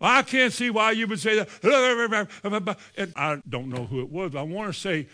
I 0.00 0.22
can't 0.22 0.52
see 0.52 0.70
why 0.70 0.92
you 0.92 1.06
would 1.06 1.20
say 1.20 1.36
that. 1.36 2.76
And 2.96 3.12
I 3.16 3.42
don't 3.48 3.68
know 3.68 3.84
who 3.84 4.00
it 4.00 4.10
was, 4.10 4.32
but 4.32 4.40
I 4.40 4.42
want 4.42 4.72
to 4.72 4.78
say, 4.78 5.08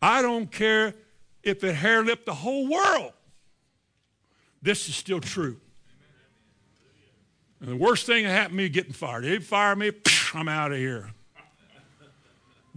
I 0.00 0.22
don't 0.22 0.50
care 0.50 0.94
if 1.42 1.62
it 1.64 1.74
hair 1.74 2.02
lipped 2.02 2.26
the 2.26 2.34
whole 2.34 2.68
world. 2.68 3.12
This 4.62 4.88
is 4.88 4.96
still 4.96 5.20
true. 5.20 5.60
And 7.60 7.70
the 7.70 7.76
worst 7.76 8.06
thing 8.06 8.24
that 8.24 8.30
happened 8.30 8.58
to 8.58 8.64
me 8.64 8.68
getting 8.68 8.92
fired. 8.92 9.24
They 9.24 9.38
fire 9.38 9.74
me, 9.74 9.92
I'm 10.34 10.48
out 10.48 10.72
of 10.72 10.78
here. 10.78 11.10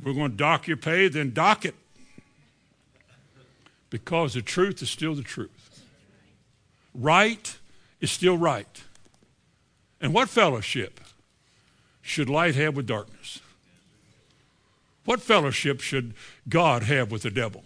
we're 0.03 0.13
going 0.13 0.31
to 0.31 0.37
dock 0.37 0.67
your 0.67 0.77
pay, 0.77 1.07
then 1.07 1.33
dock 1.33 1.65
it. 1.65 1.75
Because 3.89 4.33
the 4.33 4.41
truth 4.41 4.81
is 4.81 4.89
still 4.89 5.15
the 5.15 5.23
truth. 5.23 5.83
Right 6.93 7.57
is 7.99 8.11
still 8.11 8.37
right. 8.37 8.83
And 9.99 10.13
what 10.13 10.29
fellowship 10.29 10.99
should 12.01 12.29
light 12.29 12.55
have 12.55 12.75
with 12.75 12.87
darkness? 12.87 13.41
What 15.05 15.21
fellowship 15.21 15.81
should 15.81 16.13
God 16.47 16.83
have 16.83 17.11
with 17.11 17.23
the 17.23 17.31
devil? 17.31 17.63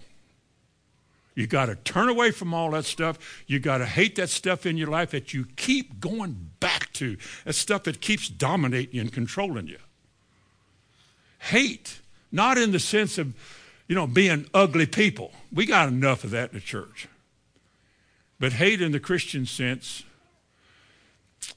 You 1.36 1.48
got 1.48 1.66
to 1.66 1.76
turn 1.76 2.10
away 2.10 2.32
from 2.32 2.54
all 2.54 2.72
that 2.72 2.86
stuff. 2.86 3.44
You 3.48 3.60
got 3.60 3.80
to 3.80 3.86
hate 3.86 4.16
that 4.18 4.30
stuff 4.30 4.66
in 4.66 4.78
your 4.78 4.90
life 4.90 5.12
that 5.12 5.34
you 5.34 5.46
keep 5.56 6.00
going 6.00 6.52
back 6.60 6.94
to. 6.94 7.18
That 7.46 7.54
stuff 7.54 7.84
that 7.84 8.02
keeps 8.02 8.30
dominating 8.30 9.00
and 9.00 9.12
controlling 9.12 9.68
you. 9.68 9.80
Hate, 11.40 12.00
not 12.32 12.58
in 12.58 12.72
the 12.72 12.80
sense 12.80 13.18
of, 13.18 13.34
you 13.88 13.96
know, 13.96 14.08
being 14.08 14.48
ugly 14.54 14.86
people. 14.86 15.32
We 15.52 15.66
got 15.66 15.90
enough 15.90 16.24
of 16.24 16.32
that 16.32 16.52
in 16.52 16.56
the 16.56 16.62
church. 16.62 17.08
But 18.40 18.54
hate 18.54 18.82
in 18.82 18.92
the 18.92 19.00
Christian 19.00 19.46
sense 19.46 20.04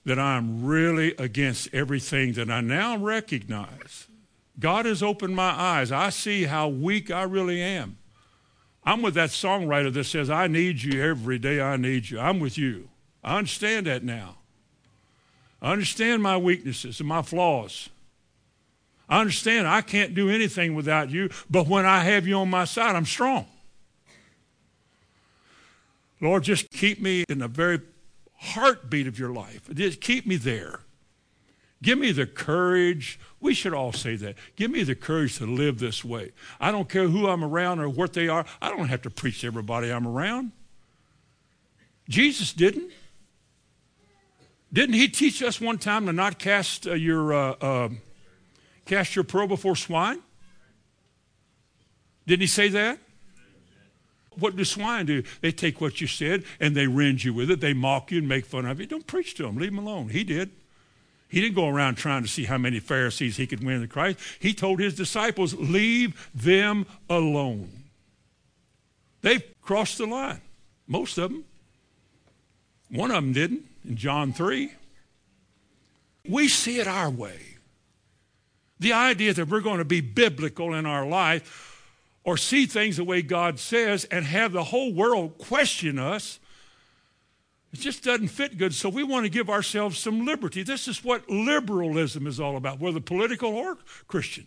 that 0.04 0.18
I'm 0.18 0.64
really 0.64 1.14
against 1.18 1.72
everything 1.74 2.32
that 2.34 2.50
I 2.50 2.60
now 2.60 2.96
recognize. 2.96 4.06
God 4.58 4.86
has 4.86 5.02
opened 5.02 5.36
my 5.36 5.50
eyes. 5.50 5.92
I 5.92 6.10
see 6.10 6.44
how 6.44 6.68
weak 6.68 7.10
I 7.10 7.22
really 7.24 7.60
am. 7.60 7.98
I'm 8.86 9.02
with 9.02 9.14
that 9.14 9.30
songwriter 9.30 9.92
that 9.92 10.04
says, 10.04 10.30
I 10.30 10.46
need 10.46 10.80
you 10.80 11.02
every 11.02 11.38
day, 11.40 11.60
I 11.60 11.76
need 11.76 12.08
you. 12.08 12.20
I'm 12.20 12.38
with 12.38 12.56
you. 12.56 12.88
I 13.24 13.36
understand 13.36 13.86
that 13.88 14.04
now. 14.04 14.36
I 15.60 15.72
understand 15.72 16.22
my 16.22 16.36
weaknesses 16.36 17.00
and 17.00 17.08
my 17.08 17.22
flaws. 17.22 17.88
I 19.08 19.20
understand 19.20 19.66
I 19.66 19.80
can't 19.80 20.14
do 20.14 20.30
anything 20.30 20.76
without 20.76 21.10
you, 21.10 21.30
but 21.50 21.66
when 21.66 21.84
I 21.84 22.04
have 22.04 22.28
you 22.28 22.36
on 22.36 22.48
my 22.48 22.64
side, 22.64 22.94
I'm 22.94 23.06
strong. 23.06 23.46
Lord, 26.20 26.44
just 26.44 26.70
keep 26.70 27.00
me 27.00 27.24
in 27.28 27.40
the 27.40 27.48
very 27.48 27.80
heartbeat 28.34 29.08
of 29.08 29.18
your 29.18 29.32
life. 29.32 29.68
Just 29.74 30.00
keep 30.00 30.26
me 30.26 30.36
there. 30.36 30.80
Give 31.82 31.98
me 31.98 32.10
the 32.12 32.26
courage. 32.26 33.20
We 33.40 33.52
should 33.54 33.74
all 33.74 33.92
say 33.92 34.16
that. 34.16 34.36
Give 34.56 34.70
me 34.70 34.82
the 34.82 34.94
courage 34.94 35.38
to 35.38 35.46
live 35.46 35.78
this 35.78 36.04
way. 36.04 36.32
I 36.58 36.70
don't 36.70 36.88
care 36.88 37.08
who 37.08 37.28
I'm 37.28 37.44
around 37.44 37.80
or 37.80 37.88
what 37.88 38.14
they 38.14 38.28
are. 38.28 38.46
I 38.62 38.70
don't 38.70 38.88
have 38.88 39.02
to 39.02 39.10
preach 39.10 39.42
to 39.42 39.46
everybody 39.46 39.90
I'm 39.90 40.06
around. 40.06 40.52
Jesus 42.08 42.52
didn't. 42.52 42.90
Didn't 44.72 44.94
he 44.94 45.08
teach 45.08 45.42
us 45.42 45.60
one 45.60 45.78
time 45.78 46.06
to 46.06 46.12
not 46.12 46.38
cast 46.38 46.86
uh, 46.86 46.94
your 46.94 47.32
uh, 47.32 47.52
uh, 47.60 47.88
cast 48.84 49.14
your 49.14 49.24
pearl 49.24 49.46
before 49.46 49.76
swine? 49.76 50.20
Didn't 52.26 52.40
he 52.40 52.46
say 52.46 52.68
that? 52.70 52.98
What 54.38 54.56
do 54.56 54.64
swine 54.64 55.06
do? 55.06 55.22
They 55.40 55.52
take 55.52 55.80
what 55.80 56.00
you 56.00 56.06
said 56.06 56.44
and 56.60 56.74
they 56.76 56.86
rend 56.86 57.24
you 57.24 57.32
with 57.32 57.50
it. 57.50 57.60
They 57.60 57.72
mock 57.72 58.10
you 58.10 58.18
and 58.18 58.28
make 58.28 58.44
fun 58.44 58.66
of 58.66 58.80
you. 58.80 58.86
Don't 58.86 59.06
preach 59.06 59.34
to 59.36 59.44
them. 59.44 59.56
Leave 59.56 59.74
them 59.74 59.78
alone. 59.78 60.08
He 60.08 60.24
did. 60.24 60.50
He 61.28 61.40
didn't 61.40 61.56
go 61.56 61.68
around 61.68 61.96
trying 61.96 62.22
to 62.22 62.28
see 62.28 62.44
how 62.44 62.58
many 62.58 62.78
Pharisees 62.78 63.36
he 63.36 63.46
could 63.46 63.64
win 63.64 63.80
to 63.80 63.88
Christ. 63.88 64.18
He 64.38 64.54
told 64.54 64.78
his 64.78 64.94
disciples, 64.94 65.54
leave 65.54 66.30
them 66.34 66.86
alone. 67.10 67.70
They've 69.22 69.42
crossed 69.60 69.98
the 69.98 70.06
line, 70.06 70.40
most 70.86 71.18
of 71.18 71.30
them. 71.30 71.44
One 72.90 73.10
of 73.10 73.16
them 73.16 73.32
didn't 73.32 73.64
in 73.84 73.96
John 73.96 74.32
3. 74.32 74.72
We 76.28 76.48
see 76.48 76.78
it 76.78 76.86
our 76.86 77.10
way. 77.10 77.40
The 78.78 78.92
idea 78.92 79.32
that 79.34 79.48
we're 79.48 79.60
going 79.60 79.78
to 79.78 79.84
be 79.84 80.00
biblical 80.00 80.74
in 80.74 80.86
our 80.86 81.06
life 81.06 81.82
or 82.22 82.36
see 82.36 82.66
things 82.66 82.98
the 82.98 83.04
way 83.04 83.22
God 83.22 83.58
says 83.58 84.04
and 84.04 84.24
have 84.26 84.52
the 84.52 84.64
whole 84.64 84.92
world 84.92 85.38
question 85.38 85.98
us 85.98 86.38
it 87.76 87.82
just 87.82 88.04
doesn't 88.04 88.28
fit 88.28 88.56
good, 88.56 88.72
so 88.72 88.88
we 88.88 89.02
want 89.02 89.24
to 89.24 89.28
give 89.28 89.50
ourselves 89.50 89.98
some 89.98 90.24
liberty. 90.24 90.62
This 90.62 90.88
is 90.88 91.04
what 91.04 91.28
liberalism 91.28 92.26
is 92.26 92.40
all 92.40 92.56
about, 92.56 92.80
whether 92.80 93.00
political 93.00 93.54
or 93.54 93.76
Christian. 94.08 94.46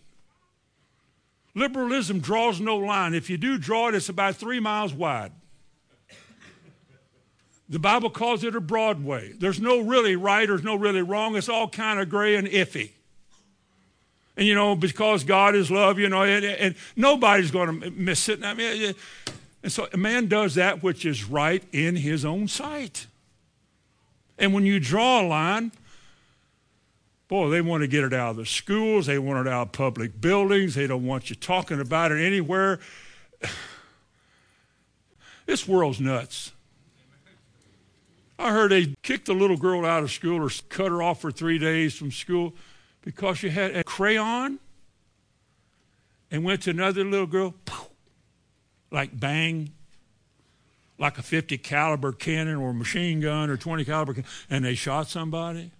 Liberalism 1.54 2.18
draws 2.18 2.60
no 2.60 2.76
line. 2.76 3.14
If 3.14 3.30
you 3.30 3.36
do 3.36 3.56
draw 3.56 3.88
it, 3.88 3.94
it's 3.94 4.08
about 4.08 4.34
three 4.34 4.58
miles 4.58 4.92
wide. 4.92 5.30
The 7.68 7.78
Bible 7.78 8.10
calls 8.10 8.42
it 8.42 8.56
a 8.56 8.60
Broadway. 8.60 9.32
There's 9.38 9.60
no 9.60 9.78
really 9.78 10.16
right, 10.16 10.48
there's 10.48 10.64
no 10.64 10.74
really 10.74 11.02
wrong. 11.02 11.36
It's 11.36 11.48
all 11.48 11.68
kind 11.68 12.00
of 12.00 12.08
gray 12.08 12.34
and 12.34 12.48
iffy. 12.48 12.90
And 14.36 14.44
you 14.44 14.56
know, 14.56 14.74
because 14.74 15.22
God 15.22 15.54
is 15.54 15.70
love, 15.70 16.00
you 16.00 16.08
know, 16.08 16.24
and, 16.24 16.44
and 16.44 16.74
nobody's 16.96 17.52
going 17.52 17.80
to 17.80 17.90
miss 17.92 18.28
it. 18.28 18.42
I 18.42 18.54
mean, 18.54 18.94
and 19.62 19.70
so 19.70 19.86
a 19.92 19.96
man 19.96 20.26
does 20.26 20.56
that 20.56 20.82
which 20.82 21.06
is 21.06 21.24
right 21.24 21.62
in 21.70 21.94
his 21.94 22.24
own 22.24 22.48
sight. 22.48 23.06
And 24.40 24.54
when 24.54 24.64
you 24.64 24.80
draw 24.80 25.20
a 25.20 25.26
line, 25.26 25.70
boy, 27.28 27.50
they 27.50 27.60
want 27.60 27.82
to 27.82 27.86
get 27.86 28.02
it 28.02 28.14
out 28.14 28.30
of 28.30 28.36
the 28.38 28.46
schools. 28.46 29.04
They 29.04 29.18
want 29.18 29.46
it 29.46 29.52
out 29.52 29.68
of 29.68 29.72
public 29.72 30.18
buildings. 30.18 30.74
They 30.74 30.86
don't 30.86 31.04
want 31.04 31.28
you 31.28 31.36
talking 31.36 31.78
about 31.78 32.10
it 32.10 32.20
anywhere. 32.20 32.80
This 35.46 35.66
world's 35.66 35.98
nuts. 35.98 36.52
I 38.38 38.52
heard 38.52 38.70
they 38.70 38.94
kicked 39.02 39.28
a 39.28 39.32
little 39.32 39.56
girl 39.56 39.84
out 39.84 40.04
of 40.04 40.12
school 40.12 40.46
or 40.46 40.50
cut 40.68 40.92
her 40.92 41.02
off 41.02 41.22
for 41.22 41.32
three 41.32 41.58
days 41.58 41.96
from 41.96 42.12
school 42.12 42.54
because 43.02 43.38
she 43.38 43.50
had 43.50 43.74
a 43.74 43.82
crayon 43.82 44.60
and 46.30 46.44
went 46.44 46.62
to 46.62 46.70
another 46.70 47.02
little 47.02 47.26
girl, 47.26 47.54
like 48.92 49.18
bang, 49.18 49.72
like 51.00 51.18
a 51.18 51.22
50 51.22 51.58
caliber 51.58 52.12
cannon 52.12 52.56
or 52.56 52.72
machine 52.72 53.20
gun 53.20 53.50
or 53.50 53.56
20 53.56 53.84
caliber 53.84 54.22
and 54.48 54.64
they 54.64 54.74
shot 54.74 55.08
somebody? 55.08 55.72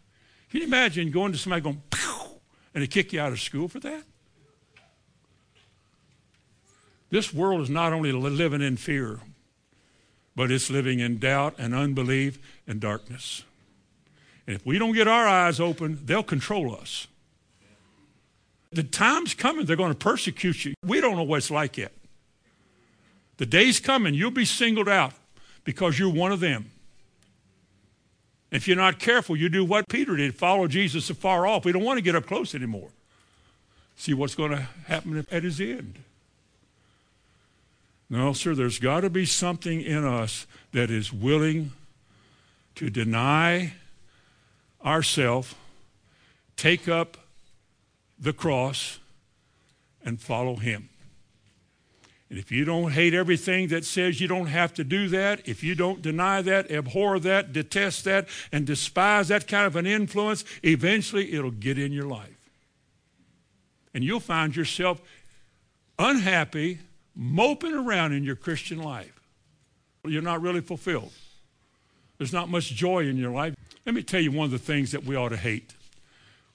Can 0.51 0.61
you 0.61 0.67
imagine 0.67 1.11
going 1.13 1.31
to 1.33 1.39
somebody 1.39 1.63
going, 1.63 1.83
Pew! 1.91 2.41
and 2.75 2.83
they 2.83 2.89
kick 2.89 3.13
you 3.13 3.21
out 3.21 3.31
of 3.31 3.41
school 3.41 3.69
for 3.69 3.79
that? 3.81 4.03
This 7.11 7.35
world 7.35 7.61
is 7.61 7.71
not 7.71 7.93
only 7.93 8.13
living 8.13 8.63
in 8.63 8.77
fear, 8.77 9.21
but 10.35 10.51
it's 10.51 10.71
living 10.71 11.01
in 11.01 11.19
doubt 11.19 11.55
and 11.59 11.75
unbelief 11.75 12.39
and 12.67 12.81
darkness. 12.81 13.45
And 14.47 14.57
if 14.57 14.65
we 14.65 14.79
don't 14.79 14.95
get 14.95 15.07
our 15.07 15.27
eyes 15.27 15.61
open, 15.61 16.01
they'll 16.05 16.23
control 16.23 16.75
us. 16.75 17.09
The 18.73 18.85
time's 18.85 19.35
coming, 19.35 19.67
they're 19.67 19.77
going 19.77 19.93
to 19.93 19.99
persecute 19.99 20.65
you. 20.65 20.75
We 20.85 21.01
don't 21.01 21.17
know 21.17 21.25
what 21.25 21.39
it's 21.39 21.51
like 21.51 21.77
yet. 21.77 21.93
The 23.41 23.47
day's 23.47 23.81
coming, 23.81 24.13
you'll 24.13 24.31
be 24.31 24.45
singled 24.45 24.87
out 24.87 25.15
because 25.65 25.99
you're 25.99 26.13
one 26.13 26.31
of 26.31 26.41
them. 26.41 26.71
If 28.51 28.69
you're 28.69 28.77
not 28.77 28.99
careful, 28.99 29.35
you 29.35 29.49
do 29.49 29.65
what 29.65 29.89
Peter 29.89 30.15
did 30.15 30.35
follow 30.35 30.69
Jesus 30.69 31.09
afar 31.09 31.47
off. 31.47 31.65
We 31.65 31.73
don't 31.73 31.83
want 31.83 31.97
to 31.97 32.03
get 32.03 32.15
up 32.15 32.27
close 32.27 32.55
anymore. 32.55 32.91
See 33.97 34.13
what's 34.13 34.35
going 34.35 34.51
to 34.51 34.69
happen 34.89 35.27
at 35.31 35.43
his 35.43 35.59
end. 35.59 36.01
No, 38.11 38.35
sir, 38.35 38.55
there's 38.55 38.79
got 38.79 39.01
to 39.01 39.09
be 39.09 39.25
something 39.25 39.81
in 39.81 40.05
us 40.05 40.47
that 40.73 40.91
is 40.91 41.11
willing 41.11 41.73
to 42.75 42.91
deny 42.91 43.73
ourself, 44.85 45.55
take 46.59 46.89
up 46.89 47.17
the 48.19 48.35
cross, 48.35 48.99
and 50.05 50.21
follow 50.21 50.57
him. 50.57 50.90
And 52.31 52.39
if 52.39 52.53
you 52.53 52.65
don't 52.65 52.93
hate 52.93 53.13
everything 53.13 53.69
that 53.69 53.85
says 53.85 54.21
you 54.21 54.29
don't 54.29 54.47
have 54.47 54.73
to 54.75 54.85
do 54.85 55.09
that, 55.09 55.47
if 55.49 55.65
you 55.65 55.75
don't 55.75 56.01
deny 56.01 56.41
that, 56.43 56.71
abhor 56.71 57.19
that, 57.19 57.53
detest 57.53 58.05
that, 58.05 58.29
and 58.53 58.65
despise 58.65 59.29
that 59.29 59.49
kind 59.49 59.67
of 59.67 59.75
an 59.75 59.85
influence, 59.85 60.45
eventually 60.63 61.33
it'll 61.33 61.51
get 61.51 61.77
in 61.77 61.91
your 61.93 62.07
life. 62.07 62.49
And 63.93 64.05
you'll 64.05 64.21
find 64.21 64.55
yourself 64.55 65.03
unhappy, 65.99 66.79
moping 67.17 67.75
around 67.75 68.13
in 68.13 68.23
your 68.23 68.37
Christian 68.37 68.79
life. 68.81 69.21
You're 70.05 70.23
not 70.23 70.41
really 70.41 70.61
fulfilled. 70.61 71.13
There's 72.19 72.33
not 72.33 72.49
much 72.49 72.67
joy 72.67 73.07
in 73.07 73.17
your 73.17 73.33
life. 73.33 73.55
Let 73.85 73.97
me 73.97 74.05
tell 74.05 74.21
you 74.21 74.31
one 74.31 74.45
of 74.45 74.51
the 74.53 74.59
things 74.59 74.93
that 74.93 75.05
we 75.05 75.17
ought 75.17 75.31
to 75.31 75.37
hate. 75.37 75.75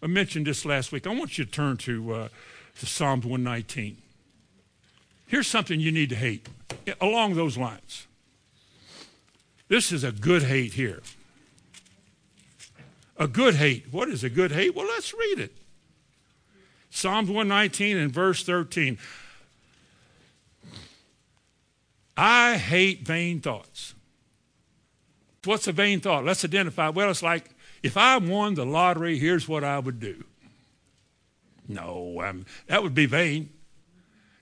I 0.02 0.08
mentioned 0.08 0.48
this 0.48 0.64
last 0.64 0.94
week. 0.94 1.06
I 1.06 1.14
want 1.14 1.38
you 1.38 1.44
to 1.44 1.52
turn 1.52 1.76
to, 1.78 2.14
uh, 2.14 2.28
to 2.80 2.86
Psalms 2.86 3.26
119. 3.26 3.98
Here's 5.36 5.48
something 5.48 5.82
you 5.82 5.92
need 5.92 6.08
to 6.12 6.16
hate 6.16 6.48
along 7.02 7.36
those 7.36 7.58
lines. 7.58 8.08
This 9.68 9.92
is 9.92 10.02
a 10.02 10.14
good 10.14 10.44
hate 10.44 10.76
here. 10.76 11.02
A 13.18 13.28
good 13.28 13.56
hate. 13.56 13.88
What 13.92 14.08
is 14.08 14.24
a 14.24 14.30
good 14.30 14.54
hate? 14.54 14.74
Well, 14.74 14.86
let's 14.86 15.14
read 15.14 15.40
it. 15.40 15.58
Psalms 16.90 17.28
119 17.28 17.98
and 17.98 18.14
verse 18.14 18.46
13. 18.46 18.98
I 22.16 22.56
hate 22.56 23.06
vain 23.06 23.42
thoughts. 23.42 23.94
What's 25.44 25.68
a 25.68 25.74
vain 25.74 26.00
thought? 26.00 26.24
Let's 26.24 26.46
identify. 26.46 26.88
Well, 26.88 27.10
it's 27.10 27.22
like 27.22 27.50
if 27.84 27.98
I 27.98 28.16
won 28.20 28.54
the 28.54 28.66
lottery, 28.66 29.20
here's 29.20 29.50
what 29.50 29.66
I 29.66 29.80
would 29.80 30.00
do. 30.00 30.24
No, 31.68 32.22
um, 32.26 32.46
that 32.68 32.82
would 32.82 32.96
be 32.96 33.06
vain 33.06 33.50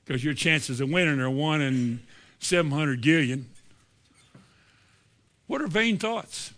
because 0.06 0.24
your 0.24 0.34
chances 0.34 0.80
of 0.82 0.89
winning 0.89 1.20
are 1.20 1.30
one 1.30 1.62
in 1.62 2.01
700 2.39 3.01
gillion. 3.01 3.47
What 5.47 5.62
are 5.62 5.68
vain 5.68 5.97
thoughts? 5.97 6.54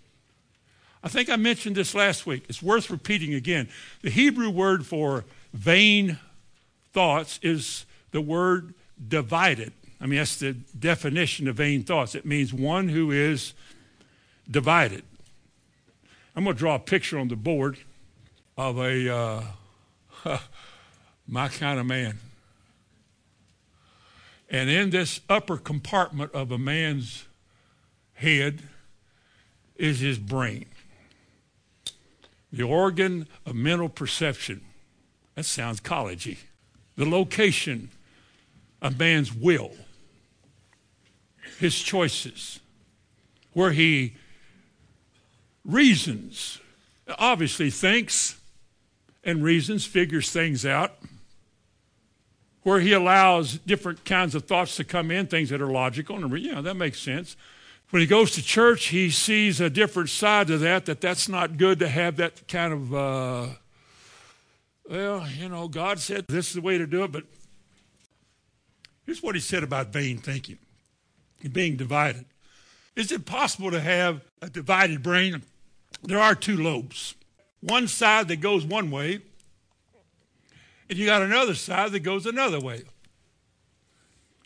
I 1.04 1.08
think 1.08 1.30
I 1.30 1.36
mentioned 1.36 1.76
this 1.76 1.93
last 1.93 2.26
week. 2.26 2.46
It's 2.50 2.64
worth 2.64 2.89
repeating 2.89 3.34
again. 3.34 3.70
The 4.02 4.10
Hebrew 4.10 4.50
word 4.50 4.86
for 4.86 5.24
vain 5.54 6.18
thoughts 6.93 7.39
is 7.43 7.86
the 8.12 8.22
word 8.22 8.74
divided. 9.08 9.72
I 10.02 10.08
mean, 10.08 10.18
that's 10.18 10.38
the 10.38 10.54
definition 10.54 11.48
of 11.48 11.58
vain 11.58 11.84
thoughts. 11.84 12.16
It 12.16 12.26
means 12.26 12.54
one 12.54 12.89
who 12.89 13.12
is 13.12 13.54
divided. 14.50 15.04
I'm 16.36 16.43
going 16.43 16.56
to 16.56 16.60
draw 16.60 16.76
a 16.76 16.80
picture 16.80 17.18
on 17.18 17.28
the 17.28 17.36
board 17.36 17.78
of 18.58 18.78
a 18.78 19.14
uh, 20.26 20.39
my 21.28 21.48
kind 21.50 21.80
of 21.80 21.86
man. 21.86 22.18
And 24.50 24.70
in 24.70 24.91
this 24.91 25.22
upper 25.30 25.58
compartment 25.58 26.32
of 26.34 26.52
a 26.52 26.58
man's 26.58 27.26
head 28.14 28.62
is 29.76 30.00
his 30.00 30.18
brain, 30.18 30.66
the 32.52 32.64
organ 32.64 33.28
of 33.46 33.56
mental 33.56 33.89
perception. 33.89 34.62
That 35.36 35.46
sounds 35.46 35.82
collegey. 35.82 36.38
The 36.96 37.06
location 37.06 37.89
of 38.82 38.98
man's 38.98 39.34
will, 39.34 39.74
his 41.60 41.78
choices, 41.82 42.60
where 43.52 43.72
he 43.72 44.16
reasons, 45.66 46.60
obviously 47.18 47.70
thinks 47.70 48.38
and 49.24 49.43
reasons, 49.43 49.86
figures 49.86 50.32
things 50.32 50.66
out, 50.66 50.93
where 52.66 52.80
he 52.80 52.93
allows 52.93 53.59
different 53.59 54.03
kinds 54.05 54.34
of 54.34 54.45
thoughts 54.45 54.76
to 54.76 54.84
come 54.84 55.11
in, 55.11 55.28
things 55.28 55.49
that 55.49 55.61
are 55.61 55.72
logical, 55.72 56.16
and 56.16 56.32
know, 56.32 56.63
that 56.63 56.74
makes 56.74 56.99
sense. 56.99 57.38
When 57.91 57.99
he 57.99 58.07
goes 58.07 58.32
to 58.32 58.41
church, 58.41 58.88
he 58.88 59.11
sees 59.11 59.61
a 59.61 59.70
different 59.70 60.09
side 60.09 60.47
to 60.47 60.57
that, 60.57 60.88
that 60.88 60.99
that's 60.99 61.30
not 61.30 61.57
good 61.57 61.78
to 61.78 61.88
have 61.88 62.18
that 62.18 62.47
kind 62.47 62.74
of 62.74 62.93
uh, 62.93 63.47
well, 64.89 65.28
you 65.28 65.47
know, 65.47 65.68
God 65.68 65.99
said 65.99 66.26
this 66.28 66.49
is 66.49 66.53
the 66.55 66.61
way 66.61 66.80
to 66.80 66.88
do 66.88 67.03
it, 67.03 67.11
but 67.11 67.24
here's 69.05 69.22
what 69.22 69.36
he 69.36 69.41
said 69.41 69.63
about 69.63 69.88
vain 69.88 70.18
thinking 70.18 70.57
and 71.43 71.53
being 71.53 71.76
divided. 71.76 72.26
Is 72.95 73.11
it 73.11 73.28
possible 73.28 73.70
to 73.70 73.80
have 73.80 74.22
a 74.41 74.49
divided 74.49 75.03
brain? 75.03 75.43
There 76.01 76.20
are 76.20 76.34
two 76.34 76.57
lobes. 76.57 77.13
One 77.61 77.88
side 77.88 78.28
that 78.30 78.38
goes 78.38 78.66
one 78.66 78.89
way, 78.89 79.22
and 80.89 80.99
you 80.99 81.05
got 81.05 81.21
another 81.21 81.55
side 81.55 81.91
that 81.91 82.01
goes 82.01 82.25
another 82.25 82.59
way. 82.59 82.83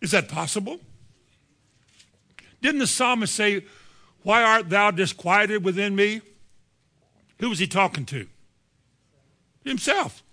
Is 0.01 0.11
that 0.11 0.29
possible? 0.29 0.79
Didn't 2.61 2.79
the 2.79 2.87
psalmist 2.87 3.35
say, 3.35 3.65
Why 4.23 4.43
art 4.43 4.69
thou 4.69 4.91
disquieted 4.91 5.63
within 5.63 5.95
me? 5.95 6.21
Who 7.39 7.49
was 7.49 7.59
he 7.59 7.67
talking 7.67 8.05
to? 8.07 8.27
Himself. 9.63 10.23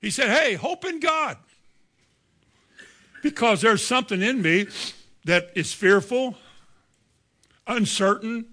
He 0.00 0.10
said, 0.10 0.28
Hey, 0.28 0.54
hope 0.54 0.84
in 0.84 1.00
God. 1.00 1.36
Because 3.22 3.60
there's 3.60 3.84
something 3.84 4.22
in 4.22 4.40
me 4.42 4.68
that 5.24 5.50
is 5.54 5.72
fearful, 5.72 6.36
uncertain, 7.66 8.46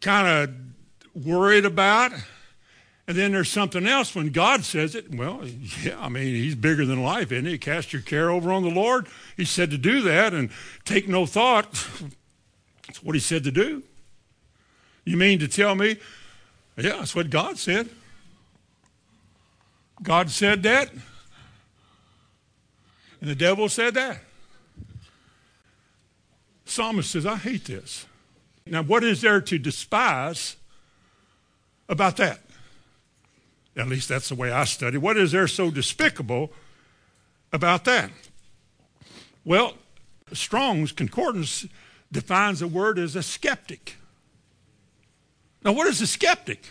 kind 0.00 0.28
of 0.28 1.24
worried 1.26 1.64
about. 1.64 2.12
And 3.06 3.18
then 3.18 3.32
there's 3.32 3.50
something 3.50 3.86
else 3.86 4.14
when 4.14 4.30
God 4.30 4.64
says 4.64 4.94
it. 4.94 5.14
Well, 5.14 5.42
yeah, 5.82 6.00
I 6.00 6.08
mean, 6.08 6.34
He's 6.34 6.54
bigger 6.54 6.86
than 6.86 7.02
life, 7.02 7.30
isn't 7.32 7.44
He? 7.44 7.58
Cast 7.58 7.92
your 7.92 8.00
care 8.00 8.30
over 8.30 8.50
on 8.50 8.62
the 8.62 8.70
Lord. 8.70 9.08
He 9.36 9.44
said 9.44 9.70
to 9.72 9.78
do 9.78 10.00
that 10.02 10.32
and 10.32 10.50
take 10.84 11.06
no 11.06 11.26
thought. 11.26 11.70
That's 12.86 13.02
what 13.02 13.14
He 13.14 13.20
said 13.20 13.44
to 13.44 13.50
do. 13.50 13.82
You 15.04 15.18
mean 15.18 15.38
to 15.40 15.48
tell 15.48 15.74
me? 15.74 15.98
Yeah, 16.76 16.96
that's 16.96 17.14
what 17.14 17.28
God 17.28 17.58
said. 17.58 17.90
God 20.02 20.30
said 20.30 20.62
that, 20.64 20.90
and 23.20 23.30
the 23.30 23.34
devil 23.34 23.68
said 23.68 23.94
that. 23.94 24.18
Psalmist 26.64 27.10
says, 27.10 27.24
I 27.26 27.36
hate 27.36 27.66
this. 27.66 28.06
Now, 28.66 28.82
what 28.82 29.04
is 29.04 29.20
there 29.20 29.40
to 29.40 29.58
despise 29.58 30.56
about 31.88 32.16
that? 32.16 32.40
At 33.76 33.88
least 33.88 34.08
that's 34.08 34.28
the 34.28 34.34
way 34.34 34.52
I 34.52 34.64
study. 34.64 34.98
What 34.98 35.16
is 35.16 35.32
there 35.32 35.48
so 35.48 35.70
despicable 35.70 36.52
about 37.52 37.84
that? 37.84 38.10
Well, 39.44 39.74
Strong's 40.32 40.92
Concordance 40.92 41.66
defines 42.10 42.60
the 42.60 42.68
word 42.68 42.98
as 42.98 43.16
a 43.16 43.22
skeptic. 43.22 43.96
Now, 45.64 45.72
what 45.72 45.86
is 45.88 46.00
a 46.00 46.06
skeptic? 46.06 46.70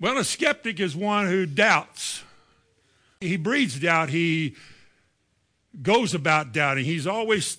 Well, 0.00 0.18
a 0.18 0.24
skeptic 0.24 0.80
is 0.80 0.96
one 0.96 1.26
who 1.26 1.46
doubts. 1.46 2.24
He 3.20 3.36
breeds 3.36 3.78
doubt. 3.78 4.08
He 4.08 4.56
goes 5.80 6.12
about 6.12 6.52
doubting. 6.52 6.84
He's 6.84 7.06
always 7.06 7.58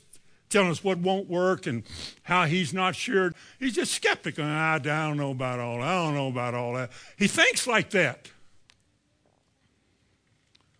telling 0.50 0.70
us 0.70 0.84
what 0.84 1.00
won't 1.00 1.30
work 1.30 1.66
and 1.66 1.84
how 2.24 2.46
he's 2.46 2.74
not 2.74 2.96
sure. 2.96 3.34
He's 3.60 3.74
just 3.74 3.94
skeptical. 3.94 4.44
I, 4.46 4.78
don't 4.78 5.18
know 5.18 5.32
about 5.32 5.60
all 5.60 5.78
that. 5.78 5.88
I 5.88 6.06
don't 6.06 6.14
know 6.14 6.28
about 6.28 6.54
all 6.54 6.74
that. 6.74 6.92
He 7.18 7.28
thinks 7.28 7.66
like 7.66 7.90
that. 7.92 8.30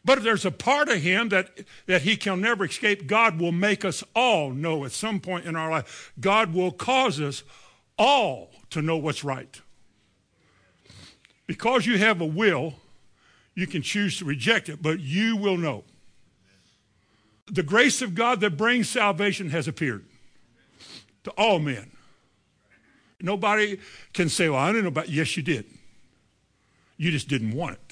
But 0.06 0.18
if 0.18 0.24
there's 0.24 0.46
a 0.46 0.52
part 0.52 0.90
of 0.90 1.02
him 1.02 1.30
that, 1.30 1.50
that 1.86 2.02
he 2.02 2.18
can 2.18 2.42
never 2.42 2.66
escape, 2.66 3.08
God 3.08 3.40
will 3.40 3.54
make 3.54 3.86
us 3.86 4.04
all 4.14 4.52
know 4.52 4.84
at 4.84 4.92
some 4.92 5.20
point 5.20 5.46
in 5.46 5.56
our 5.56 5.72
life. 5.72 6.12
God 6.20 6.54
will 6.54 6.72
cause 6.72 7.22
us 7.22 7.44
all 7.98 8.52
to 8.72 8.82
know 8.82 8.98
what's 8.98 9.24
right. 9.24 9.62
Because 11.48 11.86
you 11.86 11.98
have 11.98 12.20
a 12.20 12.26
will, 12.26 12.76
you 13.56 13.68
can 13.68 13.82
choose 13.82 14.18
to 14.20 14.26
reject 14.26 14.68
it, 14.68 14.82
but 14.82 15.00
you 15.00 15.38
will 15.38 15.58
know. 15.58 15.84
The 17.48 17.64
grace 17.64 18.02
of 18.02 18.16
God 18.16 18.42
that 18.42 18.58
brings 18.58 18.90
salvation 18.90 19.50
has 19.52 19.68
appeared 19.68 20.06
to 21.24 21.32
all 21.32 21.60
men. 21.60 21.92
Nobody 23.22 23.80
can 24.12 24.28
say, 24.28 24.50
Well, 24.50 24.60
I 24.60 24.68
didn't 24.68 24.84
know 24.84 24.90
about 24.90 25.10
Yes, 25.10 25.38
you 25.38 25.44
did. 25.44 25.66
You 26.98 27.12
just 27.12 27.28
didn't 27.28 27.54
want 27.54 27.76
it. 27.76 27.83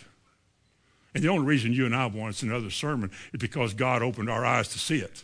And 1.14 1.24
the 1.24 1.28
only 1.28 1.46
reason 1.46 1.74
you 1.74 1.86
and 1.86 1.96
I 1.96 2.06
want 2.06 2.32
it's 2.32 2.44
another 2.44 2.70
sermon 2.70 3.12
is 3.34 3.40
because 3.40 3.74
God 3.74 4.02
opened 4.02 4.30
our 4.30 4.46
eyes 4.46 4.70
to 4.70 4.80
see 4.80 5.00
it. 5.00 5.24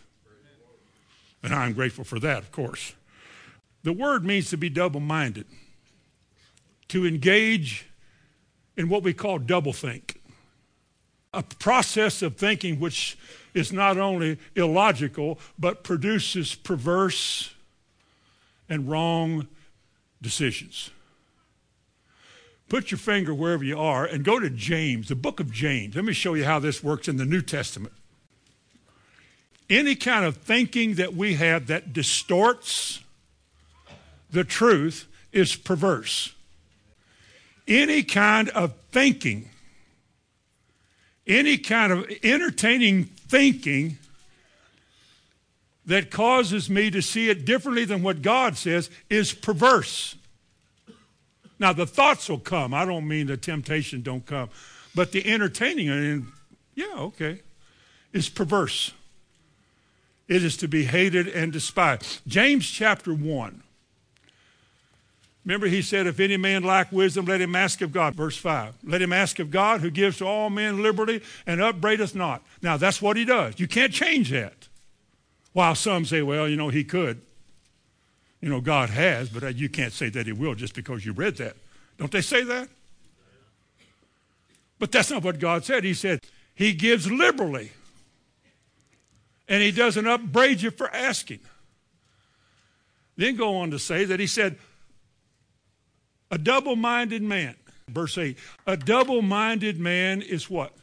And 1.43 1.53
I'm 1.53 1.73
grateful 1.73 2.03
for 2.03 2.19
that, 2.19 2.39
of 2.39 2.51
course. 2.51 2.93
The 3.83 3.93
word 3.93 4.25
means 4.25 4.49
to 4.49 4.57
be 4.57 4.69
double 4.69 4.99
minded, 4.99 5.45
to 6.89 7.05
engage 7.05 7.85
in 8.75 8.89
what 8.89 9.03
we 9.03 9.13
call 9.13 9.39
doublethink 9.39 10.17
a 11.33 11.43
process 11.43 12.21
of 12.21 12.35
thinking 12.35 12.79
which 12.79 13.17
is 13.53 13.71
not 13.71 13.97
only 13.97 14.39
illogical, 14.55 15.39
but 15.57 15.83
produces 15.83 16.55
perverse 16.55 17.53
and 18.67 18.89
wrong 18.89 19.47
decisions. 20.21 20.89
Put 22.69 22.91
your 22.91 22.97
finger 22.97 23.33
wherever 23.33 23.63
you 23.63 23.79
are 23.79 24.05
and 24.05 24.23
go 24.25 24.39
to 24.39 24.49
James, 24.49 25.07
the 25.07 25.15
book 25.15 25.39
of 25.39 25.51
James. 25.51 25.95
Let 25.95 26.05
me 26.05 26.13
show 26.13 26.33
you 26.33 26.45
how 26.45 26.59
this 26.59 26.83
works 26.83 27.07
in 27.07 27.17
the 27.17 27.25
New 27.25 27.41
Testament. 27.41 27.93
Any 29.69 29.95
kind 29.95 30.25
of 30.25 30.37
thinking 30.37 30.95
that 30.95 31.13
we 31.13 31.35
have 31.35 31.67
that 31.67 31.93
distorts 31.93 33.01
the 34.29 34.43
truth 34.43 35.07
is 35.31 35.55
perverse 35.55 36.33
any 37.67 38.01
kind 38.03 38.49
of 38.49 38.73
thinking 38.91 39.49
Any 41.25 41.57
kind 41.57 41.91
of 41.91 42.09
entertaining 42.23 43.03
thinking 43.03 43.97
that 45.85 46.09
causes 46.09 46.69
me 46.69 46.89
to 46.91 47.01
see 47.01 47.29
it 47.29 47.45
differently 47.45 47.83
than 47.83 48.01
what 48.01 48.21
God 48.21 48.57
says 48.57 48.89
is 49.09 49.33
perverse. 49.33 50.15
Now 51.59 51.73
the 51.73 51.85
thoughts 51.85 52.29
will 52.29 52.39
come. 52.39 52.73
I 52.73 52.85
don't 52.85 53.07
mean 53.07 53.27
the 53.27 53.37
temptation 53.37 54.01
don't 54.01 54.25
come, 54.25 54.49
but 54.93 55.11
the 55.11 55.25
entertaining 55.25 55.89
and 55.89 56.27
yeah, 56.75 56.93
okay, 56.97 57.41
is 58.13 58.29
perverse. 58.29 58.93
It 60.27 60.43
is 60.43 60.57
to 60.57 60.67
be 60.67 60.83
hated 60.85 61.27
and 61.27 61.51
despised. 61.51 62.21
James 62.27 62.69
chapter 62.69 63.13
1. 63.13 63.63
Remember, 65.45 65.67
he 65.67 65.81
said, 65.81 66.05
If 66.05 66.19
any 66.19 66.35
man 66.35 66.63
lack 66.63 66.91
wisdom, 66.91 67.25
let 67.25 67.39
him 67.39 67.55
ask 67.55 67.81
of 67.81 67.93
God. 67.93 68.13
Verse 68.13 68.35
5. 68.35 68.73
Let 68.83 69.01
him 69.01 69.13
ask 69.13 69.39
of 69.39 69.49
God 69.49 69.79
who 69.79 69.89
gives 69.89 70.17
to 70.17 70.25
all 70.25 70.49
men 70.49 70.83
liberty 70.83 71.21
and 71.45 71.61
upbraideth 71.61 72.13
not. 72.13 72.43
Now, 72.61 72.75
that's 72.75 73.01
what 73.01 73.15
he 73.15 73.23
does. 73.23 73.57
You 73.57 73.67
can't 73.67 73.93
change 73.93 74.29
that. 74.31 74.67
While 75.53 75.73
some 75.73 76.03
say, 76.03 76.21
well, 76.21 76.49
you 76.49 76.57
know, 76.57 76.67
he 76.67 76.83
could. 76.83 77.21
You 78.41 78.49
know, 78.49 78.61
God 78.61 78.89
has, 78.89 79.29
but 79.29 79.55
you 79.55 79.69
can't 79.69 79.93
say 79.93 80.09
that 80.09 80.25
he 80.25 80.31
will 80.31 80.55
just 80.55 80.75
because 80.75 81.05
you 81.05 81.13
read 81.13 81.37
that. 81.37 81.55
Don't 81.97 82.11
they 82.11 82.21
say 82.21 82.43
that? 82.43 82.69
But 84.79 84.91
that's 84.91 85.09
not 85.09 85.23
what 85.23 85.39
God 85.39 85.65
said. 85.65 85.83
He 85.83 85.95
said, 85.95 86.21
He 86.53 86.73
gives 86.73 87.09
liberally 87.09 87.71
and 89.47 89.61
he 89.61 89.71
doesn't 89.71 90.07
upbraid 90.07 90.61
you 90.61 90.71
for 90.71 90.93
asking. 90.93 91.39
Then 93.15 93.35
go 93.35 93.57
on 93.57 93.71
to 93.71 93.79
say 93.79 94.05
that 94.05 94.19
he 94.19 94.27
said, 94.27 94.57
a 96.29 96.37
double 96.37 96.75
minded 96.75 97.23
man, 97.23 97.55
verse 97.87 98.17
8, 98.17 98.37
a 98.65 98.75
double 98.75 99.21
minded 99.21 99.79
man 99.79 100.21
is 100.21 100.49
what? 100.49 100.73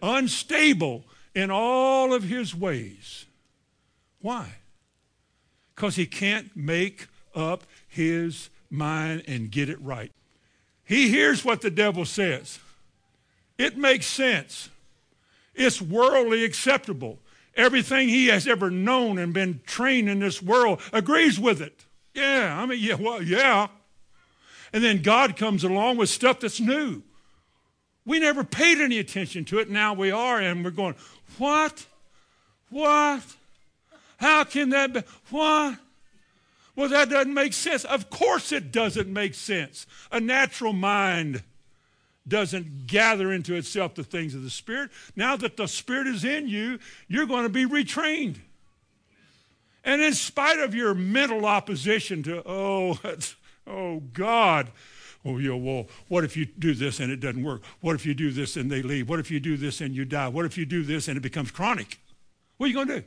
Unstable 0.00 1.04
in 1.34 1.50
all 1.50 2.14
of 2.14 2.22
his 2.22 2.54
ways. 2.54 3.26
Why? 4.20 4.48
Because 5.78 5.94
he 5.94 6.06
can't 6.06 6.56
make 6.56 7.06
up 7.36 7.62
his 7.86 8.50
mind 8.68 9.22
and 9.28 9.48
get 9.48 9.68
it 9.68 9.80
right. 9.80 10.10
He 10.84 11.08
hears 11.08 11.44
what 11.44 11.60
the 11.60 11.70
devil 11.70 12.04
says, 12.04 12.58
it 13.58 13.78
makes 13.78 14.06
sense, 14.06 14.70
it's 15.54 15.80
worldly 15.80 16.44
acceptable. 16.44 17.20
Everything 17.54 18.08
he 18.08 18.26
has 18.26 18.48
ever 18.48 18.72
known 18.72 19.18
and 19.18 19.32
been 19.32 19.60
trained 19.66 20.08
in 20.08 20.18
this 20.18 20.42
world 20.42 20.80
agrees 20.92 21.38
with 21.38 21.60
it. 21.60 21.84
Yeah, 22.12 22.60
I 22.60 22.66
mean, 22.66 22.80
yeah, 22.80 22.94
well, 22.94 23.22
yeah. 23.22 23.68
And 24.72 24.82
then 24.82 25.00
God 25.00 25.36
comes 25.36 25.62
along 25.62 25.96
with 25.96 26.08
stuff 26.08 26.40
that's 26.40 26.58
new. 26.58 27.04
We 28.04 28.18
never 28.18 28.42
paid 28.42 28.80
any 28.80 28.98
attention 28.98 29.44
to 29.44 29.60
it. 29.60 29.70
Now 29.70 29.94
we 29.94 30.10
are, 30.10 30.40
and 30.40 30.64
we're 30.64 30.72
going, 30.72 30.96
what? 31.36 31.86
What? 32.68 33.22
How 34.18 34.44
can 34.44 34.70
that 34.70 34.92
be? 34.92 35.02
Why? 35.30 35.76
Well, 36.76 36.88
that 36.90 37.10
doesn't 37.10 37.34
make 37.34 37.54
sense. 37.54 37.84
Of 37.84 38.10
course, 38.10 38.52
it 38.52 38.70
doesn't 38.70 39.12
make 39.12 39.34
sense. 39.34 39.86
A 40.12 40.20
natural 40.20 40.72
mind 40.72 41.42
doesn't 42.26 42.86
gather 42.86 43.32
into 43.32 43.54
itself 43.54 43.94
the 43.94 44.04
things 44.04 44.34
of 44.34 44.42
the 44.42 44.50
Spirit. 44.50 44.90
Now 45.16 45.36
that 45.36 45.56
the 45.56 45.66
Spirit 45.66 46.06
is 46.06 46.24
in 46.24 46.46
you, 46.46 46.78
you're 47.08 47.26
going 47.26 47.44
to 47.44 47.48
be 47.48 47.64
retrained. 47.64 48.36
And 49.84 50.02
in 50.02 50.12
spite 50.12 50.58
of 50.58 50.74
your 50.74 50.94
mental 50.94 51.46
opposition 51.46 52.22
to, 52.24 52.42
oh, 52.44 52.98
oh, 53.66 54.00
God, 54.12 54.70
oh, 55.24 55.38
yeah, 55.38 55.54
well, 55.54 55.86
what 56.08 56.24
if 56.24 56.36
you 56.36 56.44
do 56.44 56.74
this 56.74 57.00
and 57.00 57.10
it 57.10 57.20
doesn't 57.20 57.42
work? 57.42 57.62
What 57.80 57.94
if 57.94 58.04
you 58.04 58.14
do 58.14 58.30
this 58.30 58.56
and 58.56 58.70
they 58.70 58.82
leave? 58.82 59.08
What 59.08 59.20
if 59.20 59.30
you 59.30 59.40
do 59.40 59.56
this 59.56 59.80
and 59.80 59.94
you 59.94 60.04
die? 60.04 60.28
What 60.28 60.44
if 60.44 60.58
you 60.58 60.66
do 60.66 60.82
this 60.82 61.08
and 61.08 61.16
it 61.16 61.22
becomes 61.22 61.50
chronic? 61.50 61.98
What 62.56 62.66
are 62.66 62.68
you 62.68 62.74
going 62.74 62.88
to 62.88 63.00
do? 63.00 63.06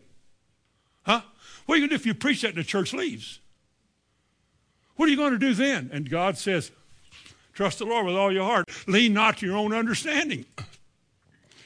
Huh? 1.03 1.21
What 1.65 1.75
are 1.75 1.77
you 1.77 1.87
going 1.87 1.89
to 1.89 1.97
do 1.97 2.01
if 2.01 2.05
you 2.05 2.13
preach 2.13 2.41
that 2.41 2.49
and 2.49 2.57
the 2.57 2.63
church 2.63 2.93
leaves? 2.93 3.39
What 4.95 5.07
are 5.07 5.11
you 5.11 5.17
going 5.17 5.33
to 5.33 5.39
do 5.39 5.53
then? 5.53 5.89
And 5.91 6.09
God 6.09 6.37
says, 6.37 6.71
Trust 7.53 7.79
the 7.79 7.85
Lord 7.85 8.05
with 8.05 8.15
all 8.15 8.31
your 8.31 8.45
heart. 8.45 8.69
Lean 8.87 9.13
not 9.13 9.37
to 9.37 9.45
your 9.45 9.57
own 9.57 9.73
understanding. 9.73 10.45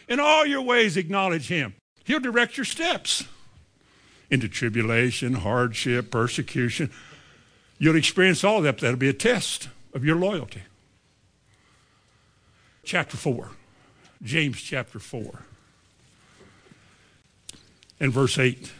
In 0.07 0.19
all 0.19 0.45
your 0.45 0.61
ways, 0.61 0.97
acknowledge 0.97 1.47
Him. 1.47 1.75
He'll 2.03 2.19
direct 2.19 2.57
your 2.57 2.65
steps 2.65 3.23
into 4.29 4.47
tribulation, 4.47 5.33
hardship, 5.33 6.11
persecution. 6.11 6.91
You'll 7.77 7.95
experience 7.95 8.43
all 8.43 8.61
that. 8.61 8.79
That'll 8.79 8.97
be 8.97 9.09
a 9.09 9.13
test 9.13 9.69
of 9.93 10.03
your 10.03 10.15
loyalty. 10.15 10.63
Chapter 12.83 13.17
4, 13.17 13.49
James 14.21 14.61
chapter 14.61 14.99
4, 14.99 15.39
and 17.99 18.13
verse 18.13 18.37
8. 18.37 18.71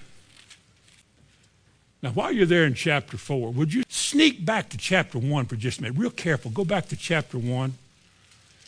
Now, 2.06 2.12
while 2.12 2.32
you're 2.32 2.46
there 2.46 2.66
in 2.66 2.76
chapter 2.76 3.18
4, 3.18 3.50
would 3.54 3.74
you 3.74 3.82
sneak 3.90 4.46
back 4.46 4.70
to 4.70 4.78
chapter 4.78 5.18
1 5.18 5.46
for 5.48 5.56
just 5.56 5.80
a 5.80 5.82
minute? 5.82 5.98
Real 5.98 6.12
careful. 6.12 6.52
Go 6.52 6.64
back 6.64 6.88
to 6.90 6.96
chapter 6.96 7.40
1. 7.40 7.74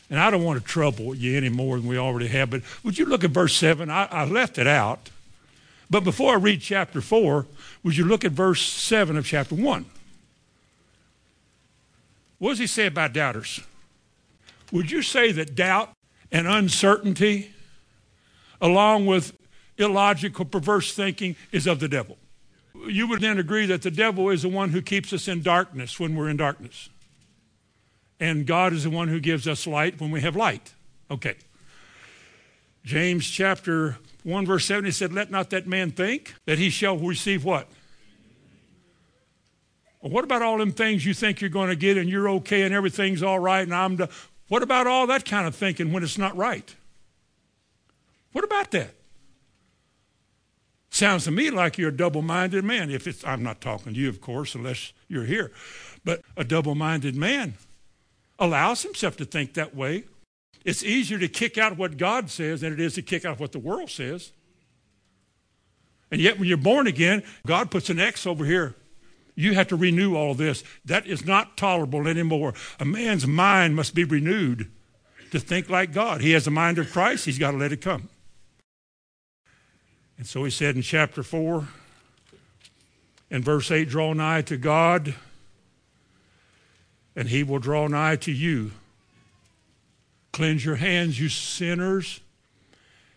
And 0.09 0.19
I 0.19 0.31
don't 0.31 0.43
want 0.43 0.59
to 0.59 0.65
trouble 0.65 1.13
you 1.13 1.37
any 1.37 1.49
more 1.49 1.77
than 1.77 1.87
we 1.87 1.99
already 1.99 2.29
have, 2.29 2.49
but 2.49 2.63
would 2.83 2.97
you 2.97 3.05
look 3.05 3.23
at 3.23 3.29
verse 3.29 3.55
7? 3.55 3.91
I, 3.91 4.05
I 4.05 4.25
left 4.25 4.57
it 4.57 4.65
out. 4.65 5.11
But 5.87 6.03
before 6.03 6.33
I 6.33 6.37
read 6.37 6.61
chapter 6.61 6.99
4, 6.99 7.45
would 7.83 7.95
you 7.95 8.05
look 8.05 8.25
at 8.25 8.31
verse 8.31 8.63
7 8.63 9.15
of 9.15 9.23
chapter 9.27 9.53
1? 9.53 9.85
What 12.39 12.49
does 12.49 12.57
he 12.57 12.65
say 12.65 12.87
about 12.87 13.13
doubters? 13.13 13.59
Would 14.71 14.89
you 14.89 15.03
say 15.03 15.31
that 15.33 15.53
doubt 15.53 15.91
and 16.31 16.47
uncertainty, 16.47 17.51
along 18.59 19.05
with 19.05 19.31
illogical, 19.77 20.43
perverse 20.43 20.91
thinking, 20.95 21.35
is 21.51 21.67
of 21.67 21.79
the 21.79 21.87
devil? 21.87 22.17
You 22.87 23.07
would 23.07 23.21
then 23.21 23.37
agree 23.37 23.65
that 23.67 23.81
the 23.81 23.91
devil 23.91 24.29
is 24.29 24.41
the 24.41 24.49
one 24.49 24.69
who 24.69 24.81
keeps 24.81 25.13
us 25.13 25.27
in 25.27 25.41
darkness 25.41 25.99
when 25.99 26.15
we're 26.15 26.29
in 26.29 26.37
darkness. 26.37 26.89
And 28.19 28.45
God 28.45 28.73
is 28.73 28.83
the 28.83 28.89
one 28.89 29.07
who 29.07 29.19
gives 29.19 29.47
us 29.47 29.67
light 29.67 29.99
when 30.01 30.11
we 30.11 30.21
have 30.21 30.35
light. 30.35 30.73
Okay. 31.11 31.35
James 32.83 33.29
chapter 33.29 33.97
1, 34.23 34.45
verse 34.45 34.65
7, 34.65 34.85
he 34.85 34.91
said, 34.91 35.13
Let 35.13 35.29
not 35.29 35.49
that 35.51 35.67
man 35.67 35.91
think 35.91 36.33
that 36.45 36.57
he 36.57 36.69
shall 36.69 36.97
receive 36.97 37.43
what? 37.43 37.67
Well, 40.01 40.11
what 40.11 40.23
about 40.23 40.41
all 40.41 40.57
them 40.57 40.71
things 40.71 41.05
you 41.05 41.13
think 41.13 41.41
you're 41.41 41.49
going 41.49 41.69
to 41.69 41.75
get 41.75 41.97
and 41.97 42.09
you're 42.09 42.29
okay 42.29 42.63
and 42.63 42.73
everything's 42.73 43.23
all 43.23 43.39
right 43.39 43.61
and 43.61 43.73
I'm? 43.73 43.99
What 44.47 44.63
about 44.63 44.87
all 44.87 45.07
that 45.07 45.25
kind 45.25 45.47
of 45.47 45.55
thinking 45.55 45.91
when 45.91 46.03
it's 46.03 46.17
not 46.17 46.35
right? 46.37 46.75
What 48.31 48.43
about 48.43 48.71
that? 48.71 48.91
Sounds 50.97 51.25
to 51.25 51.31
me 51.31 51.51
like 51.51 51.77
you're 51.77 51.89
a 51.89 51.95
double 51.95 52.23
minded 52.23 52.63
man. 52.63 52.89
If 52.89 53.05
it's, 53.05 53.23
I'm 53.23 53.43
not 53.43 53.61
talking 53.61 53.93
to 53.93 53.99
you, 53.99 54.09
of 54.09 54.19
course, 54.19 54.55
unless 54.55 54.93
you're 55.07 55.25
here. 55.25 55.51
But 56.03 56.23
a 56.35 56.43
double 56.43 56.73
minded 56.73 57.15
man 57.15 57.53
allows 58.39 58.81
himself 58.81 59.15
to 59.17 59.25
think 59.25 59.53
that 59.53 59.75
way. 59.75 60.05
It's 60.65 60.81
easier 60.81 61.19
to 61.19 61.27
kick 61.27 61.59
out 61.59 61.77
what 61.77 61.97
God 61.97 62.31
says 62.31 62.61
than 62.61 62.73
it 62.73 62.79
is 62.79 62.95
to 62.95 63.03
kick 63.03 63.25
out 63.25 63.39
what 63.39 63.51
the 63.51 63.59
world 63.59 63.91
says. 63.91 64.31
And 66.09 66.19
yet, 66.19 66.39
when 66.39 66.47
you're 66.47 66.57
born 66.57 66.87
again, 66.87 67.21
God 67.45 67.69
puts 67.69 67.91
an 67.91 67.99
X 67.99 68.25
over 68.25 68.43
here. 68.43 68.73
You 69.35 69.53
have 69.53 69.67
to 69.67 69.75
renew 69.75 70.15
all 70.15 70.33
this. 70.33 70.63
That 70.83 71.05
is 71.05 71.23
not 71.23 71.57
tolerable 71.57 72.07
anymore. 72.07 72.55
A 72.79 72.85
man's 72.85 73.27
mind 73.27 73.75
must 73.75 73.93
be 73.93 74.03
renewed 74.03 74.71
to 75.29 75.39
think 75.39 75.69
like 75.69 75.93
God. 75.93 76.21
He 76.21 76.31
has 76.31 76.45
the 76.45 76.51
mind 76.51 76.79
of 76.79 76.91
Christ, 76.91 77.25
he's 77.25 77.37
got 77.37 77.51
to 77.51 77.57
let 77.57 77.71
it 77.71 77.81
come. 77.81 78.09
And 80.17 80.25
so 80.25 80.43
he 80.43 80.49
said 80.49 80.75
in 80.75 80.81
chapter 80.81 81.21
4 81.21 81.67
and 83.29 83.43
verse 83.43 83.69
8 83.69 83.87
draw 83.87 84.13
nigh 84.13 84.41
to 84.43 84.57
God, 84.57 85.13
and 87.15 87.29
he 87.29 87.43
will 87.43 87.59
draw 87.59 87.87
nigh 87.87 88.15
to 88.17 88.31
you. 88.31 88.71
Cleanse 90.31 90.65
your 90.65 90.75
hands, 90.75 91.19
you 91.19 91.29
sinners, 91.29 92.19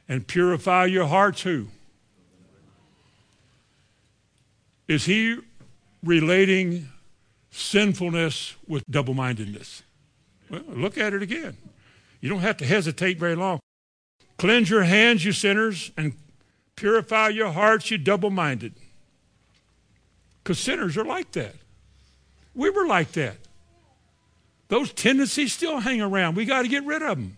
and 0.08 0.26
purify 0.26 0.86
your 0.86 1.06
hearts. 1.06 1.42
Who? 1.42 1.68
Is 4.88 5.04
he 5.04 5.38
relating 6.02 6.88
sinfulness 7.50 8.56
with 8.66 8.84
double 8.90 9.14
mindedness? 9.14 9.82
Well, 10.50 10.62
look 10.68 10.98
at 10.98 11.14
it 11.14 11.22
again. 11.22 11.56
You 12.20 12.28
don't 12.28 12.40
have 12.40 12.56
to 12.58 12.66
hesitate 12.66 13.18
very 13.18 13.36
long. 13.36 13.60
Cleanse 14.36 14.68
your 14.68 14.82
hands, 14.82 15.24
you 15.24 15.32
sinners, 15.32 15.92
and 15.96 16.14
Purify 16.80 17.28
your 17.28 17.50
hearts, 17.50 17.90
you 17.90 17.98
double 17.98 18.30
minded. 18.30 18.72
Because 20.42 20.58
sinners 20.58 20.96
are 20.96 21.04
like 21.04 21.30
that. 21.32 21.54
We 22.54 22.70
were 22.70 22.86
like 22.86 23.12
that. 23.12 23.36
Those 24.68 24.90
tendencies 24.90 25.52
still 25.52 25.80
hang 25.80 26.00
around. 26.00 26.36
We 26.36 26.46
got 26.46 26.62
to 26.62 26.68
get 26.68 26.86
rid 26.86 27.02
of 27.02 27.18
them. 27.18 27.36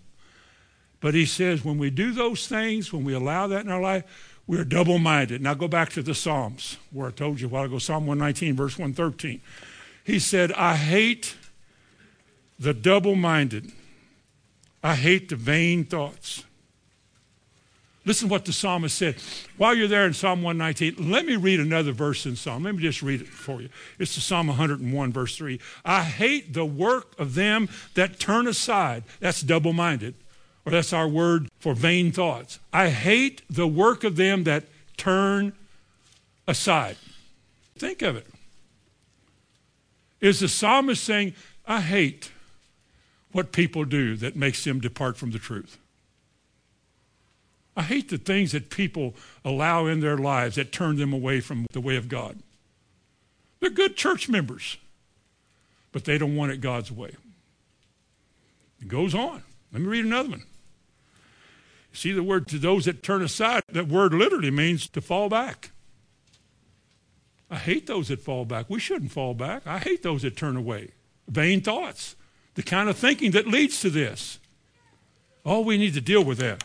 But 1.01 1.15
he 1.15 1.27
says 1.27 1.65
when 1.65 1.77
we 1.77 1.91
do 1.91 2.13
those 2.13 2.47
things, 2.47 2.93
when 2.93 3.03
we 3.03 3.15
allow 3.15 3.49
that 3.49 3.65
in 3.65 3.71
our 3.73 3.81
life, 3.81 4.39
we're 4.47 4.63
double 4.63 5.01
minded. 5.01 5.43
Now 5.43 5.55
go 5.55 5.67
back 5.67 5.91
to 5.95 6.03
the 6.03 6.15
Psalms, 6.15 6.77
where 6.93 7.09
I 7.09 7.11
told 7.11 7.41
you 7.41 7.49
a 7.49 7.51
while 7.51 7.65
ago, 7.65 7.79
Psalm 7.79 8.07
119, 8.07 8.55
verse 8.55 8.79
113. 8.79 9.41
He 10.05 10.21
said, 10.21 10.53
I 10.53 10.77
hate 10.77 11.35
the 12.61 12.75
double 12.75 13.17
minded, 13.17 13.73
I 14.85 14.95
hate 14.95 15.31
the 15.31 15.37
vain 15.37 15.85
thoughts. 15.85 16.45
Listen 18.05 18.29
what 18.29 18.45
the 18.45 18.53
psalmist 18.53 18.99
said. 18.99 19.17
While 19.57 19.77
you're 19.77 19.87
there 19.87 20.07
in 20.07 20.13
Psalm 20.13 20.43
119, 20.43 21.11
let 21.11 21.25
me 21.25 21.37
read 21.37 21.61
another 21.61 21.93
verse 21.93 22.27
in 22.27 22.35
Psalm. 22.35 22.65
Let 22.65 22.75
me 22.75 22.83
just 22.83 23.01
read 23.01 23.21
it 23.21 23.29
for 23.29 23.63
you. 23.63 23.69
It's 23.99 24.17
the 24.17 24.21
Psalm 24.21 24.49
101, 24.49 25.13
verse 25.13 25.37
3. 25.37 25.61
I 25.85 26.03
hate 26.03 26.53
the 26.53 26.65
work 26.65 27.19
of 27.21 27.35
them 27.35 27.69
that 27.95 28.19
turn 28.19 28.49
aside. 28.49 29.05
That's 29.21 29.41
double 29.41 29.73
minded, 29.73 30.15
or 30.67 30.73
that's 30.73 30.93
our 30.93 31.07
word 31.07 31.49
for 31.61 31.75
vain 31.75 32.11
thoughts. 32.11 32.59
I 32.73 32.89
hate 32.89 33.43
the 33.49 33.69
work 33.69 34.03
of 34.03 34.17
them 34.17 34.45
that 34.45 34.65
turn 34.97 35.53
aside. 36.49 36.97
Think 37.77 38.03
of 38.03 38.17
it. 38.17 38.27
Is 40.21 40.41
the 40.41 40.49
psalmist 40.49 41.05
saying, 41.05 41.35
I 41.67 41.81
hate 41.81 42.33
what 43.31 43.53
people 43.53 43.85
do 43.85 44.17
that 44.17 44.35
makes 44.35 44.65
them 44.65 44.81
depart 44.81 45.17
from 45.17 45.31
the 45.31 45.39
truth? 45.39 45.79
I 47.77 47.83
hate 47.83 48.11
the 48.11 48.19
things 48.19 48.53
that 48.53 48.71
people 48.71 49.15
allow 49.45 49.87
in 49.87 50.01
their 50.01 50.19
lives 50.19 50.57
that 50.57 50.73
turn 50.73 50.97
them 50.97 51.13
away 51.13 51.41
from 51.41 51.67
the 51.73 51.81
way 51.81 51.97
of 51.97 52.09
God. 52.09 52.39
They're 53.61 53.71
good 53.71 53.97
church 53.97 54.29
members, 54.29 54.77
but 55.91 56.05
they 56.05 56.19
don't 56.19 56.37
want 56.37 56.53
it 56.53 56.61
God's 56.61 56.93
way. 56.93 57.17
It 58.81 58.89
goes 58.89 59.15
on. 59.15 59.43
Let 59.73 59.83
me 59.83 59.89
read 59.89 60.05
another 60.05 60.31
one. 60.31 60.43
See 61.93 62.13
the 62.13 62.23
word 62.23 62.49
to 62.49 62.59
those 62.59 62.87
that 62.87 63.03
turn 63.03 63.23
aside, 63.23 63.63
that 63.71 63.89
word 63.89 64.13
literally 64.13 64.51
means 64.51 64.89
to 64.89 65.01
fall 65.01 65.29
back. 65.29 65.71
I 67.51 67.57
hate 67.57 67.87
those 67.87 68.09
that 68.09 68.21
fall 68.21 68.47
back. 68.47 68.71
We 68.71 68.81
shouldn't 68.81 69.13
fall 69.13 69.35
back. 69.35 69.67
I 69.67 69.79
hate 69.79 70.03
those 70.03 70.23
that 70.23 70.37
turn 70.37 70.57
away. 70.57 70.93
Vain 71.29 71.61
thoughts, 71.61 72.17
the 72.55 72.63
kind 72.63 72.89
of 72.89 72.97
thinking 72.97 73.31
that 73.33 73.47
leads 73.47 73.81
to 73.81 73.91
this. 73.91 74.39
All 75.45 75.63
we 75.63 75.77
need 75.77 75.95
to 75.95 76.01
deal 76.01 76.25
with 76.25 76.39
that. 76.39 76.65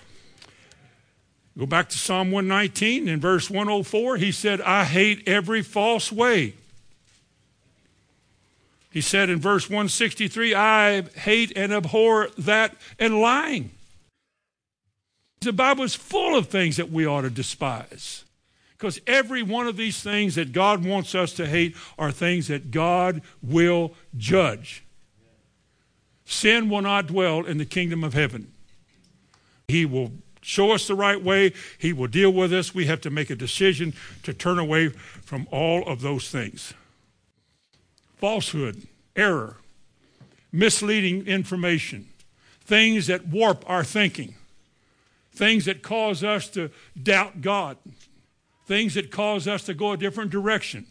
Go 1.57 1.65
back 1.65 1.89
to 1.89 1.97
Psalm 1.97 2.29
119 2.29 3.07
in 3.07 3.19
verse 3.19 3.49
104. 3.49 4.17
He 4.17 4.31
said, 4.31 4.61
I 4.61 4.83
hate 4.83 5.27
every 5.27 5.63
false 5.63 6.11
way. 6.11 6.53
He 8.91 9.01
said 9.01 9.29
in 9.29 9.39
verse 9.39 9.69
163, 9.69 10.53
I 10.53 11.01
hate 11.01 11.51
and 11.55 11.73
abhor 11.73 12.29
that 12.37 12.75
and 12.99 13.19
lying. 13.19 13.71
The 15.41 15.53
Bible 15.53 15.83
is 15.83 15.95
full 15.95 16.35
of 16.35 16.47
things 16.47 16.77
that 16.77 16.91
we 16.91 17.05
ought 17.05 17.21
to 17.21 17.29
despise. 17.29 18.23
Because 18.71 19.01
every 19.07 19.41
one 19.41 19.67
of 19.67 19.77
these 19.77 20.01
things 20.01 20.35
that 20.35 20.51
God 20.51 20.85
wants 20.85 21.15
us 21.15 21.33
to 21.33 21.47
hate 21.47 21.75
are 21.97 22.11
things 22.11 22.47
that 22.47 22.69
God 22.69 23.23
will 23.41 23.93
judge. 24.15 24.83
Sin 26.25 26.69
will 26.69 26.81
not 26.81 27.07
dwell 27.07 27.45
in 27.45 27.57
the 27.57 27.65
kingdom 27.65 28.03
of 28.03 28.13
heaven. 28.13 28.51
He 29.67 29.85
will 29.85 30.11
show 30.47 30.71
us 30.71 30.87
the 30.87 30.95
right 30.95 31.21
way. 31.21 31.51
He 31.77 31.91
will 31.91 32.07
deal 32.07 32.31
with 32.31 32.53
us. 32.53 32.73
We 32.73 32.85
have 32.85 33.01
to 33.01 33.09
make 33.09 33.29
a 33.29 33.35
decision 33.35 33.93
to 34.23 34.33
turn 34.33 34.57
away 34.57 34.89
from 34.89 35.45
all 35.51 35.85
of 35.87 36.01
those 36.01 36.29
things 36.29 36.73
falsehood, 38.15 38.87
error, 39.15 39.57
misleading 40.51 41.27
information, 41.27 42.07
things 42.61 43.05
that 43.07 43.27
warp 43.27 43.63
our 43.69 43.83
thinking, 43.83 44.33
things 45.31 45.65
that 45.65 45.83
cause 45.83 46.23
us 46.23 46.49
to 46.49 46.71
doubt 47.01 47.41
God, 47.41 47.77
things 48.65 48.95
that 48.95 49.11
cause 49.11 49.47
us 49.47 49.63
to 49.65 49.75
go 49.75 49.91
a 49.91 49.97
different 49.97 50.31
direction 50.31 50.87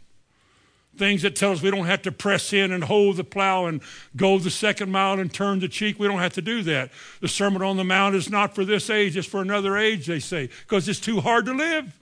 things 0.98 1.22
that 1.22 1.36
tell 1.36 1.52
us 1.52 1.62
we 1.62 1.70
don't 1.70 1.86
have 1.86 2.02
to 2.02 2.12
press 2.12 2.52
in 2.52 2.72
and 2.72 2.84
hold 2.84 3.16
the 3.16 3.24
plow 3.24 3.66
and 3.66 3.80
go 4.16 4.38
the 4.38 4.50
second 4.50 4.90
mile 4.90 5.18
and 5.18 5.32
turn 5.32 5.60
the 5.60 5.68
cheek. 5.68 5.98
We 5.98 6.08
don't 6.08 6.18
have 6.18 6.34
to 6.34 6.42
do 6.42 6.62
that. 6.62 6.90
The 7.20 7.28
Sermon 7.28 7.62
on 7.62 7.76
the 7.76 7.84
Mount 7.84 8.14
is 8.14 8.30
not 8.30 8.54
for 8.54 8.64
this 8.64 8.90
age, 8.90 9.16
it's 9.16 9.26
for 9.26 9.40
another 9.40 9.76
age, 9.76 10.06
they 10.06 10.18
say, 10.18 10.48
because 10.66 10.88
it's 10.88 11.00
too 11.00 11.20
hard 11.20 11.46
to 11.46 11.54
live. 11.54 11.98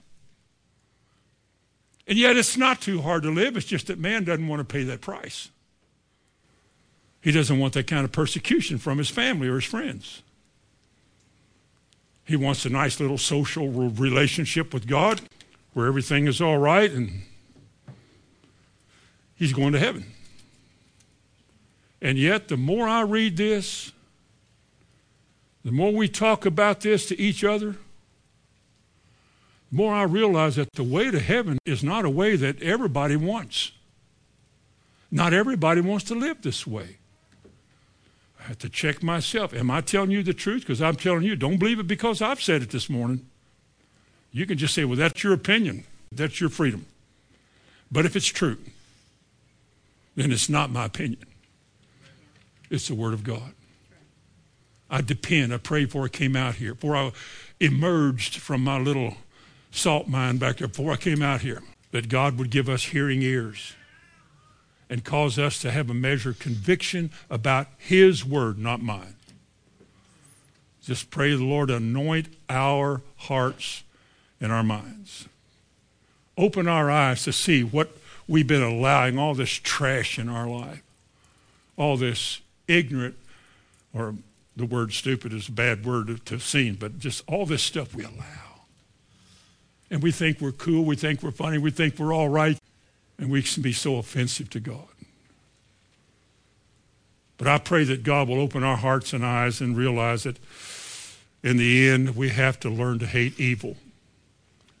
And 2.07 2.17
yet 2.17 2.37
it's 2.37 2.55
not 2.55 2.81
too 2.81 3.01
hard 3.01 3.23
to 3.23 3.31
live, 3.31 3.57
it's 3.57 3.65
just 3.65 3.87
that 3.87 3.99
man 3.99 4.23
doesn't 4.23 4.47
want 4.47 4.59
to 4.59 4.65
pay 4.65 4.83
that 4.83 5.01
price. 5.01 5.49
He 7.21 7.31
doesn't 7.31 7.57
want 7.57 7.73
that 7.73 7.87
kind 7.87 8.05
of 8.05 8.11
persecution 8.11 8.77
from 8.77 8.99
his 8.99 9.09
family 9.09 9.47
or 9.47 9.55
his 9.55 9.65
friends. 9.65 10.21
He 12.23 12.35
wants 12.35 12.65
a 12.65 12.69
nice 12.69 12.99
little 12.99 13.17
social 13.17 13.69
relationship 13.69 14.73
with 14.73 14.87
God 14.87 15.21
where 15.73 15.87
everything 15.87 16.27
is 16.27 16.41
all 16.41 16.57
right 16.57 16.91
and 16.91 17.23
he's 19.35 19.53
going 19.53 19.73
to 19.73 19.79
heaven. 19.79 20.05
And 22.01 22.17
yet, 22.17 22.47
the 22.47 22.57
more 22.57 22.87
I 22.87 23.01
read 23.01 23.37
this, 23.37 23.91
the 25.63 25.71
more 25.71 25.91
we 25.91 26.07
talk 26.07 26.45
about 26.45 26.81
this 26.81 27.07
to 27.07 27.19
each 27.19 27.43
other, 27.43 27.75
the 29.71 29.75
more 29.75 29.93
I 29.93 30.03
realize 30.03 30.55
that 30.57 30.71
the 30.73 30.83
way 30.83 31.09
to 31.09 31.19
heaven 31.19 31.57
is 31.65 31.83
not 31.83 32.05
a 32.05 32.09
way 32.09 32.35
that 32.35 32.61
everybody 32.61 33.15
wants. 33.15 33.71
Not 35.09 35.33
everybody 35.33 35.81
wants 35.81 36.05
to 36.05 36.15
live 36.15 36.41
this 36.41 36.67
way. 36.67 36.97
I 38.39 38.43
have 38.43 38.59
to 38.59 38.69
check 38.69 39.01
myself. 39.01 39.53
Am 39.53 39.71
I 39.71 39.81
telling 39.81 40.11
you 40.11 40.21
the 40.21 40.33
truth? 40.33 40.61
Because 40.61 40.81
I'm 40.81 40.95
telling 40.95 41.23
you, 41.23 41.35
don't 41.35 41.57
believe 41.57 41.79
it 41.79 41.87
because 41.87 42.21
I've 42.21 42.41
said 42.41 42.61
it 42.61 42.69
this 42.69 42.89
morning. 42.89 43.25
You 44.31 44.45
can 44.45 44.57
just 44.57 44.75
say, 44.75 44.85
well, 44.85 44.97
that's 44.97 45.23
your 45.23 45.33
opinion. 45.33 45.85
That's 46.11 46.39
your 46.39 46.49
freedom. 46.49 46.85
But 47.91 48.05
if 48.05 48.15
it's 48.15 48.27
true, 48.27 48.57
then 50.15 50.31
it's 50.31 50.49
not 50.49 50.71
my 50.71 50.85
opinion. 50.85 51.25
It's 52.69 52.87
the 52.87 52.95
Word 52.95 53.13
of 53.13 53.23
God. 53.23 53.53
I 54.89 55.01
depend, 55.01 55.53
I 55.53 55.57
prayed 55.57 55.85
before 55.85 56.05
I 56.05 56.09
came 56.09 56.35
out 56.35 56.55
here, 56.55 56.73
before 56.73 56.95
I 56.95 57.11
emerged 57.59 58.37
from 58.37 58.63
my 58.63 58.79
little 58.79 59.15
salt 59.71 60.07
mine 60.07 60.37
back 60.37 60.57
there, 60.57 60.67
before 60.67 60.91
I 60.91 60.97
came 60.97 61.21
out 61.21 61.41
here, 61.41 61.61
that 61.91 62.09
God 62.09 62.37
would 62.37 62.49
give 62.49 62.69
us 62.69 62.83
hearing 62.85 63.21
ears 63.21 63.73
and 64.89 65.03
cause 65.03 65.39
us 65.39 65.59
to 65.61 65.71
have 65.71 65.89
a 65.89 65.93
measure 65.93 66.29
of 66.29 66.39
conviction 66.39 67.09
about 67.29 67.67
His 67.77 68.23
Word, 68.23 68.59
not 68.59 68.81
mine. 68.81 69.15
Just 70.83 71.09
pray 71.09 71.31
the 71.31 71.43
Lord 71.43 71.71
anoint 71.71 72.27
our 72.47 73.01
hearts 73.15 73.83
and 74.39 74.51
our 74.51 74.63
minds. 74.63 75.27
Open 76.37 76.67
our 76.67 76.91
eyes 76.91 77.23
to 77.23 77.33
see 77.33 77.63
what 77.63 77.97
we've 78.27 78.47
been 78.47 78.63
allowing 78.63 79.17
all 79.17 79.33
this 79.33 79.51
trash 79.51 80.17
in 80.17 80.29
our 80.29 80.47
life, 80.47 80.83
all 81.77 81.97
this 81.97 82.41
ignorant, 82.67 83.15
or 83.93 84.15
the 84.55 84.65
word 84.65 84.93
stupid 84.93 85.33
is 85.33 85.47
a 85.47 85.51
bad 85.51 85.85
word 85.85 86.07
to 86.07 86.17
to 86.17 86.39
see, 86.39 86.71
but 86.71 86.99
just 86.99 87.23
all 87.27 87.45
this 87.45 87.63
stuff 87.63 87.93
we 87.93 88.03
allow. 88.03 88.23
And 89.91 90.01
we 90.01 90.11
think 90.11 90.41
we're 90.41 90.51
cool, 90.51 90.83
we 90.83 90.95
think 90.95 91.21
we're 91.21 91.31
funny, 91.31 91.57
we 91.57 91.71
think 91.71 91.99
we're 91.99 92.13
all 92.13 92.29
right, 92.29 92.59
and 93.17 93.29
we 93.29 93.41
can 93.41 93.61
be 93.61 93.73
so 93.73 93.97
offensive 93.97 94.49
to 94.51 94.59
God. 94.59 94.87
But 97.37 97.47
I 97.47 97.57
pray 97.57 97.83
that 97.85 98.03
God 98.03 98.27
will 98.27 98.39
open 98.39 98.63
our 98.63 98.77
hearts 98.77 99.13
and 99.13 99.25
eyes 99.25 99.59
and 99.61 99.75
realize 99.75 100.23
that 100.23 100.37
in 101.43 101.57
the 101.57 101.89
end 101.89 102.15
we 102.15 102.29
have 102.29 102.59
to 102.61 102.69
learn 102.69 102.99
to 102.99 103.05
hate 103.05 103.39
evil. 103.39 103.77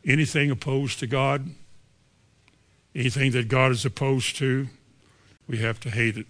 Anything 0.05 0.51
opposed 0.51 0.99
to 0.99 1.07
God, 1.07 1.49
Anything 2.95 3.31
that 3.31 3.49
God 3.49 3.71
is 3.71 3.85
opposed 3.85 4.37
to, 4.37 4.67
we 5.47 5.57
have 5.57 5.79
to 5.81 5.89
hate 5.89 6.17
it. 6.17 6.27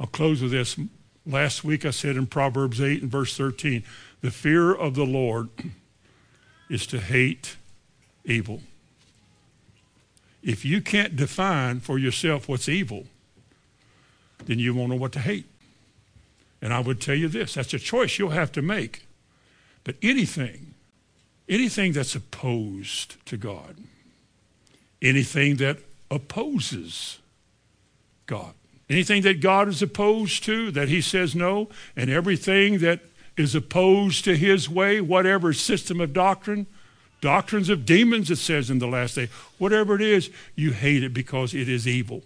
I'll 0.00 0.08
close 0.08 0.42
with 0.42 0.50
this. 0.50 0.76
Last 1.24 1.64
week 1.64 1.84
I 1.84 1.90
said 1.90 2.16
in 2.16 2.26
Proverbs 2.26 2.80
8 2.80 3.02
and 3.02 3.10
verse 3.10 3.36
13, 3.36 3.84
the 4.20 4.30
fear 4.30 4.74
of 4.74 4.94
the 4.94 5.06
Lord 5.06 5.48
is 6.68 6.86
to 6.88 6.98
hate 6.98 7.56
evil. 8.24 8.60
If 10.42 10.64
you 10.64 10.80
can't 10.80 11.16
define 11.16 11.80
for 11.80 11.98
yourself 11.98 12.48
what's 12.48 12.68
evil, 12.68 13.06
then 14.44 14.58
you 14.58 14.74
won't 14.74 14.90
know 14.90 14.96
what 14.96 15.12
to 15.12 15.20
hate. 15.20 15.46
And 16.60 16.72
I 16.72 16.80
would 16.80 17.00
tell 17.00 17.14
you 17.14 17.28
this 17.28 17.54
that's 17.54 17.74
a 17.74 17.78
choice 17.78 18.18
you'll 18.18 18.30
have 18.30 18.52
to 18.52 18.62
make. 18.62 19.06
But 19.84 19.96
anything, 20.02 20.74
anything 21.48 21.92
that's 21.92 22.14
opposed 22.14 23.24
to 23.26 23.36
God, 23.36 23.76
anything 25.02 25.56
that 25.56 25.78
opposes 26.10 27.18
God. 28.26 28.54
Anything 28.88 29.22
that 29.22 29.40
God 29.40 29.68
is 29.68 29.82
opposed 29.82 30.44
to, 30.44 30.70
that 30.70 30.88
he 30.88 31.00
says 31.00 31.34
no, 31.34 31.68
and 31.96 32.08
everything 32.08 32.78
that 32.78 33.00
is 33.36 33.54
opposed 33.54 34.24
to 34.24 34.36
his 34.36 34.68
way, 34.68 35.00
whatever 35.00 35.52
system 35.52 36.00
of 36.00 36.12
doctrine, 36.12 36.66
doctrines 37.20 37.68
of 37.68 37.84
demons, 37.84 38.30
it 38.30 38.36
says 38.36 38.70
in 38.70 38.78
the 38.78 38.86
last 38.86 39.16
day, 39.16 39.28
whatever 39.58 39.96
it 39.96 40.02
is, 40.02 40.30
you 40.54 40.72
hate 40.72 41.02
it 41.02 41.12
because 41.12 41.52
it 41.52 41.68
is 41.68 41.88
evil. 41.88 42.22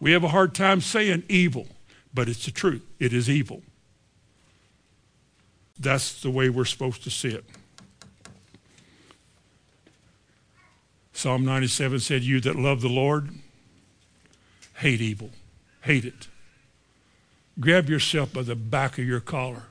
We 0.00 0.12
have 0.12 0.24
a 0.24 0.28
hard 0.28 0.54
time 0.54 0.80
saying 0.80 1.24
evil, 1.28 1.68
but 2.12 2.28
it's 2.28 2.44
the 2.44 2.50
truth. 2.50 2.84
It 2.98 3.12
is 3.12 3.30
evil. 3.30 3.62
That's 5.78 6.20
the 6.20 6.30
way 6.30 6.50
we're 6.50 6.64
supposed 6.64 7.04
to 7.04 7.10
see 7.10 7.28
it. 7.28 7.44
Psalm 11.20 11.44
97 11.44 12.00
said, 12.00 12.22
You 12.22 12.40
that 12.40 12.56
love 12.56 12.80
the 12.80 12.88
Lord, 12.88 13.28
hate 14.76 15.02
evil. 15.02 15.28
Hate 15.82 16.06
it. 16.06 16.28
Grab 17.58 17.90
yourself 17.90 18.32
by 18.32 18.40
the 18.40 18.56
back 18.56 18.96
of 18.96 19.04
your 19.04 19.20
collar 19.20 19.64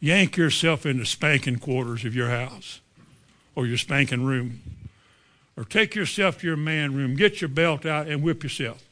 yank 0.00 0.38
yourself 0.38 0.86
into 0.86 1.04
spanking 1.04 1.58
quarters 1.58 2.06
of 2.06 2.16
your 2.16 2.30
house 2.30 2.80
or 3.54 3.66
your 3.66 3.76
spanking 3.76 4.24
room. 4.24 4.62
Or 5.54 5.64
take 5.64 5.94
yourself 5.94 6.40
to 6.40 6.46
your 6.46 6.56
man 6.56 6.94
room, 6.94 7.14
get 7.14 7.42
your 7.42 7.48
belt 7.48 7.84
out, 7.84 8.08
and 8.08 8.22
whip 8.22 8.42
yourself 8.42 8.82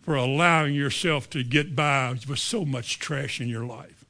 for 0.00 0.14
allowing 0.14 0.74
yourself 0.74 1.28
to 1.28 1.44
get 1.44 1.76
by 1.76 2.16
with 2.26 2.38
so 2.38 2.64
much 2.64 2.98
trash 2.98 3.38
in 3.38 3.48
your 3.48 3.66
life, 3.66 4.06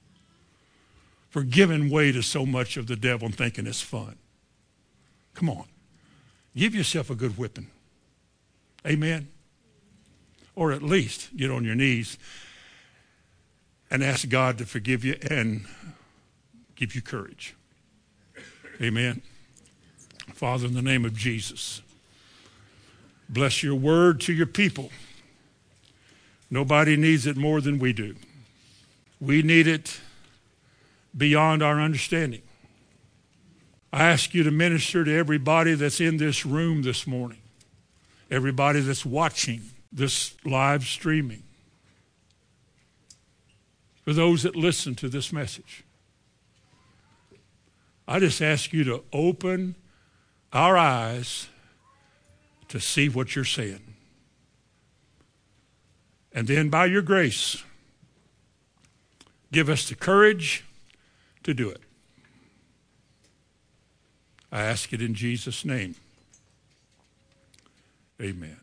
for 1.28 1.43
giving 1.43 1.90
way 1.90 2.12
to 2.12 2.22
so 2.22 2.47
much 2.47 2.76
of 2.76 2.86
the 2.86 2.95
devil 2.95 3.26
and 3.26 3.36
thinking 3.36 3.66
it's 3.66 3.80
fun. 3.80 4.16
Come 5.35 5.51
on. 5.51 5.64
Give 6.57 6.74
yourself 6.74 7.11
a 7.11 7.14
good 7.14 7.39
whipping. 7.39 7.68
Amen. 8.87 9.28
Or 10.55 10.72
at 10.72 10.83
least 10.83 11.37
get 11.37 11.51
on 11.51 11.64
your 11.64 11.74
knees 11.74 12.18
and 13.91 14.03
ask 14.03 14.28
God 14.28 14.59
to 14.59 14.66
forgive 14.66 15.05
you 15.05 15.16
and 15.30 15.66
give 16.76 16.95
you 16.95 17.01
courage. 17.01 17.55
Amen. 18.80 19.22
Father, 20.35 20.66
in 20.66 20.74
the 20.74 20.83
name 20.83 21.05
of 21.05 21.16
Jesus, 21.16 21.83
bless 23.28 23.62
your 23.62 23.74
word 23.74 24.20
to 24.22 24.33
your 24.33 24.47
people. 24.47 24.91
Nobody 26.51 26.97
needs 26.97 27.26
it 27.26 27.37
more 27.37 27.61
than 27.61 27.78
we 27.78 27.93
do. 27.93 28.14
We 29.20 29.43
need 29.43 29.66
it 29.66 30.01
beyond 31.16 31.62
our 31.62 31.80
understanding. 31.80 32.43
I 33.93 34.05
ask 34.05 34.32
you 34.32 34.43
to 34.45 34.51
minister 34.51 35.05
to 35.05 35.14
everybody 35.14 35.74
that's 35.74 36.01
in 36.01 36.16
this 36.16 36.47
room 36.47 36.82
this 36.82 37.07
morning, 37.07 37.43
everybody 38.30 38.80
that's 38.80 39.05
watching 39.05 39.62
this 39.93 40.34
live 40.45 40.84
streaming, 40.84 41.43
for 44.03 44.14
those 44.14 44.45
that 44.45 44.57
listen 44.57 44.95
to 44.95 45.09
this 45.09 45.32
message. 45.32 45.84
I 48.09 48.18
just 48.18 48.40
ask 48.40 48.72
you 48.72 48.82
to 48.84 49.05
open 49.12 49.74
our 50.53 50.76
eyes 50.76 51.49
to 52.68 52.80
see 52.80 53.09
what 53.09 53.36
you're 53.36 53.45
saying. 53.45 53.95
And 56.32 56.47
then 56.49 56.70
by 56.70 56.86
your 56.86 57.03
grace, 57.03 57.62
give 59.53 59.68
us 59.68 59.86
the 59.86 59.95
courage 59.95 60.64
to 61.43 61.53
do 61.53 61.68
it. 61.68 61.82
I 64.53 64.64
ask 64.64 64.92
it 64.92 65.00
in 65.00 65.14
Jesus' 65.14 65.64
name. 65.64 65.96
Amen. 68.20 68.61